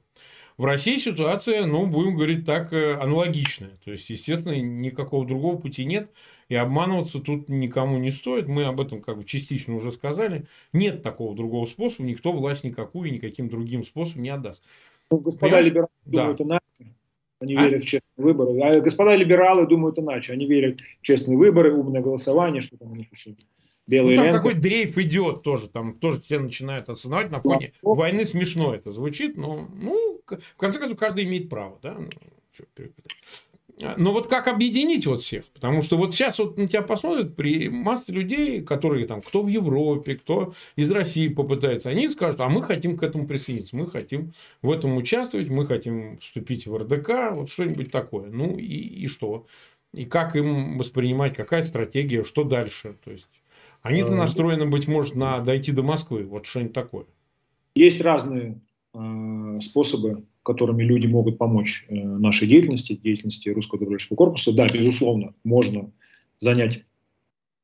В 0.57 0.65
России 0.65 0.97
ситуация, 0.97 1.65
ну, 1.65 1.87
будем 1.87 2.15
говорить 2.15 2.45
так, 2.45 2.71
э, 2.71 2.93
аналогичная. 2.93 3.79
То 3.83 3.91
есть, 3.91 4.11
естественно, 4.11 4.53
никакого 4.53 5.25
другого 5.25 5.57
пути 5.57 5.85
нет. 5.85 6.11
И 6.53 6.55
обманываться 6.55 7.19
тут 7.19 7.49
никому 7.49 7.97
не 7.97 8.11
стоит. 8.11 8.47
Мы 8.47 8.65
об 8.65 8.79
этом 8.79 9.01
как 9.01 9.17
бы 9.17 9.23
частично 9.23 9.75
уже 9.75 9.91
сказали. 9.91 10.45
Нет 10.71 11.01
такого 11.01 11.35
другого 11.35 11.65
способа. 11.65 12.07
Никто 12.07 12.31
власть 12.31 12.63
никакую 12.63 13.09
и 13.09 13.11
никаким 13.13 13.49
другим 13.49 13.83
способом 13.83 14.21
не 14.21 14.29
отдаст. 14.29 14.63
Ну, 15.09 15.17
господа 15.17 15.61
либералы 15.61 15.89
да. 16.05 16.21
думают 16.21 16.41
иначе. 16.41 16.93
Они 17.39 17.55
а? 17.55 17.65
верят 17.65 17.81
в 17.81 17.87
честные 17.87 18.23
выборы. 18.23 18.61
А 18.61 18.79
господа 18.81 19.15
либералы 19.15 19.65
думают 19.65 19.97
иначе. 19.97 20.33
Они 20.33 20.45
верят 20.45 20.79
в 20.79 21.01
честные 21.01 21.39
выборы, 21.39 21.73
умное 21.73 22.03
голосование, 22.03 22.61
что 22.61 22.77
там 22.77 22.91
у 22.91 22.95
них 22.95 23.11
еще 23.11 23.33
белые 23.87 24.15
ну, 24.15 24.25
там 24.25 24.33
какой 24.33 24.53
дрейф 24.53 24.95
идет 24.99 25.41
тоже, 25.41 25.67
там 25.69 25.95
тоже 25.97 26.21
все 26.21 26.37
начинают 26.37 26.87
осознавать 26.87 27.31
на 27.31 27.41
фоне 27.41 27.73
да. 27.81 27.89
войны 27.89 28.25
смешно 28.25 28.75
это 28.75 28.93
звучит, 28.93 29.37
но 29.37 29.67
ну, 29.81 30.21
в 30.25 30.55
конце 30.55 30.77
концов 30.77 30.99
каждый 30.99 31.25
имеет 31.25 31.49
право, 31.49 31.79
да. 31.81 31.97
Ну, 31.97 32.09
но 33.97 34.13
вот 34.13 34.27
как 34.27 34.47
объединить 34.47 35.07
вот 35.07 35.21
всех? 35.21 35.45
Потому 35.45 35.81
что 35.81 35.97
вот 35.97 36.13
сейчас 36.13 36.39
вот 36.39 36.57
на 36.57 36.67
тебя 36.67 36.81
посмотрят 36.81 37.35
при 37.35 37.69
массе 37.69 38.11
людей, 38.11 38.61
которые 38.61 39.07
там, 39.07 39.21
кто 39.21 39.41
в 39.41 39.47
Европе, 39.47 40.15
кто 40.15 40.53
из 40.75 40.91
России 40.91 41.27
попытается, 41.27 41.89
они 41.89 42.07
скажут, 42.09 42.39
а 42.41 42.49
мы 42.49 42.63
хотим 42.63 42.97
к 42.97 43.03
этому 43.03 43.27
присоединиться, 43.27 43.75
мы 43.75 43.87
хотим 43.87 44.33
в 44.61 44.71
этом 44.71 44.95
участвовать, 44.95 45.49
мы 45.49 45.65
хотим 45.65 46.17
вступить 46.19 46.67
в 46.67 46.77
РДК, 46.77 47.31
вот 47.31 47.49
что-нибудь 47.49 47.91
такое. 47.91 48.29
Ну 48.29 48.57
и, 48.57 48.63
и 48.63 49.07
что? 49.07 49.47
И 49.93 50.05
как 50.05 50.35
им 50.35 50.77
воспринимать, 50.77 51.35
какая 51.35 51.63
стратегия, 51.63 52.23
что 52.23 52.43
дальше? 52.43 52.95
То 53.03 53.11
есть, 53.11 53.29
они-то 53.81 54.13
настроены, 54.13 54.65
быть 54.65 54.87
может, 54.87 55.15
на 55.15 55.39
дойти 55.39 55.71
до 55.71 55.83
Москвы, 55.83 56.23
вот 56.23 56.45
что-нибудь 56.45 56.73
такое. 56.73 57.05
Есть 57.75 58.01
разные 58.01 58.59
э, 58.93 59.59
способы 59.61 60.23
которыми 60.43 60.83
люди 60.83 61.07
могут 61.07 61.37
помочь 61.37 61.85
э, 61.87 61.95
нашей 61.95 62.47
деятельности, 62.47 62.93
деятельности 62.93 63.49
Русского 63.49 63.79
добровольческого 63.79 64.17
корпуса. 64.17 64.53
Да, 64.53 64.67
безусловно, 64.67 65.33
можно 65.43 65.91
занять 66.37 66.83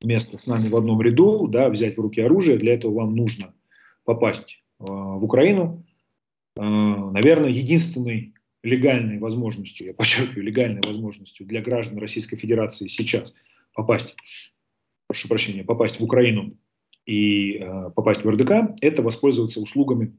место 0.01 0.37
с 0.37 0.47
нами 0.47 0.69
в 0.69 0.75
одном 0.75 1.01
ряду, 1.01 1.47
да, 1.47 1.69
взять 1.69 1.97
в 1.97 2.01
руки 2.01 2.21
оружие. 2.21 2.57
Для 2.57 2.73
этого 2.73 2.93
вам 2.93 3.15
нужно 3.15 3.53
попасть 4.05 4.63
э, 4.79 4.85
в 4.87 5.23
Украину. 5.23 5.85
Э, 6.55 6.61
наверное, 6.61 7.49
единственной 7.49 8.33
легальной 8.63 9.19
возможностью, 9.19 9.87
я 9.87 9.93
подчеркиваю, 9.93 10.43
легальной 10.43 10.81
возможностью 10.85 11.45
для 11.45 11.61
граждан 11.61 11.97
Российской 11.99 12.37
Федерации 12.37 12.87
сейчас 12.87 13.35
попасть, 13.73 14.15
прошу 15.07 15.27
прощения, 15.27 15.63
попасть 15.63 15.99
в 15.99 16.03
Украину 16.03 16.49
и 17.05 17.57
э, 17.57 17.91
попасть 17.95 18.23
в 18.23 18.29
РДК, 18.29 18.75
это 18.81 19.01
воспользоваться 19.01 19.59
услугами 19.59 20.15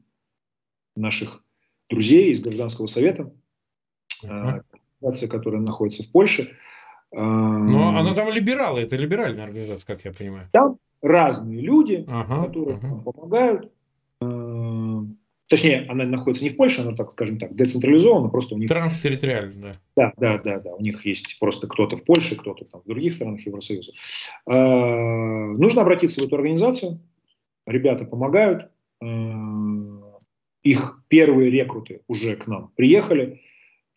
наших 0.95 1.43
друзей 1.91 2.31
из 2.31 2.41
гражданского 2.41 2.87
совета, 2.87 3.31
uh-huh. 4.23 4.63
организация, 5.01 5.29
которая 5.29 5.61
находится 5.61 6.01
в 6.03 6.11
Польше. 6.11 6.57
Но 7.11 7.89
она 7.99 8.13
там 8.15 8.33
либералы, 8.33 8.81
это 8.81 8.95
либеральная 8.95 9.43
организация, 9.43 9.85
как 9.85 10.05
я 10.05 10.13
понимаю. 10.13 10.47
Там 10.53 10.77
разные 11.01 11.61
люди, 11.61 12.05
которые 12.05 12.79
помогают. 13.03 13.71
Точнее, 15.49 15.85
она 15.89 16.05
находится 16.05 16.45
не 16.45 16.49
в 16.51 16.55
Польше, 16.55 16.81
она, 16.81 16.95
так 16.95 17.11
скажем 17.11 17.37
так, 17.37 17.53
децентрализована, 17.53 18.29
просто 18.29 18.55
у 18.55 18.57
них... 18.57 18.69
Транстерриториально, 18.69 19.61
да. 19.61 19.73
Да, 19.97 20.13
да, 20.15 20.37
да, 20.37 20.59
да. 20.61 20.73
У 20.75 20.81
них 20.81 21.05
есть 21.05 21.37
просто 21.41 21.67
кто-то 21.67 21.97
в 21.97 22.05
Польше, 22.05 22.37
кто-то 22.37 22.63
там 22.63 22.79
в 22.85 22.87
других 22.87 23.13
странах 23.13 23.45
Евросоюза. 23.45 23.91
Нужно 24.47 25.81
обратиться 25.81 26.21
в 26.21 26.23
эту 26.23 26.35
организацию. 26.37 27.01
Ребята 27.65 28.05
помогают 28.05 28.69
их 30.63 31.03
первые 31.07 31.49
рекруты 31.49 32.01
уже 32.07 32.35
к 32.35 32.47
нам 32.47 32.71
приехали, 32.75 33.41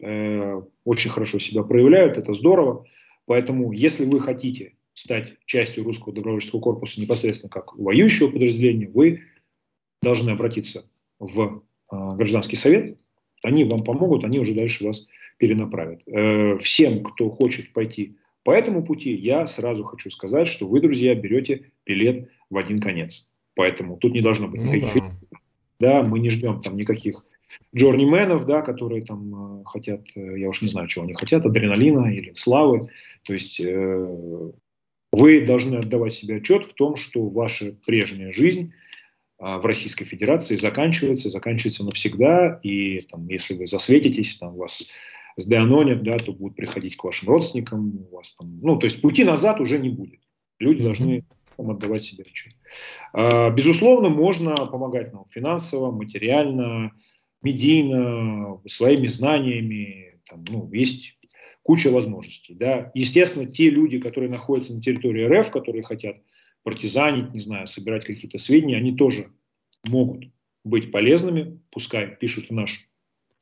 э, 0.03 0.63
очень 0.85 1.11
хорошо 1.11 1.39
себя 1.39 1.63
проявляют, 1.63 2.17
это 2.17 2.33
здорово. 2.35 2.87
Поэтому, 3.27 3.73
если 3.73 4.05
вы 4.05 4.21
хотите 4.21 4.75
стать 4.95 5.35
частью 5.47 5.85
русского 5.85 6.15
добровольческого 6.15 6.61
корпуса 6.61 7.01
непосредственно 7.01 7.51
как 7.51 7.77
воюющего 7.77 8.31
подразделения, 8.31 8.89
вы 8.89 9.23
должны 10.03 10.31
обратиться 10.31 10.91
в 11.19 11.63
э, 11.91 11.97
гражданский 12.17 12.57
совет, 12.57 12.99
они 13.43 13.65
вам 13.65 13.85
помогут, 13.85 14.25
они 14.25 14.39
уже 14.39 14.55
дальше 14.55 14.85
вас 14.85 15.09
перенаправят. 15.39 16.03
Э, 16.07 16.59
всем, 16.59 17.03
кто 17.03 17.31
хочет 17.31 17.73
пойти 17.73 18.17
по 18.43 18.51
этому 18.51 18.85
пути, 18.85 19.13
я 19.15 19.47
сразу 19.47 19.85
хочу 19.85 20.11
сказать, 20.11 20.47
что 20.47 20.67
вы, 20.67 20.81
друзья, 20.81 21.15
берете 21.15 21.71
билет 21.87 22.31
в 22.51 22.57
один 22.57 22.79
конец. 22.79 23.33
Поэтому 23.55 23.97
тут 23.97 24.13
не 24.13 24.21
должно 24.21 24.49
быть 24.49 24.61
ну 24.61 24.73
никаких 24.73 25.03
да 25.03 25.39
да, 25.81 26.03
мы 26.03 26.19
не 26.21 26.31
ждем 26.31 26.61
там 26.61 26.77
никаких 26.77 27.25
джорнименов, 27.75 28.47
да, 28.47 28.63
которые 28.63 29.03
там 29.05 29.61
э, 29.61 29.65
хотят, 29.65 30.03
э, 30.17 30.39
я 30.39 30.49
уж 30.49 30.63
не 30.63 30.69
знаю, 30.69 30.89
чего 30.89 31.05
они 31.05 31.15
хотят, 31.15 31.45
адреналина 31.45 32.13
или 32.13 32.33
славы. 32.35 32.89
То 33.25 33.33
есть 33.33 33.61
э, 33.61 34.53
вы 35.13 35.41
должны 35.47 35.77
отдавать 35.77 36.15
себе 36.15 36.37
отчет 36.37 36.67
в 36.67 36.75
том, 36.75 36.97
что 36.97 37.29
ваша 37.29 37.77
прежняя 37.87 38.33
жизнь 38.33 38.73
э, 39.39 39.57
в 39.57 39.65
Российской 39.65 40.05
Федерации 40.05 40.57
заканчивается, 40.57 41.29
заканчивается 41.29 41.85
навсегда, 41.85 42.61
и 42.63 43.03
там, 43.03 43.29
если 43.29 43.55
вы 43.55 43.67
засветитесь, 43.67 44.37
там 44.39 44.55
вас 44.57 44.89
сдеанонят, 45.37 46.03
да, 46.03 46.19
то 46.19 46.33
будут 46.33 46.57
приходить 46.57 46.97
к 46.97 47.05
вашим 47.05 47.29
родственникам, 47.29 48.07
у 48.11 48.17
вас 48.17 48.35
там, 48.35 48.59
ну, 48.63 48.79
то 48.79 48.87
есть 48.87 49.01
пути 49.01 49.25
назад 49.25 49.61
уже 49.61 49.79
не 49.79 49.89
будет. 49.89 50.21
Люди 50.59 50.83
должны 50.83 51.25
отдавать 51.59 52.05
себе 52.05 52.25
отчет. 52.27 52.55
А, 53.13 53.51
безусловно, 53.51 54.09
можно 54.09 54.55
помогать 54.55 55.13
нам 55.13 55.25
финансово, 55.27 55.91
материально, 55.91 56.93
медийно, 57.43 58.61
своими 58.67 59.07
знаниями. 59.07 60.21
Там, 60.29 60.45
ну, 60.49 60.71
есть 60.73 61.19
куча 61.63 61.91
возможностей. 61.91 62.55
Да. 62.55 62.91
Естественно, 62.95 63.47
те 63.47 63.71
люди, 63.71 63.99
которые 63.99 64.31
находятся 64.31 64.75
на 64.75 64.83
территории 64.83 65.27
РФ, 65.27 65.51
которые 65.51 65.83
хотят 65.83 66.17
партизанить, 66.63 67.33
не 67.33 67.41
знаю, 67.41 67.67
собирать 67.67 68.05
какие-то 68.05 68.39
сведения, 68.39 68.77
они 68.77 68.97
тоже 68.97 69.29
могут 69.85 70.25
быть 70.65 70.91
полезными, 70.91 71.61
пускай 71.71 72.07
пишут 72.07 72.49
в 72.49 72.53
наш 72.53 72.89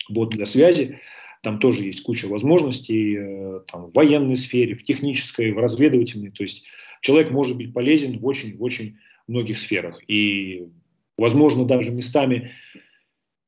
бот 0.08 0.30
для 0.30 0.44
связи, 0.44 0.98
там 1.42 1.58
тоже 1.58 1.84
есть 1.84 2.02
куча 2.02 2.26
возможностей 2.26 3.16
э, 3.18 3.60
там, 3.70 3.86
в 3.86 3.92
военной 3.94 4.36
сфере, 4.36 4.74
в 4.74 4.84
технической, 4.84 5.50
в 5.50 5.58
разведывательной. 5.58 6.30
То 6.30 6.44
есть 6.44 6.64
человек 7.00 7.30
может 7.30 7.56
быть 7.56 7.74
полезен 7.74 8.18
в 8.18 8.24
очень-очень 8.24 8.96
многих 9.26 9.58
сферах. 9.58 10.00
И, 10.08 10.68
возможно, 11.18 11.64
даже 11.64 11.90
местами 11.90 12.52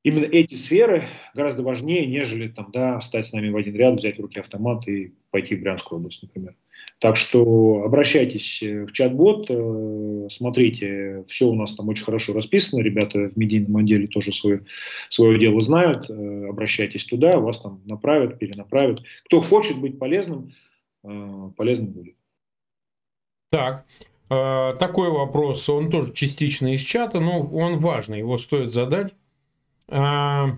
именно 0.05 0.25
эти 0.25 0.55
сферы 0.55 1.09
гораздо 1.35 1.65
важнее, 1.65 2.07
нежели 2.07 2.49
там, 2.49 2.71
да, 2.73 3.01
стать 3.01 3.27
с 3.27 3.33
нами 3.33 3.49
в 3.49 3.57
один 3.57 3.75
ряд, 3.75 3.99
взять 3.99 4.19
в 4.19 4.21
руки 4.21 4.39
автомат 4.39 4.87
и 4.87 5.15
пойти 5.31 5.57
в 5.57 5.63
Брянскую 5.63 5.99
область, 5.99 6.23
например. 6.23 6.55
Так 7.01 7.17
что 7.17 7.83
обращайтесь 7.85 8.63
в 8.63 8.93
чат-бот, 8.93 9.47
э, 9.49 10.29
смотрите, 10.31 11.25
все 11.27 11.49
у 11.49 11.55
нас 11.55 11.75
там 11.75 11.89
очень 11.89 12.05
хорошо 12.05 12.35
расписано, 12.35 12.83
ребята 12.83 13.31
в 13.31 13.37
медийном 13.37 13.79
отделе 13.79 14.07
тоже 14.07 14.33
свое, 14.33 14.65
свое 15.09 15.39
дело 15.39 15.59
знают, 15.61 16.09
э, 16.09 16.47
обращайтесь 16.49 17.05
туда, 17.07 17.39
вас 17.41 17.61
там 17.61 17.81
направят, 17.87 18.39
перенаправят. 18.39 19.03
Кто 19.25 19.41
хочет 19.41 19.81
быть 19.81 19.99
полезным, 19.99 20.53
э, 21.03 21.51
полезным 21.57 21.93
будет. 21.93 22.15
Так, 23.51 23.87
такой 24.29 25.11
вопрос, 25.11 25.69
он 25.69 25.89
тоже 25.89 26.13
частично 26.13 26.75
из 26.75 26.81
чата, 26.81 27.21
но 27.21 27.47
он 27.47 27.79
важный, 27.79 28.19
его 28.19 28.37
стоит 28.39 28.73
задать. 28.73 29.15
А, 29.97 30.57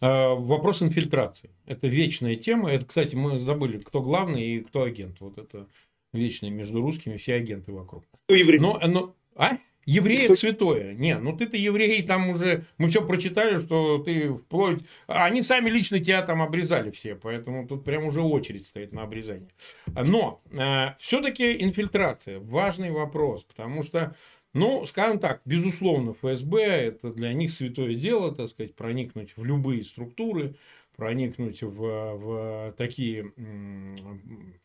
а, 0.00 0.34
вопрос 0.34 0.82
инфильтрации. 0.82 1.50
Это 1.66 1.88
вечная 1.88 2.36
тема. 2.36 2.70
Это, 2.70 2.86
кстати, 2.86 3.16
мы 3.16 3.38
забыли, 3.38 3.78
кто 3.78 4.00
главный 4.00 4.42
и 4.42 4.60
кто 4.60 4.84
агент. 4.84 5.20
Вот 5.20 5.38
это 5.38 5.66
вечное 6.12 6.50
между 6.50 6.80
русскими, 6.80 7.16
все 7.16 7.34
агенты 7.34 7.72
вокруг. 7.72 8.04
Но, 8.28 8.80
но, 8.86 9.16
а? 9.34 9.56
Еврей 9.86 10.26
это 10.26 10.34
святое. 10.34 10.92
Не, 10.92 11.18
ну 11.18 11.36
ты-то 11.36 11.56
еврей, 11.56 12.02
там 12.02 12.28
уже 12.28 12.62
мы 12.78 12.88
все 12.90 13.04
прочитали, 13.04 13.58
что 13.58 13.98
ты 13.98 14.34
вплоть... 14.34 14.82
Они 15.08 15.42
сами 15.42 15.68
лично 15.68 15.98
тебя 15.98 16.22
там 16.22 16.42
обрезали 16.42 16.90
все, 16.90 17.16
поэтому 17.16 17.66
тут 17.66 17.82
прям 17.84 18.04
уже 18.04 18.20
очередь 18.20 18.66
стоит 18.66 18.92
на 18.92 19.02
обрезание. 19.02 19.48
Но 19.86 20.42
э, 20.52 20.94
все-таки 20.98 21.60
инфильтрация 21.64 22.38
важный 22.38 22.90
вопрос, 22.92 23.42
потому 23.42 23.82
что 23.82 24.14
ну, 24.52 24.84
скажем 24.86 25.18
так, 25.18 25.42
безусловно, 25.44 26.12
ФСБ 26.12 26.62
это 26.62 27.12
для 27.12 27.32
них 27.32 27.52
святое 27.52 27.94
дело, 27.94 28.34
так 28.34 28.48
сказать, 28.48 28.74
проникнуть 28.74 29.36
в 29.36 29.44
любые 29.44 29.84
структуры, 29.84 30.56
проникнуть 30.96 31.62
в, 31.62 31.76
в 32.16 32.74
такие 32.76 33.32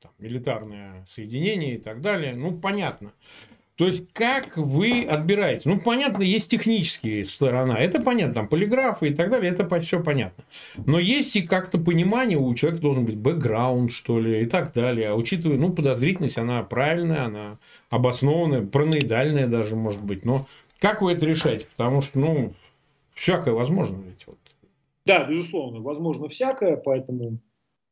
там, 0.01 0.11
милитарные 0.17 1.05
соединения 1.07 1.75
и 1.75 1.77
так 1.77 2.01
далее. 2.01 2.36
Ну, 2.36 2.57
понятно. 2.57 3.13
То 3.76 3.88
есть, 3.88 4.05
как 4.13 4.55
вы 4.55 5.03
отбираете? 5.03 5.67
Ну, 5.67 5.80
понятно, 5.80 6.23
есть 6.23 6.49
технические 6.49 7.26
сторона, 7.26 7.78
это 7.78 8.01
понятно, 8.01 8.34
там 8.34 8.47
полиграфы 8.47 9.09
и 9.09 9.13
так 9.13 9.30
далее, 9.30 9.51
это 9.51 9.67
все 9.82 10.01
понятно. 10.01 10.45
Но 10.86 10.97
есть 10.97 11.36
и 11.36 11.41
как-то 11.41 11.78
понимание, 11.78 12.38
у 12.38 12.53
человека 12.55 12.82
должен 12.82 13.05
быть 13.05 13.17
бэкграунд, 13.17 13.91
что 13.91 14.19
ли, 14.19 14.43
и 14.43 14.45
так 14.45 14.71
далее. 14.73 15.09
А 15.09 15.15
учитывая, 15.15 15.57
ну, 15.57 15.73
подозрительность, 15.73 16.38
она 16.38 16.63
правильная, 16.63 17.26
она 17.26 17.57
обоснованная, 17.89 18.65
параноидальная 18.65 19.47
даже, 19.47 19.76
может 19.76 20.01
быть. 20.01 20.23
Но 20.23 20.47
как 20.80 21.01
вы 21.01 21.11
это 21.11 21.26
решаете? 21.26 21.67
Потому 21.76 22.01
что, 22.01 22.17
ну, 22.17 22.53
всякое 23.13 23.53
возможно 23.53 23.97
ведь. 24.07 24.26
Вот. 24.26 24.38
Да, 25.05 25.26
безусловно, 25.26 25.82
возможно 25.82 26.30
всякое, 26.30 26.78
поэтому 26.78 27.39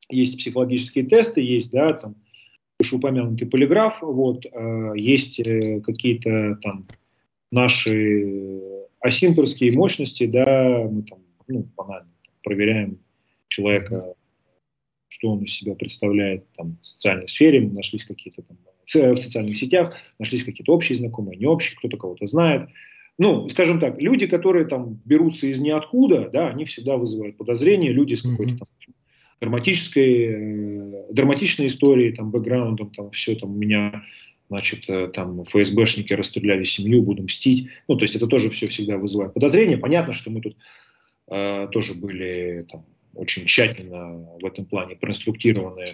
есть 0.09 0.37
психологические 0.37 1.05
тесты, 1.05 1.41
есть, 1.41 1.71
да, 1.71 1.91
там, 1.93 2.15
вышеупомянутый 2.79 3.47
полиграф, 3.47 3.99
вот, 4.01 4.45
э, 4.45 4.93
есть 4.95 5.39
э, 5.39 5.81
какие-то 5.81 6.57
там 6.61 6.87
наши 7.51 8.61
асинтерские 8.99 9.73
мощности, 9.73 10.25
да, 10.25 10.87
мы 10.89 11.03
там, 11.03 11.19
ну, 11.47 11.67
банально 11.75 12.09
проверяем 12.43 12.99
человека, 13.47 14.15
что 15.07 15.29
он 15.29 15.43
из 15.43 15.53
себя 15.53 15.75
представляет 15.75 16.45
там, 16.57 16.77
в 16.81 16.87
социальной 16.87 17.27
сфере, 17.27 17.61
мы 17.61 17.73
нашлись 17.73 18.05
какие-то 18.05 18.41
там 18.41 18.57
в 18.85 19.15
социальных 19.15 19.57
сетях, 19.57 19.95
нашлись 20.19 20.43
какие-то 20.43 20.73
общие 20.73 20.97
знакомые, 20.97 21.37
не 21.37 21.45
общие, 21.45 21.77
кто-то 21.77 21.97
кого-то 21.97 22.25
знает. 22.25 22.69
Ну, 23.17 23.47
скажем 23.49 23.79
так, 23.79 24.01
люди, 24.01 24.25
которые 24.27 24.65
там 24.65 24.99
берутся 25.05 25.47
из 25.47 25.59
ниоткуда, 25.59 26.29
да, 26.33 26.49
они 26.49 26.65
всегда 26.65 26.97
вызывают 26.97 27.37
подозрения, 27.37 27.91
люди 27.91 28.15
с 28.15 28.23
какой-то 28.23 28.57
там 28.57 28.67
драматической, 29.43 30.25
э, 30.29 31.03
драматичной 31.11 31.67
историей, 31.67 32.13
там, 32.13 32.31
бэкграундом, 32.31 32.91
там, 32.91 33.11
все 33.11 33.35
там 33.35 33.51
у 33.51 33.57
меня, 33.57 34.03
значит, 34.49 34.85
э, 34.87 35.09
там, 35.13 35.43
ФСБшники 35.43 36.13
расстреляли 36.13 36.63
семью, 36.63 37.03
буду 37.03 37.23
мстить. 37.23 37.67
Ну, 37.89 37.97
то 37.97 38.03
есть 38.03 38.15
это 38.15 38.27
тоже 38.27 38.49
все 38.49 38.67
всегда 38.67 38.97
вызывает 38.97 39.33
подозрения. 39.33 39.77
Понятно, 39.77 40.13
что 40.13 40.31
мы 40.31 40.39
тут 40.39 40.55
э, 41.29 41.67
тоже 41.71 41.93
были 41.93 42.65
там, 42.71 42.85
очень 43.15 43.45
тщательно 43.45 44.25
в 44.41 44.45
этом 44.45 44.65
плане 44.65 44.95
проинструктированы 44.95 45.85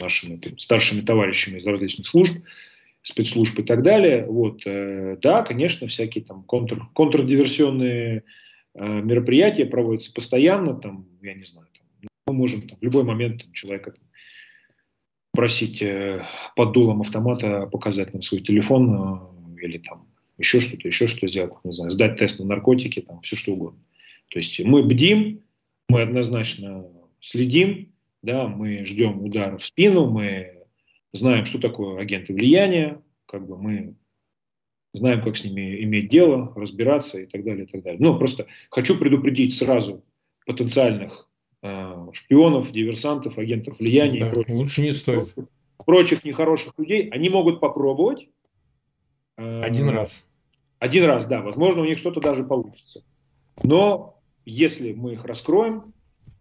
нашими 0.00 0.36
там, 0.36 0.58
старшими 0.58 1.02
товарищами 1.02 1.58
из 1.58 1.66
различных 1.66 2.08
служб, 2.08 2.34
спецслужб 3.02 3.56
и 3.60 3.62
так 3.62 3.82
далее. 3.84 4.26
Вот, 4.26 4.62
э, 4.66 5.16
да, 5.22 5.42
конечно, 5.42 5.86
всякие 5.86 6.24
там 6.24 6.42
контр, 6.42 6.88
контрдиверсионные 6.92 8.24
э, 8.74 8.84
мероприятия 8.84 9.64
проводятся 9.64 10.12
постоянно, 10.12 10.74
там, 10.74 11.06
я 11.22 11.34
не 11.34 11.44
знаю, 11.44 11.68
мы 12.30 12.38
можем 12.38 12.62
там, 12.68 12.78
в 12.78 12.82
любой 12.82 13.02
момент 13.02 13.42
там, 13.42 13.52
человека 13.52 13.94
просить 15.32 15.82
э, 15.82 16.24
под 16.56 16.72
дулом 16.72 17.00
автомата 17.00 17.66
показать 17.66 18.12
нам 18.12 18.22
свой 18.22 18.40
телефон 18.40 19.56
э, 19.58 19.64
или 19.64 19.78
там 19.78 20.06
еще 20.38 20.60
что-то, 20.60 20.88
еще 20.88 21.06
что 21.06 21.26
сделать, 21.26 21.52
не 21.64 21.72
знаю, 21.72 21.90
сдать 21.90 22.16
тест 22.16 22.38
на 22.38 22.46
наркотики, 22.46 23.00
там, 23.00 23.20
все 23.22 23.36
что 23.36 23.52
угодно. 23.52 23.80
То 24.30 24.38
есть 24.38 24.58
мы 24.60 24.82
бдим, 24.82 25.42
мы 25.88 26.02
однозначно 26.02 26.86
следим, 27.20 27.92
да, 28.22 28.48
мы 28.48 28.84
ждем 28.84 29.22
удара 29.22 29.56
в 29.56 29.64
спину, 29.64 30.08
мы 30.08 30.64
знаем, 31.12 31.44
что 31.44 31.58
такое 31.58 32.00
агенты 32.00 32.32
влияния, 32.32 33.02
как 33.26 33.46
бы 33.46 33.58
мы 33.60 33.96
знаем, 34.92 35.22
как 35.22 35.36
с 35.36 35.44
ними 35.44 35.82
иметь 35.84 36.08
дело, 36.08 36.52
разбираться 36.56 37.20
и 37.20 37.26
так 37.26 37.44
далее, 37.44 37.64
и 37.64 37.68
так 37.68 37.82
далее. 37.82 38.00
Но 38.00 38.18
просто 38.18 38.46
хочу 38.70 38.98
предупредить 38.98 39.56
сразу 39.56 40.04
потенциальных 40.46 41.29
шпионов, 41.62 42.72
диверсантов, 42.72 43.38
агентов 43.38 43.78
влияния. 43.78 44.20
Да, 44.20 44.30
прочих, 44.30 44.54
лучше 44.54 44.82
не 44.82 44.92
стоит. 44.92 45.34
Прочих 45.84 46.24
нехороших 46.24 46.72
людей. 46.78 47.08
Они 47.10 47.28
могут 47.28 47.60
попробовать. 47.60 48.28
Э, 49.36 49.62
один 49.62 49.88
раз. 49.90 50.26
Один 50.78 51.04
раз, 51.04 51.26
да. 51.26 51.42
Возможно, 51.42 51.82
у 51.82 51.84
них 51.84 51.98
что-то 51.98 52.20
даже 52.20 52.44
получится. 52.44 53.04
Но 53.62 54.20
если 54.44 54.92
мы 54.92 55.12
их 55.12 55.24
раскроем, 55.24 55.92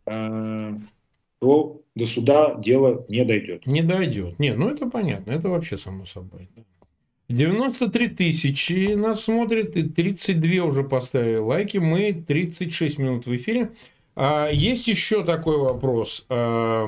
э, 0.05 0.79
то 1.39 1.81
до 1.95 2.05
суда 2.05 2.55
дело 2.55 3.05
не 3.09 3.25
дойдет. 3.25 3.65
Не 3.65 3.81
дойдет. 3.81 4.39
Не, 4.39 4.53
ну 4.53 4.69
это 4.69 4.89
понятно. 4.89 5.31
Это 5.31 5.49
вообще 5.49 5.77
само 5.77 6.05
собой. 6.05 6.49
93 7.29 8.07
тысячи 8.07 8.93
нас 8.95 9.25
смотрит, 9.25 9.75
и 9.75 9.83
32 9.83 10.65
уже 10.65 10.83
поставили 10.83 11.37
лайки. 11.37 11.77
Мы 11.77 12.11
36 12.13 12.97
минут 12.97 13.27
в 13.27 13.35
эфире. 13.35 13.71
А, 14.21 14.49
есть 14.49 14.89
еще 14.89 15.23
такой 15.23 15.57
вопрос. 15.57 16.25
А, 16.29 16.85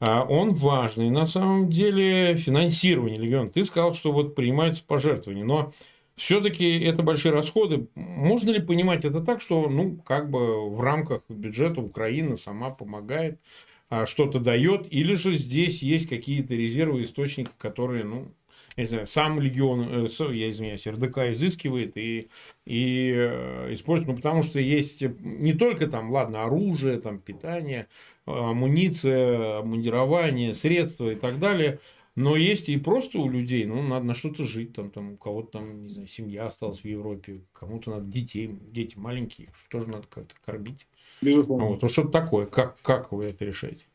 он 0.00 0.54
важный. 0.54 1.10
На 1.10 1.26
самом 1.26 1.68
деле 1.68 2.36
финансирование 2.38 3.18
Легион. 3.18 3.48
Ты 3.48 3.66
сказал, 3.66 3.94
что 3.94 4.12
вот 4.12 4.34
принимается 4.34 4.82
пожертвование, 4.82 5.44
но 5.44 5.74
все-таки 6.16 6.80
это 6.80 7.02
большие 7.02 7.32
расходы. 7.32 7.88
Можно 7.94 8.52
ли 8.52 8.60
понимать 8.60 9.04
это 9.04 9.20
так, 9.20 9.42
что 9.42 9.68
ну 9.68 9.96
как 9.96 10.30
бы 10.30 10.70
в 10.70 10.80
рамках 10.80 11.20
бюджета 11.28 11.82
Украина 11.82 12.38
сама 12.38 12.70
помогает, 12.70 13.38
а, 13.90 14.06
что-то 14.06 14.40
дает, 14.40 14.90
или 14.90 15.16
же 15.16 15.34
здесь 15.34 15.82
есть 15.82 16.08
какие-то 16.08 16.54
резервы, 16.54 17.02
источники, 17.02 17.50
которые 17.58 18.04
ну 18.04 18.28
знаю, 18.76 19.06
сам 19.06 19.40
легион, 19.40 20.06
э, 20.06 20.08
я 20.32 20.50
извиняюсь, 20.50 20.86
РДК 20.86 21.18
изыскивает 21.30 21.96
и, 21.96 22.28
и 22.66 23.12
э, 23.16 23.72
использует, 23.72 24.08
ну, 24.08 24.16
потому 24.16 24.42
что 24.42 24.58
есть 24.58 25.02
не 25.20 25.52
только 25.52 25.86
там, 25.86 26.10
ладно, 26.10 26.44
оружие, 26.44 27.00
там, 27.00 27.20
питание, 27.20 27.86
амуниция, 28.26 29.58
обмундирование, 29.58 30.54
средства 30.54 31.10
и 31.10 31.14
так 31.14 31.38
далее, 31.38 31.78
но 32.16 32.36
есть 32.36 32.68
и 32.68 32.76
просто 32.76 33.18
у 33.18 33.28
людей, 33.28 33.64
ну, 33.64 33.82
надо 33.82 34.06
на 34.06 34.14
что-то 34.14 34.44
жить, 34.44 34.72
там, 34.72 34.90
там 34.90 35.12
у 35.12 35.16
кого-то 35.16 35.58
там, 35.58 35.84
не 35.84 35.88
знаю, 35.88 36.08
семья 36.08 36.46
осталась 36.46 36.80
в 36.80 36.84
Европе, 36.84 37.40
кому-то 37.52 37.90
надо 37.90 38.08
детей, 38.08 38.50
дети 38.72 38.96
маленькие, 38.96 39.50
тоже 39.68 39.88
надо 39.88 40.06
как-то 40.08 40.34
кормить. 40.44 40.86
Безусловно. 41.22 41.66
Вот, 41.66 41.82
ну, 41.82 41.88
что-то 41.88 42.08
такое, 42.08 42.46
как, 42.46 42.80
как 42.82 43.12
вы 43.12 43.26
это 43.26 43.44
решаете? 43.44 43.86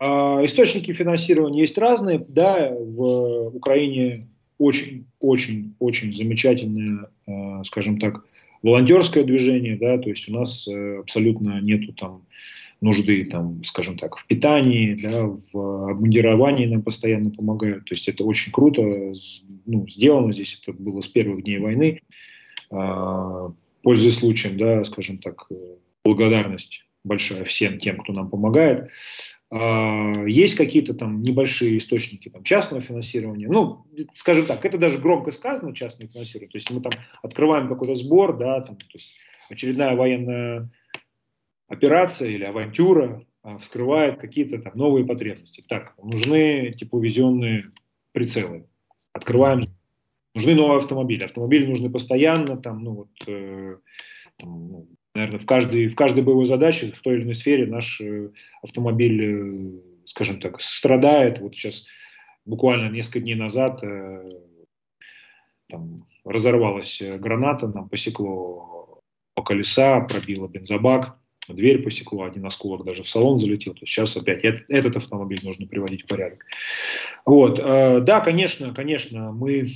А, 0.00 0.44
источники 0.44 0.92
финансирования 0.92 1.60
есть 1.60 1.78
разные. 1.78 2.24
Да, 2.26 2.70
в 2.70 3.54
Украине 3.54 4.26
очень-очень-очень 4.58 6.14
замечательное, 6.14 7.10
а, 7.26 7.62
скажем 7.64 8.00
так, 8.00 8.24
волонтерское 8.62 9.24
движение, 9.24 9.76
да, 9.76 9.98
то 9.98 10.10
есть 10.10 10.28
у 10.28 10.32
нас 10.32 10.68
э, 10.68 10.98
абсолютно 10.98 11.60
нету 11.62 11.94
там 11.94 12.26
нужды, 12.82 13.24
там, 13.24 13.62
скажем 13.64 13.96
так, 13.96 14.16
в 14.16 14.26
питании, 14.26 14.94
да, 14.94 15.26
в 15.52 15.90
обмундировании 15.90 16.66
нам 16.66 16.82
постоянно 16.82 17.30
помогают. 17.30 17.86
То 17.86 17.94
есть 17.94 18.08
это 18.08 18.24
очень 18.24 18.52
круто 18.52 18.82
ну, 19.66 19.88
сделано. 19.88 20.32
Здесь 20.32 20.60
это 20.62 20.72
было 20.76 21.00
с 21.00 21.08
первых 21.08 21.44
дней 21.44 21.58
войны. 21.58 22.00
А, 22.70 23.52
пользуясь 23.82 24.16
случаем, 24.16 24.58
да, 24.58 24.84
скажем 24.84 25.18
так, 25.18 25.46
э, 25.50 25.54
благодарность 26.04 26.84
большая 27.04 27.44
всем 27.44 27.78
тем, 27.78 27.98
кто 27.98 28.12
нам 28.12 28.30
помогает. 28.30 28.90
А, 29.52 30.12
есть 30.26 30.54
какие-то 30.54 30.94
там 30.94 31.22
небольшие 31.22 31.78
источники 31.78 32.28
там, 32.28 32.44
частного 32.44 32.80
финансирования. 32.80 33.48
Ну, 33.48 33.84
скажем 34.14 34.46
так, 34.46 34.64
это 34.64 34.78
даже 34.78 34.98
громко 34.98 35.32
сказано, 35.32 35.74
частное 35.74 36.06
финансирование. 36.06 36.50
То 36.50 36.58
есть 36.58 36.70
мы 36.70 36.80
там 36.80 36.92
открываем 37.22 37.68
какой-то 37.68 37.94
сбор, 37.94 38.36
да, 38.36 38.60
там, 38.60 38.76
то 38.76 38.84
есть 38.94 39.14
очередная 39.48 39.96
военная 39.96 40.70
операция 41.66 42.30
или 42.30 42.44
авантюра 42.44 43.24
а, 43.42 43.58
вскрывает 43.58 44.20
какие-то 44.20 44.60
там 44.60 44.72
новые 44.76 45.04
потребности. 45.04 45.64
Так, 45.66 45.94
нужны 46.00 46.72
тепловизионные 46.72 47.72
прицелы. 48.12 48.66
Открываем. 49.12 49.64
Нужны 50.34 50.54
новые 50.54 50.76
автомобили. 50.76 51.24
Автомобили 51.24 51.66
нужны 51.66 51.90
постоянно, 51.90 52.56
там, 52.56 52.84
ну 52.84 52.92
вот, 52.92 53.10
э, 53.26 53.78
там, 54.36 54.68
ну, 54.68 54.88
наверное, 55.14 55.38
в 55.38 55.46
каждой, 55.46 55.88
в 55.88 55.96
каждой 55.96 56.22
боевой 56.22 56.44
задаче, 56.44 56.92
в 56.92 57.00
той 57.00 57.16
или 57.16 57.22
иной 57.24 57.34
сфере 57.34 57.66
наш 57.66 58.00
э, 58.00 58.30
автомобиль, 58.62 59.24
э, 59.24 59.70
скажем 60.04 60.40
так, 60.40 60.60
страдает. 60.60 61.40
Вот 61.40 61.54
сейчас 61.54 61.86
буквально 62.44 62.90
несколько 62.90 63.20
дней 63.20 63.34
назад 63.34 63.82
э, 63.82 64.30
там, 65.68 66.06
разорвалась 66.24 67.02
граната, 67.02 67.68
нам 67.68 67.88
посекло 67.88 69.02
по 69.34 69.42
колеса, 69.42 70.00
пробило 70.00 70.48
бензобак, 70.48 71.18
дверь 71.48 71.82
посекло, 71.82 72.24
один 72.24 72.46
осколок 72.46 72.84
даже 72.84 73.02
в 73.02 73.08
салон 73.08 73.38
залетел. 73.38 73.72
То 73.74 73.80
есть 73.82 73.92
сейчас 73.92 74.16
опять 74.16 74.44
этот 74.44 74.96
автомобиль 74.96 75.40
нужно 75.42 75.66
приводить 75.66 76.04
в 76.04 76.06
порядок. 76.06 76.44
Вот. 77.24 77.56
Да, 77.56 78.20
конечно, 78.20 78.74
конечно, 78.74 79.32
мы 79.32 79.68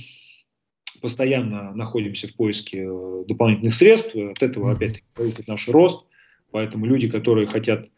постоянно 1.01 1.73
находимся 1.73 2.27
в 2.27 2.35
поиске 2.35 2.85
э, 2.87 3.23
дополнительных 3.27 3.73
средств. 3.75 4.15
От 4.15 4.41
этого, 4.41 4.71
опять-таки, 4.71 5.05
зависит 5.15 5.47
наш 5.47 5.67
рост. 5.67 6.05
Поэтому 6.51 6.85
люди, 6.85 7.07
которые 7.09 7.47
хотят 7.47 7.89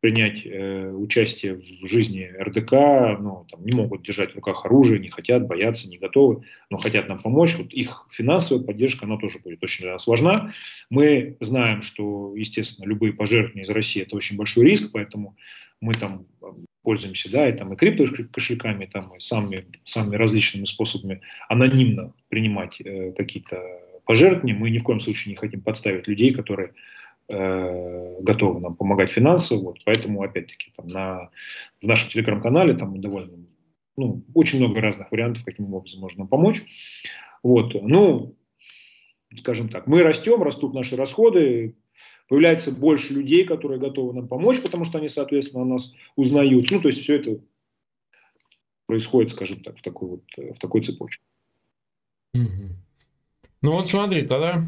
принять 0.00 0.42
э, 0.44 0.90
участие 0.90 1.54
в 1.54 1.86
жизни 1.86 2.30
РДК, 2.38 3.18
ну, 3.20 3.46
там, 3.50 3.64
не 3.64 3.72
могут 3.72 4.02
держать 4.02 4.32
в 4.32 4.36
руках 4.36 4.64
оружие, 4.64 5.00
не 5.00 5.08
хотят, 5.08 5.46
боятся, 5.46 5.88
не 5.88 5.98
готовы, 5.98 6.44
но 6.70 6.78
хотят 6.78 7.08
нам 7.08 7.18
помочь. 7.18 7.56
Вот 7.56 7.72
их 7.72 8.06
финансовая 8.10 8.62
поддержка, 8.62 9.06
она 9.06 9.16
тоже 9.16 9.38
будет 9.42 9.62
очень 9.62 9.84
для 9.84 9.94
нас 9.94 10.06
важна. 10.06 10.52
Мы 10.90 11.36
знаем, 11.40 11.82
что, 11.82 12.34
естественно, 12.36 12.86
любые 12.86 13.14
пожертвования 13.14 13.64
из 13.64 13.70
России– 13.70 14.02
это 14.02 14.16
очень 14.16 14.36
большой 14.36 14.66
риск, 14.66 14.90
поэтому 14.92 15.36
мы 15.80 15.94
там 15.94 16.26
пользуемся, 16.86 17.28
да, 17.32 17.48
и 17.48 17.52
там 17.52 17.72
и 17.72 17.76
крипто 17.76 18.04
кошельками, 18.32 18.86
там 18.86 19.12
и 19.16 19.18
самыми, 19.18 19.66
самыми 19.82 20.14
различными 20.14 20.66
способами 20.66 21.20
анонимно 21.48 22.12
принимать 22.28 22.80
э, 22.80 23.10
какие-то 23.10 23.60
пожертвования. 24.04 24.54
Мы 24.54 24.70
ни 24.70 24.78
в 24.78 24.84
коем 24.84 25.00
случае 25.00 25.32
не 25.32 25.36
хотим 25.36 25.62
подставить 25.62 26.06
людей, 26.06 26.32
которые 26.32 26.74
э, 27.28 28.20
готовы 28.20 28.60
нам 28.60 28.76
помогать 28.76 29.10
финансово. 29.10 29.64
Вот, 29.64 29.78
поэтому, 29.84 30.22
опять-таки, 30.22 30.70
там 30.76 30.86
на, 30.86 31.30
в 31.82 31.88
нашем 31.88 32.08
телеграм-канале 32.10 32.74
там 32.74 33.00
довольно 33.00 33.36
ну, 33.96 34.22
очень 34.34 34.60
много 34.60 34.80
разных 34.80 35.10
вариантов, 35.10 35.44
каким 35.44 35.74
образом 35.74 36.00
можно 36.00 36.24
помочь. 36.24 36.62
Вот, 37.42 37.74
ну, 37.82 38.36
скажем 39.36 39.70
так, 39.70 39.88
мы 39.88 40.04
растем, 40.04 40.40
растут 40.40 40.72
наши 40.72 40.94
расходы, 40.94 41.74
появляется 42.28 42.72
больше 42.72 43.14
людей, 43.14 43.44
которые 43.44 43.78
готовы 43.78 44.12
нам 44.14 44.28
помочь, 44.28 44.60
потому 44.60 44.84
что 44.84 44.98
они, 44.98 45.08
соответственно, 45.08 45.64
нас 45.64 45.94
узнают. 46.16 46.70
Ну, 46.70 46.80
то 46.80 46.88
есть 46.88 47.00
все 47.00 47.16
это 47.16 47.40
происходит, 48.86 49.32
скажем 49.32 49.62
так, 49.62 49.78
в 49.78 49.82
такой 49.82 50.08
вот 50.08 50.22
в 50.36 50.58
такой 50.58 50.82
цепочке. 50.82 51.22
Ну 52.34 53.72
вот 53.72 53.88
смотри, 53.88 54.22
тогда 54.22 54.62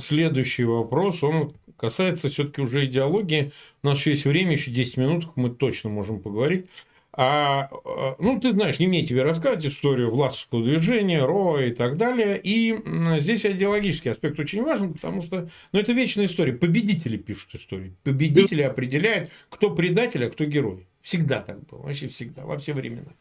следующий 0.00 0.64
вопрос, 0.64 1.22
он 1.22 1.54
касается 1.76 2.28
все-таки 2.28 2.60
уже 2.60 2.84
идеологии. 2.84 3.52
У 3.82 3.86
нас 3.86 3.98
еще 3.98 4.10
есть 4.10 4.24
время, 4.26 4.52
еще 4.52 4.70
10 4.70 4.96
минут, 4.98 5.28
мы 5.36 5.50
точно 5.50 5.90
можем 5.90 6.20
поговорить. 6.20 6.66
А, 7.14 7.68
а, 7.84 8.16
ну, 8.18 8.40
ты 8.40 8.52
знаешь, 8.52 8.78
не 8.78 8.86
мне 8.86 9.04
тебе 9.04 9.22
рассказывать 9.22 9.66
историю 9.66 10.10
властского 10.10 10.64
движения, 10.64 11.24
РО 11.24 11.60
и 11.60 11.70
так 11.72 11.98
далее. 11.98 12.40
И 12.42 12.74
здесь 13.20 13.44
идеологический 13.44 14.10
аспект 14.10 14.38
очень 14.40 14.62
важен, 14.62 14.94
потому 14.94 15.22
что 15.22 15.48
ну, 15.72 15.78
это 15.78 15.92
вечная 15.92 16.24
история. 16.24 16.54
Победители 16.54 17.18
пишут 17.18 17.54
историю. 17.56 17.96
Победители 18.02 18.62
определяют, 18.62 19.30
кто 19.50 19.70
предатель, 19.74 20.24
а 20.24 20.30
кто 20.30 20.44
герой. 20.46 20.86
Всегда 21.02 21.40
так 21.40 21.66
было. 21.66 21.82
Вообще 21.82 22.06
всегда, 22.06 22.46
во 22.46 22.56
все 22.58 22.72
времена. 22.72 23.12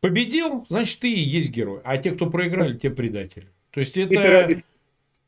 Победил, 0.00 0.64
значит, 0.68 1.00
ты 1.00 1.12
и 1.12 1.20
есть 1.20 1.50
герой. 1.50 1.80
А 1.84 1.98
те, 1.98 2.12
кто 2.12 2.30
проиграли, 2.30 2.78
те 2.78 2.90
предатели. 2.90 3.48
То 3.70 3.80
есть 3.80 3.98
это 3.98 4.62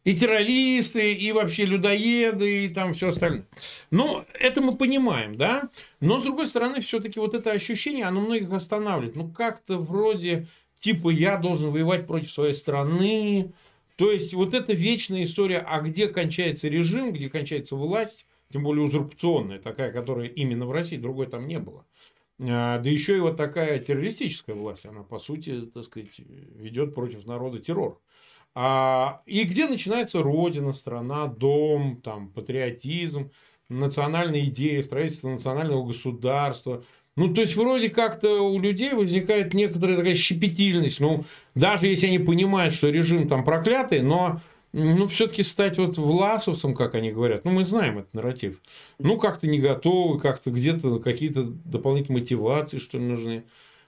и 0.08 0.14
террористы, 0.14 1.12
и 1.12 1.32
вообще 1.32 1.66
людоеды, 1.66 2.64
и 2.64 2.68
там 2.70 2.94
все 2.94 3.10
остальное. 3.10 3.44
Ну, 3.90 4.24
это 4.40 4.62
мы 4.62 4.74
понимаем, 4.74 5.36
да? 5.36 5.68
Но, 6.00 6.18
с 6.18 6.22
другой 6.22 6.46
стороны, 6.46 6.80
все-таки 6.80 7.20
вот 7.20 7.34
это 7.34 7.52
ощущение, 7.52 8.06
оно 8.06 8.22
многих 8.22 8.50
останавливает. 8.50 9.16
Ну, 9.16 9.30
как-то 9.30 9.76
вроде, 9.76 10.46
типа, 10.78 11.10
я 11.10 11.36
должен 11.36 11.72
воевать 11.72 12.06
против 12.06 12.30
своей 12.30 12.54
страны. 12.54 13.52
То 13.96 14.10
есть, 14.10 14.32
вот 14.32 14.54
эта 14.54 14.72
вечная 14.72 15.24
история, 15.24 15.58
а 15.58 15.82
где 15.82 16.08
кончается 16.08 16.68
режим, 16.68 17.12
где 17.12 17.28
кончается 17.28 17.76
власть, 17.76 18.24
тем 18.50 18.62
более 18.62 18.86
узурпационная, 18.86 19.58
такая, 19.58 19.92
которая 19.92 20.28
именно 20.28 20.64
в 20.64 20.72
России, 20.72 20.96
другой 20.96 21.26
там 21.26 21.46
не 21.46 21.58
было. 21.58 21.84
А, 22.40 22.78
да 22.78 22.88
еще 22.88 23.14
и 23.14 23.20
вот 23.20 23.36
такая 23.36 23.78
террористическая 23.78 24.56
власть, 24.56 24.86
она, 24.86 25.02
по 25.02 25.18
сути, 25.18 25.66
так 25.66 25.84
сказать, 25.84 26.18
ведет 26.18 26.94
против 26.94 27.26
народа 27.26 27.58
террор. 27.58 28.00
А, 28.54 29.22
и 29.26 29.44
где 29.44 29.68
начинается 29.68 30.22
родина, 30.22 30.72
страна, 30.72 31.26
дом, 31.26 32.00
там, 32.02 32.28
патриотизм, 32.30 33.30
национальная 33.68 34.46
идея, 34.46 34.82
строительство 34.82 35.28
национального 35.28 35.86
государства. 35.86 36.82
Ну, 37.16 37.34
то 37.34 37.40
есть, 37.40 37.56
вроде 37.56 37.90
как-то 37.90 38.42
у 38.42 38.58
людей 38.60 38.92
возникает 38.92 39.52
некоторая 39.54 39.96
такая 39.96 40.14
щепетильность. 40.14 41.00
Ну, 41.00 41.24
даже 41.54 41.86
если 41.86 42.06
они 42.06 42.18
понимают, 42.18 42.74
что 42.74 42.90
режим 42.90 43.28
там 43.28 43.44
проклятый, 43.44 44.02
но 44.02 44.40
ну, 44.72 45.06
все-таки 45.06 45.42
стать 45.42 45.78
вот 45.78 45.96
власовцем, 45.96 46.74
как 46.74 46.94
они 46.94 47.10
говорят, 47.10 47.44
ну, 47.44 47.50
мы 47.50 47.64
знаем 47.64 47.98
этот 47.98 48.14
нарратив, 48.14 48.60
ну, 48.98 49.18
как-то 49.18 49.46
не 49.46 49.58
готовы, 49.58 50.20
как-то 50.20 50.50
где-то 50.50 50.98
какие-то 51.00 51.44
дополнительные 51.44 52.20
мотивации, 52.20 52.78
что 52.78 52.98
ли, 52.98 53.04
нужны. 53.04 53.44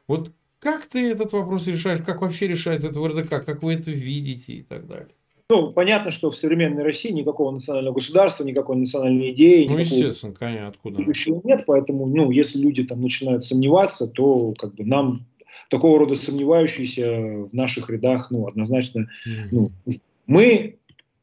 Вот 0.06 0.32
как 0.60 0.86
ты 0.86 1.10
этот 1.10 1.32
вопрос 1.32 1.66
решаешь? 1.66 2.00
Как 2.04 2.20
вообще 2.20 2.46
решается 2.46 2.88
это 2.88 3.00
в 3.00 3.06
РДК? 3.06 3.44
Как 3.44 3.62
вы 3.62 3.74
это 3.74 3.90
видите 3.90 4.52
и 4.52 4.62
так 4.62 4.86
далее? 4.86 5.08
Ну, 5.48 5.72
понятно, 5.72 6.12
что 6.12 6.30
в 6.30 6.36
современной 6.36 6.84
России 6.84 7.10
никакого 7.10 7.50
национального 7.50 7.94
государства, 7.94 8.44
никакой 8.44 8.76
национальной 8.76 9.30
идеи, 9.30 9.66
ну, 9.66 9.78
естественно, 9.78 10.32
конечно, 10.32 10.68
откуда? 10.68 10.98
Будущего 10.98 11.40
нет, 11.42 11.64
поэтому, 11.66 12.06
ну, 12.06 12.30
если 12.30 12.60
люди 12.60 12.84
там 12.84 13.00
начинают 13.00 13.42
сомневаться, 13.42 14.06
то 14.06 14.54
как 14.56 14.74
бы 14.76 14.84
нам 14.84 15.26
такого 15.68 15.98
рода 15.98 16.14
сомневающиеся 16.14 17.46
в 17.46 17.52
наших 17.52 17.90
рядах, 17.90 18.30
ну, 18.30 18.46
однозначно, 18.46 19.08
mm-hmm. 19.26 19.48
ну, 19.50 19.70
мы 20.28 20.78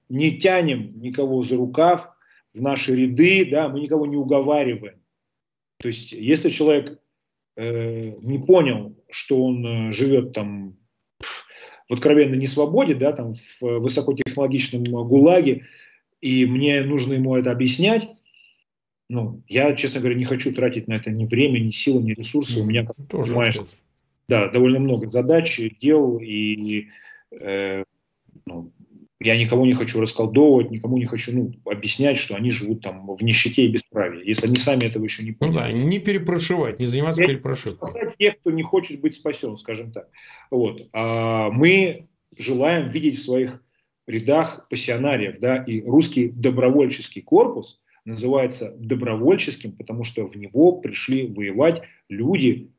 не 0.10 0.32
тянем 0.38 1.00
никого 1.00 1.44
за 1.44 1.56
рукав 1.56 2.12
в 2.54 2.62
наши 2.62 2.96
ряды, 2.96 3.48
да, 3.50 3.70
мы 3.70 3.80
никого 3.80 4.06
не 4.06 4.18
уговариваем. 4.18 5.00
То 5.80 5.88
есть, 5.88 6.12
если 6.12 6.50
человек 6.50 7.00
э, 7.58 8.14
не 8.22 8.40
понял, 8.40 8.96
что 9.10 9.44
он 9.44 9.66
э, 9.66 9.92
живет 9.92 10.34
там 10.34 10.78
в 11.90 11.94
откровенной 11.94 12.38
несвободе, 12.38 12.96
да, 12.96 13.12
там 13.12 13.34
в 13.34 13.62
высокотехнологичном 13.62 14.84
ГУЛАГе, 14.84 15.66
и 16.22 16.46
мне 16.46 16.82
нужно 16.84 17.14
ему 17.14 17.36
это 17.36 17.52
объяснять, 17.52 18.08
ну, 19.10 19.42
я, 19.48 19.74
честно 19.74 20.02
говоря, 20.02 20.18
не 20.18 20.26
хочу 20.26 20.54
тратить 20.54 20.88
на 20.88 20.94
это 20.94 21.12
ни 21.12 21.26
время, 21.26 21.60
ни 21.60 21.70
силы, 21.70 22.04
ни 22.04 22.12
ресурсы. 22.12 22.60
У 22.60 22.66
меня, 22.66 22.86
как 22.86 22.96
ты 22.98 23.04
понимаешь, 23.04 23.58
да, 24.28 24.50
довольно 24.50 24.80
много 24.80 25.08
задач, 25.08 25.60
дел, 25.80 26.20
и 26.20 26.88
э, 27.32 27.84
ну, 28.46 28.74
я 29.28 29.38
никого 29.38 29.66
не 29.66 29.74
хочу 29.74 30.00
расколдовывать, 30.00 30.72
никому 30.72 30.98
не 30.98 31.06
хочу 31.06 31.34
ну, 31.34 31.54
объяснять, 31.70 32.18
что 32.18 32.36
они 32.36 32.50
живут 32.50 32.82
там 32.82 33.14
в 33.14 33.22
нищете 33.22 33.66
и 33.66 33.68
бесправии, 33.68 34.26
если 34.26 34.48
они 34.48 34.56
сами 34.56 34.86
этого 34.86 35.04
еще 35.04 35.24
не 35.24 35.34
понимают. 35.34 35.76
Ну 35.76 35.82
да, 35.82 35.88
не 35.88 36.00
перепрошивать, 36.00 36.80
не 36.80 36.86
заниматься 36.86 37.22
я 37.22 37.28
перепрошивкой. 37.28 37.90
Спасать 37.90 38.18
тех, 38.18 38.40
кто 38.40 38.52
не 38.52 38.64
хочет 38.64 39.02
быть 39.02 39.16
спасен, 39.16 39.58
скажем 39.58 39.92
так. 39.92 40.08
Вот. 40.50 40.88
А 40.94 41.50
мы 41.52 42.08
желаем 42.38 42.88
видеть 42.90 43.20
в 43.20 43.24
своих 43.24 43.62
рядах 44.08 44.68
пассионариев, 44.70 45.40
да, 45.40 45.58
и 45.58 45.82
русский 45.82 46.30
добровольческий 46.30 47.22
корпус 47.22 47.82
называется 48.06 48.74
добровольческим, 48.80 49.74
потому 49.74 50.06
что 50.06 50.26
в 50.26 50.38
него 50.38 50.78
пришли 50.78 51.28
воевать 51.28 51.82
люди, 52.08 52.72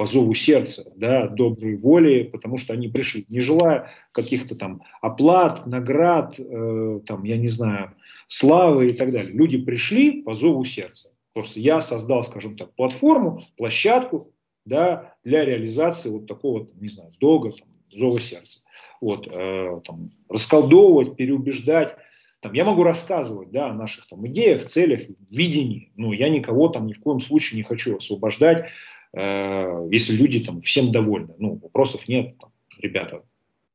по 0.00 0.06
зову 0.06 0.32
сердца, 0.32 0.90
да, 0.96 1.28
доброй 1.28 1.76
воли, 1.76 2.22
потому 2.22 2.56
что 2.56 2.72
они 2.72 2.88
пришли, 2.88 3.26
не 3.28 3.40
желая 3.40 3.90
каких-то 4.12 4.54
там 4.54 4.80
оплат, 5.02 5.66
наград, 5.66 6.36
э, 6.38 7.00
там, 7.04 7.24
я 7.24 7.36
не 7.36 7.48
знаю, 7.48 7.92
славы 8.26 8.88
и 8.88 8.92
так 8.94 9.10
далее. 9.10 9.30
Люди 9.30 9.58
пришли 9.58 10.22
по 10.22 10.32
зову 10.32 10.64
сердца. 10.64 11.10
Просто 11.34 11.60
я 11.60 11.82
создал, 11.82 12.24
скажем 12.24 12.56
так, 12.56 12.74
платформу, 12.76 13.42
площадку, 13.58 14.32
да, 14.64 15.16
для 15.22 15.44
реализации 15.44 16.08
вот 16.08 16.26
такого, 16.26 16.66
не 16.80 16.88
знаю, 16.88 17.10
долга, 17.20 17.50
там, 17.50 17.68
зова 17.90 18.20
сердца. 18.20 18.60
Вот, 19.02 19.28
э, 19.30 19.80
там, 19.84 20.12
расколдовывать, 20.30 21.16
переубеждать. 21.16 21.96
Там, 22.40 22.54
я 22.54 22.64
могу 22.64 22.84
рассказывать 22.84 23.50
да, 23.50 23.68
о 23.68 23.74
наших 23.74 24.08
там, 24.08 24.26
идеях, 24.28 24.64
целях, 24.64 25.02
видении, 25.30 25.92
но 25.96 26.14
я 26.14 26.30
никого 26.30 26.70
там 26.70 26.86
ни 26.86 26.94
в 26.94 27.00
коем 27.00 27.20
случае 27.20 27.58
не 27.58 27.64
хочу 27.64 27.98
освобождать 27.98 28.70
Э, 29.12 29.88
если 29.90 30.14
люди 30.14 30.44
там 30.44 30.60
всем 30.60 30.92
довольны. 30.92 31.34
Ну, 31.38 31.56
вопросов 31.56 32.08
нет, 32.08 32.38
там, 32.38 32.52
ребята, 32.78 33.22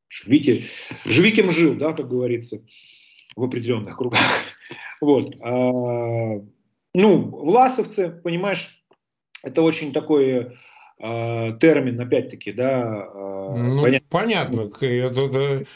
живите, 0.08 0.62
живи 1.04 1.32
кем 1.32 1.50
жил, 1.50 1.74
да, 1.74 1.92
как 1.92 2.08
говорится. 2.08 2.58
в 3.36 3.44
определенных 3.44 3.96
кругах. 3.96 4.20
Вот. 5.00 5.34
А, 5.42 6.40
ну, 6.94 7.18
власовцы, 7.28 8.10
понимаешь, 8.10 8.82
это 9.42 9.60
очень 9.60 9.92
такой 9.92 10.56
а, 10.98 11.52
термин, 11.58 12.00
опять-таки, 12.00 12.52
да. 12.52 13.06
А, 13.12 13.54
ну, 13.54 13.82
понятно. 13.82 14.08
понятно. 14.08 14.60
Это, 14.80 15.20
это, 15.20 15.66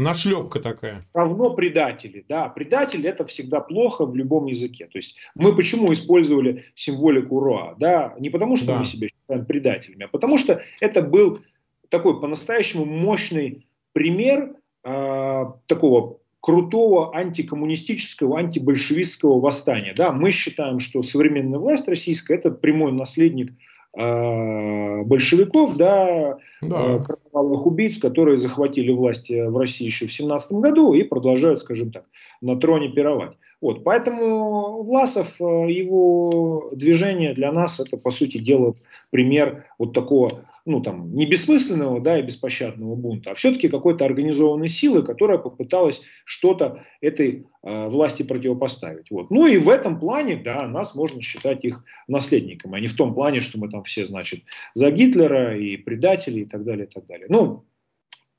нашлепка 0.00 0.60
такая. 0.60 1.06
Равно 1.14 1.50
предатели, 1.54 2.24
да. 2.28 2.48
Предатель 2.48 3.06
это 3.06 3.24
всегда 3.26 3.60
плохо 3.60 4.06
в 4.06 4.16
любом 4.16 4.46
языке. 4.46 4.86
То 4.86 4.98
есть 4.98 5.16
мы 5.34 5.54
почему 5.54 5.92
использовали 5.92 6.64
символику 6.74 7.40
Роа, 7.40 7.76
да? 7.78 8.14
Не 8.18 8.30
потому 8.30 8.56
что 8.56 8.66
да. 8.66 8.78
мы 8.78 8.84
себя 8.84 9.08
считаем 9.08 9.44
предателями, 9.46 10.04
а 10.04 10.08
потому 10.08 10.38
что 10.38 10.62
это 10.80 11.02
был 11.02 11.40
такой 11.88 12.20
по-настоящему 12.20 12.84
мощный 12.84 13.66
пример 13.92 14.54
э, 14.84 15.44
такого 15.66 16.18
крутого 16.40 17.14
антикоммунистического, 17.14 18.38
антибольшевистского 18.38 19.40
восстания. 19.40 19.92
Да, 19.94 20.10
мы 20.10 20.30
считаем, 20.30 20.78
что 20.78 21.02
современная 21.02 21.58
власть 21.58 21.86
российская– 21.86 22.34
это 22.36 22.50
прямой 22.50 22.92
наследник 22.92 23.52
большевиков, 23.94 25.76
да, 25.76 26.38
да. 26.62 26.96
Э, 26.96 27.00
кровавых 27.00 27.66
убийц, 27.66 27.98
которые 27.98 28.36
захватили 28.36 28.92
власть 28.92 29.30
в 29.30 29.56
России 29.56 29.86
еще 29.86 30.06
в 30.06 30.12
17 30.12 30.52
году 30.52 30.92
и 30.92 31.02
продолжают, 31.02 31.58
скажем 31.58 31.90
так, 31.90 32.04
на 32.40 32.56
троне 32.56 32.88
пировать. 32.90 33.32
Вот, 33.60 33.84
поэтому 33.84 34.82
Власов, 34.82 35.36
э, 35.40 35.44
его 35.44 36.70
движение 36.72 37.34
для 37.34 37.52
нас 37.52 37.78
это, 37.78 37.96
по 37.98 38.10
сути 38.10 38.38
дела, 38.38 38.74
пример 39.10 39.66
вот 39.78 39.92
такого 39.92 40.44
ну, 40.66 40.80
там, 40.80 41.14
не 41.14 41.26
бессмысленного 41.26 42.00
да, 42.00 42.18
и 42.18 42.22
беспощадного 42.22 42.94
бунта, 42.94 43.30
а 43.30 43.34
все-таки 43.34 43.68
какой-то 43.68 44.04
организованной 44.04 44.68
силы, 44.68 45.02
которая 45.02 45.38
попыталась 45.38 46.02
что-то 46.24 46.84
этой 47.00 47.46
э, 47.62 47.88
власти 47.88 48.22
противопоставить. 48.22 49.10
Вот. 49.10 49.30
Ну 49.30 49.46
и 49.46 49.56
в 49.56 49.68
этом 49.68 49.98
плане, 49.98 50.36
да, 50.36 50.66
нас 50.66 50.94
можно 50.94 51.20
считать 51.22 51.64
их 51.64 51.84
наследниками, 52.08 52.76
а 52.76 52.80
не 52.80 52.86
в 52.86 52.96
том 52.96 53.14
плане, 53.14 53.40
что 53.40 53.58
мы 53.58 53.68
там 53.68 53.82
все, 53.84 54.04
значит, 54.04 54.42
за 54.74 54.90
Гитлера 54.90 55.56
и 55.56 55.76
предатели 55.76 56.40
и 56.40 56.44
так 56.44 56.64
далее, 56.64 56.86
и 56.86 56.90
так 56.90 57.06
далее. 57.06 57.26
Ну, 57.28 57.64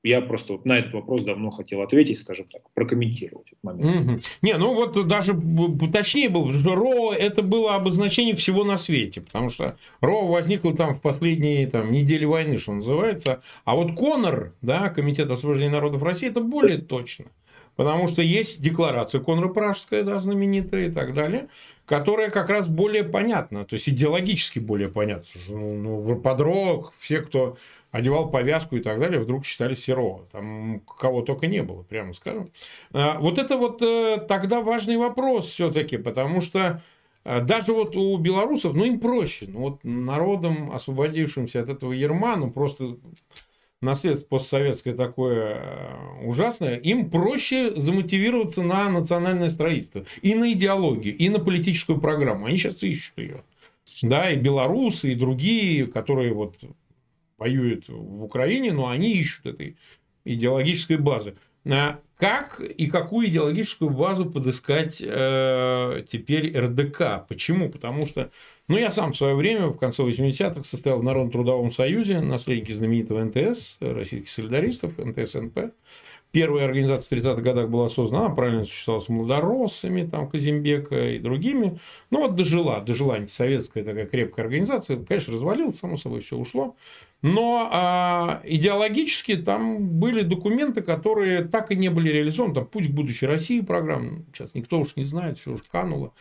я 0.03 0.21
просто 0.21 0.53
вот 0.53 0.65
на 0.65 0.79
этот 0.79 0.93
вопрос 0.93 1.23
давно 1.23 1.51
хотел 1.51 1.81
ответить, 1.81 2.19
скажем 2.19 2.47
так, 2.51 2.61
прокомментировать 2.73 3.47
этот 3.47 3.63
момент. 3.63 4.11
Угу. 4.11 4.19
Не, 4.41 4.57
ну 4.57 4.73
вот 4.73 5.07
даже 5.07 5.39
точнее 5.91 6.29
было, 6.29 6.51
что 6.53 6.75
РО 6.75 7.13
это 7.13 7.43
было 7.43 7.75
обозначение 7.75 8.35
всего 8.35 8.63
на 8.63 8.77
свете, 8.77 9.21
потому 9.21 9.49
что 9.49 9.77
РО 10.01 10.27
возникло 10.27 10.75
там 10.75 10.95
в 10.95 11.01
последние 11.01 11.67
там, 11.67 11.91
недели 11.91 12.25
войны, 12.25 12.57
что 12.57 12.73
называется, 12.73 13.41
а 13.65 13.75
вот 13.75 13.93
Конор, 13.95 14.53
да, 14.61 14.89
Комитет 14.89 15.29
освобождения 15.29 15.71
народов 15.71 16.03
России, 16.03 16.29
это 16.29 16.41
более 16.41 16.77
точно. 16.79 17.25
Потому 17.75 18.07
что 18.07 18.21
есть 18.21 18.61
декларация 18.61 19.21
Конора 19.21 19.47
Пражская, 19.47 20.03
да, 20.03 20.19
знаменитая 20.19 20.87
и 20.87 20.91
так 20.91 21.13
далее, 21.13 21.47
которая 21.85 22.29
как 22.29 22.49
раз 22.49 22.67
более 22.67 23.03
понятна, 23.03 23.65
то 23.65 23.75
есть 23.75 23.87
идеологически 23.87 24.59
более 24.59 24.89
понятна. 24.89 25.25
Ну, 25.49 25.75
ну, 25.77 26.15
под 26.15 26.41
РО 26.41 26.91
все, 26.99 27.21
кто 27.21 27.57
одевал 27.91 28.29
повязку 28.29 28.77
и 28.77 28.81
так 28.81 28.99
далее, 28.99 29.19
вдруг 29.19 29.45
считали 29.45 29.73
Серова. 29.73 30.25
Там 30.31 30.81
кого 30.81 31.21
только 31.21 31.47
не 31.47 31.61
было, 31.61 31.83
прямо 31.83 32.13
скажем. 32.13 32.51
А, 32.93 33.19
вот 33.19 33.37
это 33.37 33.57
вот 33.57 33.81
э, 33.81 34.17
тогда 34.27 34.61
важный 34.61 34.97
вопрос 34.97 35.49
все-таки, 35.49 35.97
потому 35.97 36.41
что 36.41 36.81
э, 37.25 37.41
даже 37.41 37.73
вот 37.73 37.95
у 37.95 38.17
белорусов, 38.17 38.73
ну, 38.73 38.85
им 38.85 38.99
проще. 38.99 39.45
Ну, 39.47 39.59
вот 39.59 39.83
народом, 39.83 40.71
освободившимся 40.71 41.61
от 41.61 41.69
этого 41.69 41.91
ерма, 41.91 42.37
ну, 42.37 42.49
просто 42.49 42.97
наследство 43.81 44.27
постсоветское 44.27 44.93
такое 44.93 45.55
э, 45.55 46.25
ужасное, 46.25 46.77
им 46.77 47.09
проще 47.09 47.73
замотивироваться 47.75 48.63
на 48.63 48.89
национальное 48.89 49.49
строительство, 49.49 50.05
и 50.21 50.33
на 50.35 50.53
идеологию, 50.53 51.17
и 51.17 51.29
на 51.29 51.39
политическую 51.39 51.99
программу. 51.99 52.45
Они 52.45 52.55
сейчас 52.55 52.81
ищут 52.83 53.17
ее. 53.17 53.43
Да, 54.03 54.31
и 54.31 54.37
белорусы, 54.37 55.11
и 55.11 55.15
другие, 55.15 55.87
которые 55.87 56.33
вот 56.33 56.55
воюют 57.41 57.85
в 57.89 58.23
Украине, 58.23 58.71
но 58.71 58.89
они 58.89 59.13
ищут 59.13 59.47
этой 59.47 59.75
идеологической 60.25 60.97
базы. 60.97 61.33
Как 62.21 62.59
и 62.59 62.85
какую 62.85 63.29
идеологическую 63.29 63.89
базу 63.89 64.29
подыскать 64.29 65.01
э, 65.03 66.05
теперь 66.07 66.55
РДК? 66.55 67.27
Почему? 67.27 67.67
Потому 67.67 68.05
что, 68.05 68.29
ну, 68.67 68.77
я 68.77 68.91
сам 68.91 69.13
в 69.13 69.17
свое 69.17 69.33
время, 69.33 69.69
в 69.69 69.79
конце 69.79 70.03
80-х, 70.03 70.63
состоял 70.63 70.99
в 70.99 71.03
Народном 71.03 71.31
трудовом 71.31 71.71
союзе, 71.71 72.19
наследники 72.21 72.73
знаменитого 72.73 73.23
НТС, 73.23 73.77
российских 73.79 74.29
солидаристов, 74.29 74.99
НТСНП. 74.99 75.73
Первая 76.31 76.65
организация 76.65 77.19
в 77.19 77.25
30-х 77.25 77.41
годах 77.41 77.69
была 77.69 77.89
создана, 77.89 78.27
она 78.27 78.35
правильно 78.35 78.65
существовала 78.65 79.01
с 79.01 79.09
молодороссами, 79.09 80.07
там, 80.07 80.29
Казимбека 80.29 81.09
и 81.09 81.17
другими. 81.19 81.79
Ну, 82.11 82.19
вот 82.19 82.35
дожила, 82.35 82.79
дожила 82.81 83.15
антисоветская 83.15 83.83
такая 83.83 84.05
крепкая 84.05 84.45
организация. 84.45 85.03
Конечно, 85.03 85.33
развалилась, 85.33 85.79
само 85.79 85.97
собой, 85.97 86.21
все 86.21 86.37
ушло. 86.37 86.75
Но 87.21 87.69
а, 87.71 88.41
идеологически 88.43 89.35
там 89.35 89.87
были 89.87 90.21
документы, 90.21 90.81
которые 90.81 91.43
так 91.43 91.71
и 91.71 91.75
не 91.75 91.89
были 91.89 92.09
реализованы. 92.09 92.55
Там 92.55 92.65
«Путь 92.65 92.87
к 92.87 92.91
будущей 92.91 93.27
России» 93.27 93.61
программа, 93.61 94.23
сейчас 94.33 94.55
никто 94.55 94.79
уж 94.79 94.95
не 94.95 95.03
знает, 95.03 95.37
все 95.37 95.53
уж 95.53 95.61
кануло. 95.63 96.13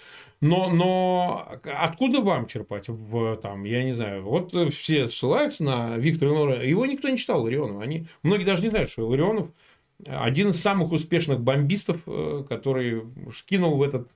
Но, 0.43 0.69
но 0.69 1.49
откуда 1.65 2.21
вам 2.21 2.47
черпать? 2.47 2.89
В, 2.89 3.37
там, 3.37 3.65
я 3.65 3.83
не 3.83 3.93
знаю, 3.93 4.23
вот 4.23 4.55
все 4.75 5.09
ссылаются 5.09 5.65
на 5.65 5.97
Виктора 5.97 6.33
Илларионова. 6.33 6.63
Его 6.63 6.87
никто 6.87 7.09
не 7.09 7.17
читал, 7.17 7.43
Ларионова. 7.43 7.83
Они, 7.83 8.07
многие 8.23 8.45
даже 8.45 8.63
не 8.63 8.69
знают, 8.69 8.91
что 8.91 9.07
Ларионов– 9.09 9.49
один 10.07 10.49
из 10.49 10.61
самых 10.61 10.93
успешных 10.93 11.41
бомбистов, 11.41 12.01
э, 12.07 12.45
который 12.49 13.03
кинул 13.47 13.77
в 13.77 13.83
этот 13.83 14.11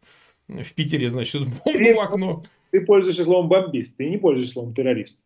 в 0.49 0.75
Питере, 0.75 1.11
значит, 1.11 1.43
бомбу 1.65 1.95
в 1.95 2.01
окно. 2.01 2.45
Ты 2.71 2.83
пользуешься 2.83 3.25
словом 3.25 3.49
бомбист, 3.49 3.97
ты 3.97 4.11
не 4.11 4.19
пользуешься 4.19 4.53
словом 4.53 4.75
террорист. 4.75 5.23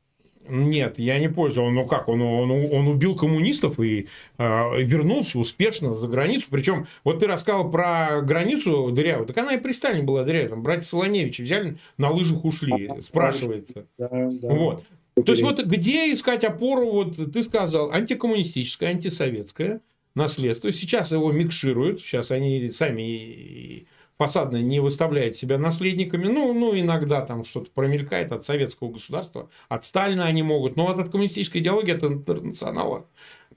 Нет, 0.49 0.99
я 0.99 1.18
не 1.18 1.28
пользуюсь. 1.28 1.72
Ну 1.72 1.86
как, 1.86 2.09
он, 2.09 2.20
он, 2.22 2.51
он 2.51 2.88
убил 2.88 3.14
коммунистов 3.14 3.78
и 3.80 4.09
э, 4.38 4.82
вернулся 4.82 5.38
успешно 5.38 5.94
за 5.94 6.07
границу. 6.07 6.46
Причем, 6.51 6.86
вот 7.05 7.20
ты 7.20 7.26
рассказал 7.26 7.70
про 7.70 8.20
границу 8.22 8.90
дырявую, 8.90 9.26
так 9.26 9.36
она 9.38 9.55
и 9.55 9.61
при 9.61 9.72
Сталине 9.72 10.05
была 10.05 10.24
дырявая. 10.24 10.49
Там 10.49 10.62
братья 10.62 10.86
Солоневичи 10.86 11.42
взяли, 11.42 11.76
на 11.96 12.11
лыжах 12.11 12.44
ушли, 12.44 12.90
спрашивается. 13.03 13.86
Да, 13.99 14.09
да. 14.11 14.49
Вот. 14.49 14.84
То 15.24 15.32
есть, 15.32 15.42
вот 15.42 15.61
где 15.64 16.12
искать 16.12 16.44
опору, 16.44 16.90
вот 16.90 17.32
ты 17.32 17.42
сказал, 17.42 17.90
антикоммунистическая, 17.90 18.90
антисоветская, 18.90 19.80
наследство. 20.14 20.72
Сейчас 20.72 21.12
его 21.12 21.32
микшируют, 21.32 22.01
сейчас 22.01 22.30
они 22.30 22.70
сами 22.70 23.86
фасадно 24.18 24.60
не 24.60 24.80
выставляют 24.80 25.36
себя 25.36 25.58
наследниками. 25.58 26.26
Ну, 26.26 26.52
ну 26.52 26.78
иногда 26.78 27.24
там 27.24 27.44
что-то 27.44 27.70
промелькает 27.72 28.32
от 28.32 28.44
советского 28.44 28.90
государства, 28.90 29.48
от 29.68 29.84
Сталина 29.84 30.26
они 30.26 30.42
могут, 30.42 30.76
но 30.76 30.86
вот 30.86 30.98
от 30.98 31.08
коммунистической 31.08 31.60
идеологии, 31.60 31.94
от 31.94 32.02
интернационала 32.02 33.06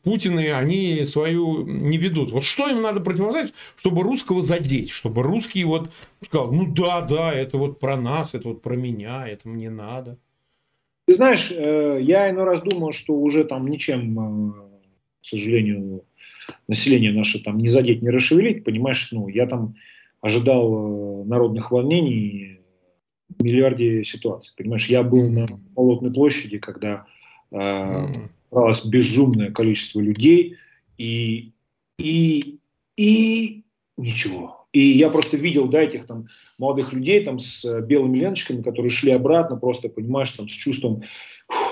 Путины, 0.04 0.52
они 0.52 1.06
свою 1.06 1.66
не 1.66 1.98
ведут. 1.98 2.32
Вот 2.32 2.44
что 2.44 2.68
им 2.70 2.82
надо 2.82 3.02
противостоять, 3.02 3.54
чтобы 3.78 4.04
русского 4.04 4.42
задеть, 4.42 4.90
чтобы 4.90 5.22
русский 5.22 5.64
вот 5.64 5.92
сказал, 6.26 6.52
ну 6.52 6.66
да, 6.66 7.02
да, 7.02 7.34
это 7.34 7.58
вот 7.58 7.80
про 7.80 7.98
нас, 7.98 8.34
это 8.34 8.50
вот 8.50 8.62
про 8.62 8.76
меня, 8.76 9.28
это 9.28 9.48
мне 9.48 9.70
надо. 9.70 10.18
Ты 11.06 11.16
знаешь, 11.16 11.52
э, 11.52 12.00
я 12.02 12.30
иной 12.30 12.46
раз 12.46 12.62
думал, 12.62 12.94
что 12.94 13.14
уже 13.14 13.44
там 13.44 13.68
ничем, 13.68 14.50
э, 14.50 14.54
к 15.22 15.26
сожалению, 15.26 16.04
население 16.68 17.12
наше 17.12 17.44
там 17.44 17.58
не 17.58 17.68
задеть, 17.68 18.02
не 18.02 18.10
расшевелить, 18.10 18.64
понимаешь, 18.64 19.10
ну, 19.12 19.28
я 19.28 19.46
там 19.46 19.76
ожидал 20.22 21.24
э, 21.24 21.26
народных 21.26 21.72
волнений 21.72 22.60
в 23.38 23.44
миллиарде 23.44 24.04
ситуаций, 24.04 24.54
понимаешь, 24.56 24.88
я 24.88 25.04
был 25.04 25.30
на 25.30 25.48
Болотной 25.76 26.14
площади, 26.14 26.60
когда 26.60 27.06
э, 27.52 27.96
собралось 28.50 28.86
безумное 28.86 29.52
количество 29.52 30.00
людей, 30.00 30.58
и, 30.98 31.52
и, 31.98 32.60
и 32.98 33.64
ничего. 33.98 34.68
И 34.74 34.80
я 34.80 35.10
просто 35.10 35.38
видел, 35.38 35.68
да, 35.68 35.82
этих 35.82 36.06
там 36.06 36.28
молодых 36.58 36.94
людей 36.94 37.24
там 37.24 37.40
с 37.40 37.82
белыми 37.82 38.18
ленточками, 38.18 38.62
которые 38.62 38.92
шли 38.92 39.12
обратно, 39.12 39.58
просто, 39.58 39.90
понимаешь, 39.90 40.32
там 40.32 40.48
с 40.48 40.54
чувством 40.54 41.04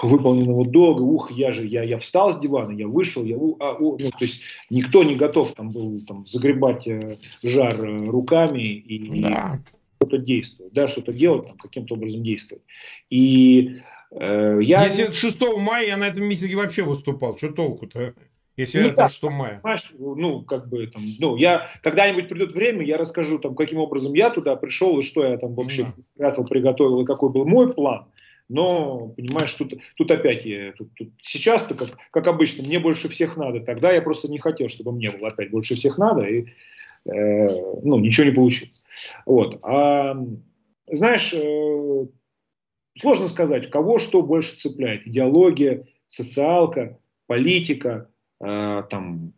выполненного 0.02 0.66
долга, 0.66 1.02
ух, 1.02 1.32
я 1.32 1.52
же, 1.52 1.66
я, 1.66 1.84
я 1.84 1.98
встал 1.98 2.32
с 2.32 2.40
дивана, 2.40 2.72
я 2.72 2.88
вышел, 2.88 3.24
я, 3.24 3.36
а, 3.36 3.74
у, 3.74 3.98
ну, 3.98 4.10
то 4.10 4.18
есть 4.22 4.42
никто 4.70 5.04
не 5.04 5.16
готов 5.16 5.54
там 5.54 5.72
был 5.72 5.98
там 6.08 6.26
загребать 6.26 6.88
э, 6.88 7.18
жар 7.44 7.76
э, 7.84 8.06
руками 8.08 8.62
и, 8.62 9.22
да. 9.22 9.60
и 9.64 10.04
что-то 10.04 10.18
действовать, 10.18 10.74
да, 10.74 10.88
что-то 10.88 11.14
делать, 11.14 11.48
там, 11.48 11.58
каким-то 11.58 11.96
образом 11.96 12.24
действовать. 12.24 12.64
И 13.10 13.78
э, 14.12 14.60
я... 14.62 14.86
Если 14.86 15.12
6 15.12 15.42
мая 15.58 15.88
я 15.88 15.98
на 15.98 16.08
этом 16.08 16.24
митинге 16.24 16.56
вообще 16.56 16.84
выступал, 16.84 17.38
что 17.38 17.52
толку-то? 17.52 18.14
Если 18.56 18.82
ну, 18.82 18.88
это 18.88 18.96
так, 18.96 19.12
6 19.12 19.24
мая. 19.24 19.62
Ну, 19.98 20.42
как 20.42 20.68
бы 20.68 20.86
там, 20.88 21.02
ну, 21.20 21.38
я 21.38 21.68
когда-нибудь 21.82 22.28
придет 22.28 22.52
время, 22.52 22.86
я 22.86 22.98
расскажу 22.98 23.40
там, 23.40 23.56
каким 23.56 23.80
образом 23.80 24.14
я 24.14 24.30
туда 24.30 24.58
пришел 24.58 25.00
и 25.00 25.02
что 25.02 25.24
я 25.24 25.38
там 25.38 25.56
вообще 25.56 25.84
да. 25.84 26.04
спрятал, 26.04 26.46
приготовил 26.46 27.02
и 27.02 27.06
какой 27.06 27.30
был 27.30 27.46
мой 27.46 27.74
план. 27.74 28.08
Но, 28.50 29.10
понимаешь, 29.10 29.54
тут, 29.54 29.76
тут 29.96 30.12
опять, 30.12 30.44
я, 30.44 30.74
тут, 30.74 30.90
тут, 30.96 31.10
сейчас-то, 31.22 31.76
как, 31.76 31.90
как 32.12 32.28
обычно, 32.28 32.64
мне 32.64 32.80
больше 32.80 33.08
всех 33.08 33.38
надо. 33.38 33.60
Тогда 33.60 33.92
я 33.92 34.02
просто 34.02 34.28
не 34.28 34.40
хотел, 34.40 34.68
чтобы 34.68 34.92
мне 34.92 35.12
было 35.12 35.28
опять 35.28 35.52
больше 35.52 35.76
всех 35.76 35.98
надо. 35.98 36.24
И 36.24 36.48
ну, 37.06 38.00
ничего 38.00 38.28
не 38.28 38.34
получилось. 38.34 38.82
Вот. 39.26 39.60
А, 39.64 40.18
знаешь, 40.88 41.34
сложно 43.00 43.28
сказать, 43.28 43.70
кого 43.70 44.00
что 44.00 44.22
больше 44.22 44.58
цепляет. 44.58 45.08
Идеология, 45.08 45.88
социалка, 46.08 47.00
политика, 47.28 48.10
там, 48.40 49.34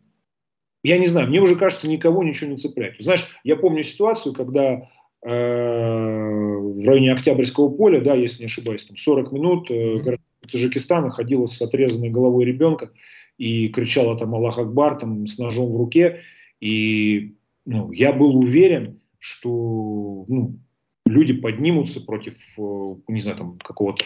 я 0.82 0.98
не 0.98 1.06
знаю, 1.06 1.28
мне 1.28 1.40
уже 1.40 1.56
кажется, 1.56 1.88
никого 1.88 2.24
ничего 2.24 2.50
не 2.50 2.56
цепляет. 2.56 2.96
Знаешь, 2.98 3.26
я 3.44 3.56
помню 3.56 3.82
ситуацию, 3.82 4.34
когда 4.34 4.88
э, 5.22 5.28
в 5.28 6.86
районе 6.86 7.12
Октябрьского 7.12 7.68
поля, 7.70 8.00
да, 8.00 8.14
если 8.14 8.40
не 8.40 8.46
ошибаюсь, 8.46 8.84
там 8.84 8.96
40 8.96 9.32
минут 9.32 9.70
э, 9.70 10.16
Таджикистана 10.40 11.10
ходила 11.10 11.46
с 11.46 11.60
отрезанной 11.62 12.10
головой 12.10 12.44
ребенка 12.44 12.90
и 13.38 13.68
кричала 13.68 14.18
там 14.18 14.34
Аллах 14.34 14.58
Акбар 14.58 14.98
там, 14.98 15.26
с 15.26 15.38
ножом 15.38 15.72
в 15.72 15.76
руке. 15.76 16.20
И 16.60 17.34
ну, 17.64 17.92
я 17.92 18.12
был 18.12 18.36
уверен, 18.36 19.00
что 19.18 20.24
ну, 20.28 20.58
люди 21.06 21.32
поднимутся 21.32 22.00
против, 22.04 22.36
э, 22.58 22.94
не 23.08 23.20
знаю, 23.20 23.38
там 23.38 23.58
какого-то 23.58 24.04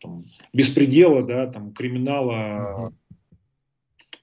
там, 0.00 0.24
беспредела, 0.52 1.22
да, 1.22 1.46
там, 1.46 1.72
криминала, 1.72 2.92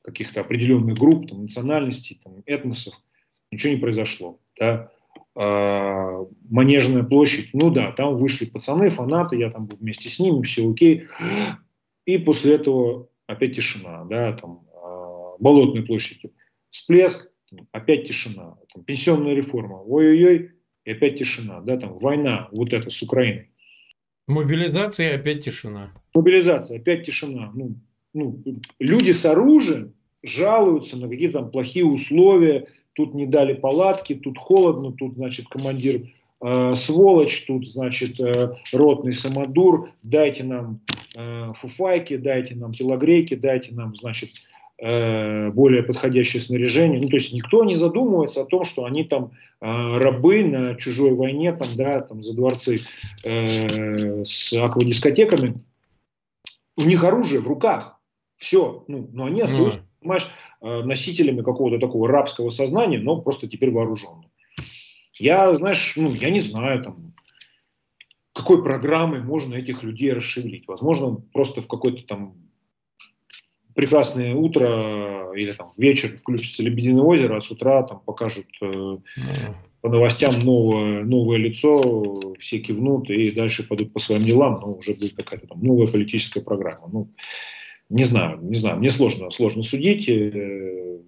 каких-то 0.02 0.42
определенных 0.42 0.98
групп, 0.98 1.30
там, 1.30 1.44
национальностей, 1.44 2.20
там, 2.24 2.42
этносов, 2.46 2.94
ничего 3.52 3.74
не 3.74 3.80
произошло. 3.80 4.40
Да. 4.58 4.92
А, 5.36 6.26
Манежная 6.50 7.04
площадь, 7.04 7.50
ну 7.54 7.70
да, 7.70 7.92
там 7.92 8.16
вышли 8.16 8.46
пацаны, 8.46 8.90
фанаты, 8.90 9.38
я 9.38 9.52
там 9.52 9.68
был 9.68 9.78
вместе 9.78 10.10
с 10.10 10.20
ними, 10.20 10.44
все 10.44 10.70
окей. 10.70 11.08
И 12.06 12.18
после 12.18 12.56
этого 12.56 13.08
опять 13.28 13.56
тишина, 13.56 14.06
да, 14.06 14.34
там, 14.34 14.66
а, 14.74 15.36
Болотной 15.40 15.84
площади 15.84 16.32
всплеск, 16.70 17.32
опять 17.72 18.08
тишина, 18.08 18.58
там, 18.74 18.84
пенсионная 18.84 19.34
реформа, 19.34 19.82
ой-ой-ой, 19.84 20.52
и 20.86 20.92
опять 20.92 21.20
тишина, 21.20 21.62
да, 21.62 21.78
там, 21.78 21.98
война 21.98 22.50
вот 22.52 22.74
эта 22.74 22.90
с 22.90 23.02
Украиной. 23.02 23.50
Мобилизация 24.28 25.16
опять 25.16 25.44
тишина. 25.44 25.92
Мобилизация, 26.14 26.80
опять 26.80 27.06
тишина. 27.06 27.52
Ну, 27.56 27.76
ну, 28.14 28.44
люди 28.80 29.12
с 29.12 29.26
оружием 29.26 29.94
жалуются 30.22 30.98
на 30.98 31.10
какие-то 31.10 31.40
там 31.40 31.52
плохие 31.52 31.86
условия, 31.86 32.68
тут 33.00 33.14
не 33.14 33.26
дали 33.26 33.54
палатки, 33.54 34.14
тут 34.14 34.38
холодно, 34.38 34.92
тут, 34.92 35.16
значит, 35.16 35.48
командир 35.48 36.02
э, 36.42 36.76
сволочь, 36.76 37.46
тут, 37.46 37.70
значит, 37.70 38.20
э, 38.20 38.56
ротный 38.74 39.14
самодур, 39.14 39.90
дайте 40.04 40.44
нам 40.44 40.82
э, 41.16 41.54
фуфайки, 41.56 42.18
дайте 42.18 42.56
нам 42.56 42.74
телогрейки, 42.74 43.36
дайте 43.36 43.74
нам, 43.74 43.96
значит, 43.96 44.32
э, 44.82 45.50
более 45.52 45.84
подходящее 45.84 46.42
снаряжение. 46.42 47.00
Ну, 47.00 47.08
то 47.08 47.16
есть 47.16 47.32
никто 47.32 47.64
не 47.64 47.76
задумывается 47.76 48.42
о 48.42 48.46
том, 48.46 48.66
что 48.66 48.84
они 48.84 49.06
там 49.06 49.32
э, 49.62 49.66
рабы 49.66 50.44
на 50.44 50.76
чужой 50.76 51.16
войне, 51.16 51.54
там, 51.54 51.70
да, 51.78 52.02
там 52.02 52.22
за 52.22 52.36
дворцы 52.36 52.82
э, 53.24 54.24
с 54.26 54.52
аквадискотеками. 54.52 55.54
У 56.76 56.82
них 56.82 57.02
оружие 57.06 57.40
в 57.40 57.48
руках. 57.48 57.98
Все. 58.36 58.84
Ну, 58.90 59.10
но 59.14 59.28
они 59.28 59.40
остаются 59.40 59.80
понимаешь, 60.00 60.28
э, 60.28 60.49
носителями 60.62 61.42
какого-то 61.42 61.80
такого 61.80 62.08
рабского 62.08 62.50
сознания, 62.50 63.00
но 63.00 63.22
просто 63.22 63.48
теперь 63.48 63.72
вооруженные. 63.72 64.30
Я, 65.14 65.54
знаешь, 65.56 65.94
ну, 65.96 66.14
я 66.14 66.30
не 66.30 66.40
знаю, 66.40 66.84
там, 66.84 67.14
какой 68.34 68.64
программой 68.64 69.22
можно 69.22 69.56
этих 69.56 69.84
людей 69.84 70.14
расшевелить. 70.14 70.68
Возможно, 70.68 71.16
просто 71.34 71.62
в 71.62 71.68
какое-то 71.68 72.04
там 72.04 72.36
прекрасное 73.76 74.34
утро 74.34 75.32
или 75.36 75.52
там 75.52 75.70
вечер 75.78 76.18
включится 76.18 76.64
«Лебединое 76.64 77.04
озеро», 77.04 77.38
а 77.38 77.42
с 77.42 77.52
утра 77.52 77.84
там 77.84 78.00
покажут 78.00 78.48
э, 78.62 78.98
по 79.82 79.90
новостям 79.90 80.40
новое, 80.40 81.04
новое 81.04 81.38
лицо, 81.38 82.34
все 82.40 82.60
кивнут 82.60 83.10
и 83.10 83.32
дальше 83.32 83.68
пойдут 83.68 83.94
по 83.94 84.00
своим 84.00 84.24
делам, 84.24 84.60
но 84.62 84.74
уже 84.74 84.94
будет 84.96 85.16
какая-то 85.16 85.48
там 85.48 85.64
новая 85.64 85.88
политическая 85.88 86.42
программа. 86.42 86.90
Ну, 86.92 87.10
не 87.90 88.04
знаю, 88.04 88.40
не 88.42 88.56
знаю, 88.56 88.78
мне 88.78 88.90
сложно, 88.90 89.30
сложно 89.32 89.64
судить. 89.64 90.08
Э, 90.08 91.00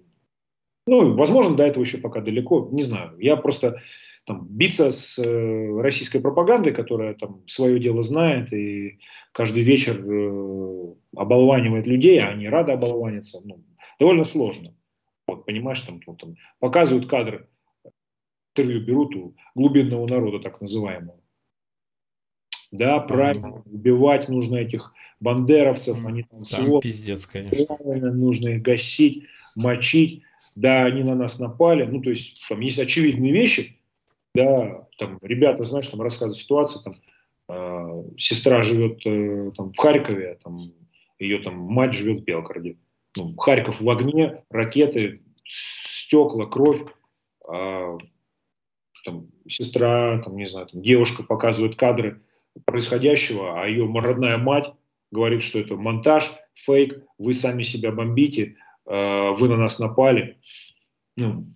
ну, 0.86 1.14
возможно, 1.14 1.54
до 1.54 1.64
этого 1.64 1.84
еще 1.84 1.98
пока 1.98 2.20
далеко, 2.20 2.68
не 2.72 2.82
знаю. 2.82 3.16
Я 3.18 3.36
просто 3.36 3.80
там, 4.26 4.46
биться 4.48 4.90
с 4.90 5.18
э, 5.18 5.80
российской 5.80 6.20
пропагандой, 6.20 6.72
которая 6.72 7.14
там 7.14 7.46
свое 7.46 7.78
дело 7.78 8.02
знает 8.02 8.52
и 8.52 8.98
каждый 9.32 9.62
вечер 9.62 10.04
э, 10.04 10.94
оболванивает 11.16 11.86
людей, 11.86 12.20
а 12.20 12.28
они 12.28 12.48
рады 12.48 12.72
оболваниться, 12.72 13.40
ну, 13.44 13.64
довольно 13.98 14.24
сложно. 14.24 14.74
Вот, 15.26 15.46
понимаешь, 15.46 15.80
там, 15.80 16.00
ну, 16.06 16.16
там 16.16 16.34
показывают 16.58 17.08
кадры, 17.08 17.48
интервью 18.54 18.84
берут 18.84 19.14
у 19.16 19.34
глубинного 19.54 20.06
народа, 20.06 20.40
так 20.40 20.60
называемого. 20.60 21.21
Да, 22.72 23.00
правильно, 23.00 23.62
убивать 23.66 24.30
нужно 24.30 24.56
этих 24.56 24.94
бандеровцев, 25.20 26.04
они 26.06 26.22
там, 26.22 26.42
там 26.42 26.80
пиздец, 26.80 27.26
конечно. 27.26 27.66
Правильно, 27.76 28.10
нужно 28.12 28.48
их 28.48 28.62
гасить, 28.62 29.24
мочить. 29.54 30.22
Да, 30.56 30.84
они 30.84 31.02
на 31.02 31.14
нас 31.14 31.38
напали. 31.38 31.84
Ну, 31.84 32.00
то 32.00 32.10
есть, 32.10 32.46
там 32.48 32.60
есть 32.60 32.78
очевидные 32.78 33.32
вещи. 33.32 33.78
Да, 34.34 34.88
там 34.96 35.18
ребята, 35.20 35.66
знаешь, 35.66 35.86
там 35.88 36.00
рассказывают 36.00 36.38
ситуацию, 36.38 36.82
там 36.82 36.96
э, 37.48 38.04
сестра 38.16 38.62
живет 38.62 39.00
э, 39.04 39.52
там 39.54 39.72
в 39.72 39.76
Харькове, 39.76 40.38
там 40.42 40.72
ее 41.18 41.38
там 41.40 41.58
мать 41.58 41.92
живет 41.92 42.22
в 42.22 42.24
Белгороде. 42.24 42.78
Ну, 43.18 43.36
Харьков 43.36 43.82
в 43.82 43.90
огне, 43.90 44.42
ракеты, 44.48 45.16
стекла, 45.44 46.46
кровь. 46.46 46.82
Э, 47.52 47.98
там, 49.04 49.26
сестра, 49.46 50.22
там, 50.24 50.36
не 50.36 50.46
знаю, 50.46 50.68
там, 50.68 50.80
девушка 50.80 51.22
показывает 51.22 51.76
кадры 51.76 52.22
происходящего, 52.64 53.60
а 53.60 53.66
ее 53.66 53.90
родная 53.92 54.38
мать 54.38 54.72
говорит, 55.10 55.42
что 55.42 55.58
это 55.58 55.76
монтаж, 55.76 56.32
фейк, 56.54 57.04
вы 57.18 57.34
сами 57.34 57.62
себя 57.62 57.92
бомбите, 57.92 58.56
э, 58.86 59.30
вы 59.32 59.48
на 59.48 59.56
нас 59.56 59.78
напали. 59.78 60.38
Ну, 61.16 61.46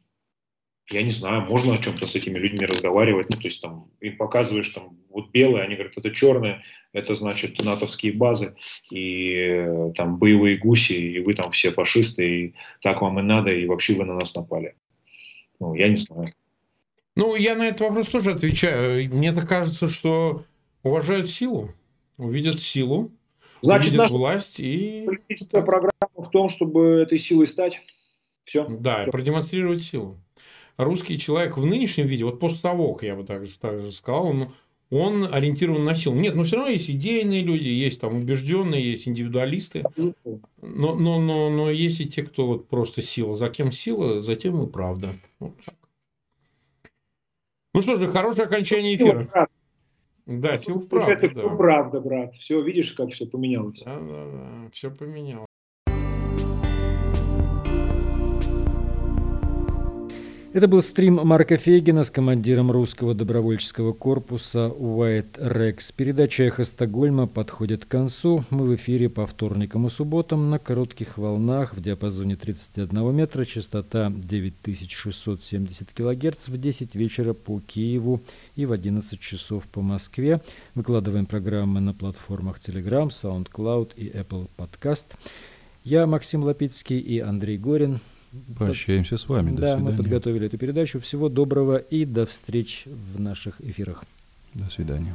я 0.90 1.02
не 1.02 1.10
знаю, 1.10 1.42
можно 1.42 1.74
о 1.74 1.78
чем-то 1.78 2.06
с 2.06 2.14
этими 2.14 2.38
людьми 2.38 2.64
разговаривать, 2.64 3.28
ну, 3.30 3.40
то 3.40 3.48
есть 3.48 3.60
там 3.60 3.90
им 4.00 4.16
показываешь, 4.16 4.68
там, 4.68 4.98
вот 5.08 5.30
белое, 5.30 5.62
они 5.62 5.74
говорят, 5.74 5.96
это 5.96 6.10
черное, 6.10 6.62
это 6.92 7.14
значит 7.14 7.58
натовские 7.64 8.12
базы 8.12 8.54
и 8.90 9.32
э, 9.34 9.92
там 9.96 10.18
боевые 10.18 10.58
гуси, 10.58 10.92
и 10.92 11.18
вы 11.20 11.34
там 11.34 11.50
все 11.50 11.72
фашисты, 11.72 12.40
и 12.40 12.54
так 12.82 13.02
вам 13.02 13.18
и 13.18 13.22
надо, 13.22 13.50
и 13.50 13.66
вообще 13.66 13.94
вы 13.94 14.04
на 14.04 14.14
нас 14.14 14.34
напали. 14.34 14.76
Ну, 15.58 15.74
я 15.74 15.88
не 15.88 15.96
знаю. 15.96 16.28
Ну, 17.16 17.34
я 17.34 17.56
на 17.56 17.68
этот 17.68 17.80
вопрос 17.80 18.08
тоже 18.08 18.32
отвечаю. 18.32 19.08
Мне 19.12 19.32
так 19.32 19.48
кажется, 19.48 19.88
что 19.88 20.44
уважают 20.86 21.30
силу, 21.30 21.70
увидят 22.16 22.60
силу, 22.60 23.12
Значит, 23.62 23.88
увидят 23.88 24.04
наша 24.04 24.14
власть 24.14 24.60
и... 24.60 25.04
Политическая 25.06 25.62
программа 25.62 25.92
в 26.16 26.30
том, 26.30 26.48
чтобы 26.48 27.00
этой 27.00 27.18
силой 27.18 27.46
стать. 27.46 27.80
Все. 28.44 28.66
Да, 28.68 29.02
Все. 29.02 29.10
продемонстрировать 29.10 29.82
силу. 29.82 30.18
Русский 30.76 31.18
человек 31.18 31.56
в 31.56 31.64
нынешнем 31.64 32.06
виде, 32.06 32.24
вот 32.24 32.38
постсовок, 32.38 33.02
я 33.02 33.16
бы 33.16 33.24
так, 33.24 33.42
так 33.60 33.80
же 33.80 33.92
сказал, 33.92 34.26
он, 34.26 34.52
он 34.90 35.32
ориентирован 35.32 35.84
на 35.84 35.94
силу. 35.94 36.14
Нет, 36.14 36.34
но 36.34 36.44
все 36.44 36.56
равно 36.56 36.70
есть 36.70 36.90
идейные 36.90 37.42
люди, 37.42 37.68
есть 37.68 38.00
там 38.00 38.14
убежденные, 38.14 38.90
есть 38.90 39.08
индивидуалисты. 39.08 39.82
Но, 39.96 40.94
но, 40.94 41.18
но, 41.18 41.50
но 41.50 41.70
есть 41.70 42.00
и 42.00 42.06
те, 42.06 42.22
кто 42.22 42.46
вот 42.46 42.68
просто 42.68 43.00
сила. 43.02 43.34
За 43.34 43.48
кем 43.48 43.72
сила, 43.72 44.20
за 44.20 44.36
тем 44.36 44.62
и 44.62 44.70
правда. 44.70 45.14
Вот 45.40 45.54
так. 45.64 45.74
Ну 47.72 47.82
что 47.82 47.96
же, 47.96 48.10
хорошее 48.12 48.46
окончание 48.46 48.96
эфира. 48.96 49.48
Да, 50.26 50.58
сил 50.58 50.80
правда. 50.88 51.12
Это 51.12 51.34
да. 51.34 51.48
правда, 51.56 52.00
брат. 52.00 52.34
Все, 52.34 52.60
видишь, 52.60 52.92
как 52.94 53.10
все 53.10 53.26
поменялось. 53.26 53.82
Да, 53.84 53.98
да, 53.98 54.30
да. 54.30 54.70
Все 54.72 54.90
поменялось. 54.90 55.46
Это 60.56 60.68
был 60.68 60.80
стрим 60.80 61.16
Марка 61.16 61.58
Фейгина 61.58 62.02
с 62.02 62.10
командиром 62.10 62.70
русского 62.70 63.12
добровольческого 63.12 63.92
корпуса 63.92 64.68
Уайт 64.68 65.36
Рекс. 65.38 65.92
Передача 65.92 66.44
«Эхо 66.44 66.64
Стокгольма» 66.64 67.26
подходит 67.26 67.84
к 67.84 67.88
концу. 67.88 68.42
Мы 68.48 68.64
в 68.64 68.74
эфире 68.74 69.10
по 69.10 69.26
вторникам 69.26 69.86
и 69.86 69.90
субботам 69.90 70.48
на 70.48 70.58
коротких 70.58 71.18
волнах 71.18 71.74
в 71.74 71.82
диапазоне 71.82 72.36
31 72.36 73.14
метра, 73.14 73.44
частота 73.44 74.10
9670 74.10 75.92
кГц 75.92 76.48
в 76.48 76.56
10 76.58 76.94
вечера 76.94 77.34
по 77.34 77.60
Киеву 77.60 78.22
и 78.54 78.64
в 78.64 78.72
11 78.72 79.20
часов 79.20 79.68
по 79.68 79.82
Москве. 79.82 80.40
Выкладываем 80.74 81.26
программы 81.26 81.80
на 81.80 81.92
платформах 81.92 82.60
Telegram, 82.60 83.08
SoundCloud 83.08 83.90
и 83.96 84.08
Apple 84.08 84.48
Podcast. 84.56 85.08
Я 85.84 86.06
Максим 86.06 86.44
Лапицкий 86.44 86.98
и 86.98 87.20
Андрей 87.20 87.58
Горин. 87.58 88.00
Прощаемся 88.58 89.18
с 89.18 89.28
вами. 89.28 89.50
До 89.50 89.62
да, 89.62 89.76
свидания. 89.76 89.90
мы 89.90 89.96
подготовили 89.96 90.46
эту 90.46 90.58
передачу. 90.58 91.00
Всего 91.00 91.28
доброго 91.28 91.76
и 91.76 92.04
до 92.04 92.26
встреч 92.26 92.84
в 92.86 93.20
наших 93.20 93.60
эфирах. 93.60 94.04
До 94.54 94.70
свидания. 94.70 95.14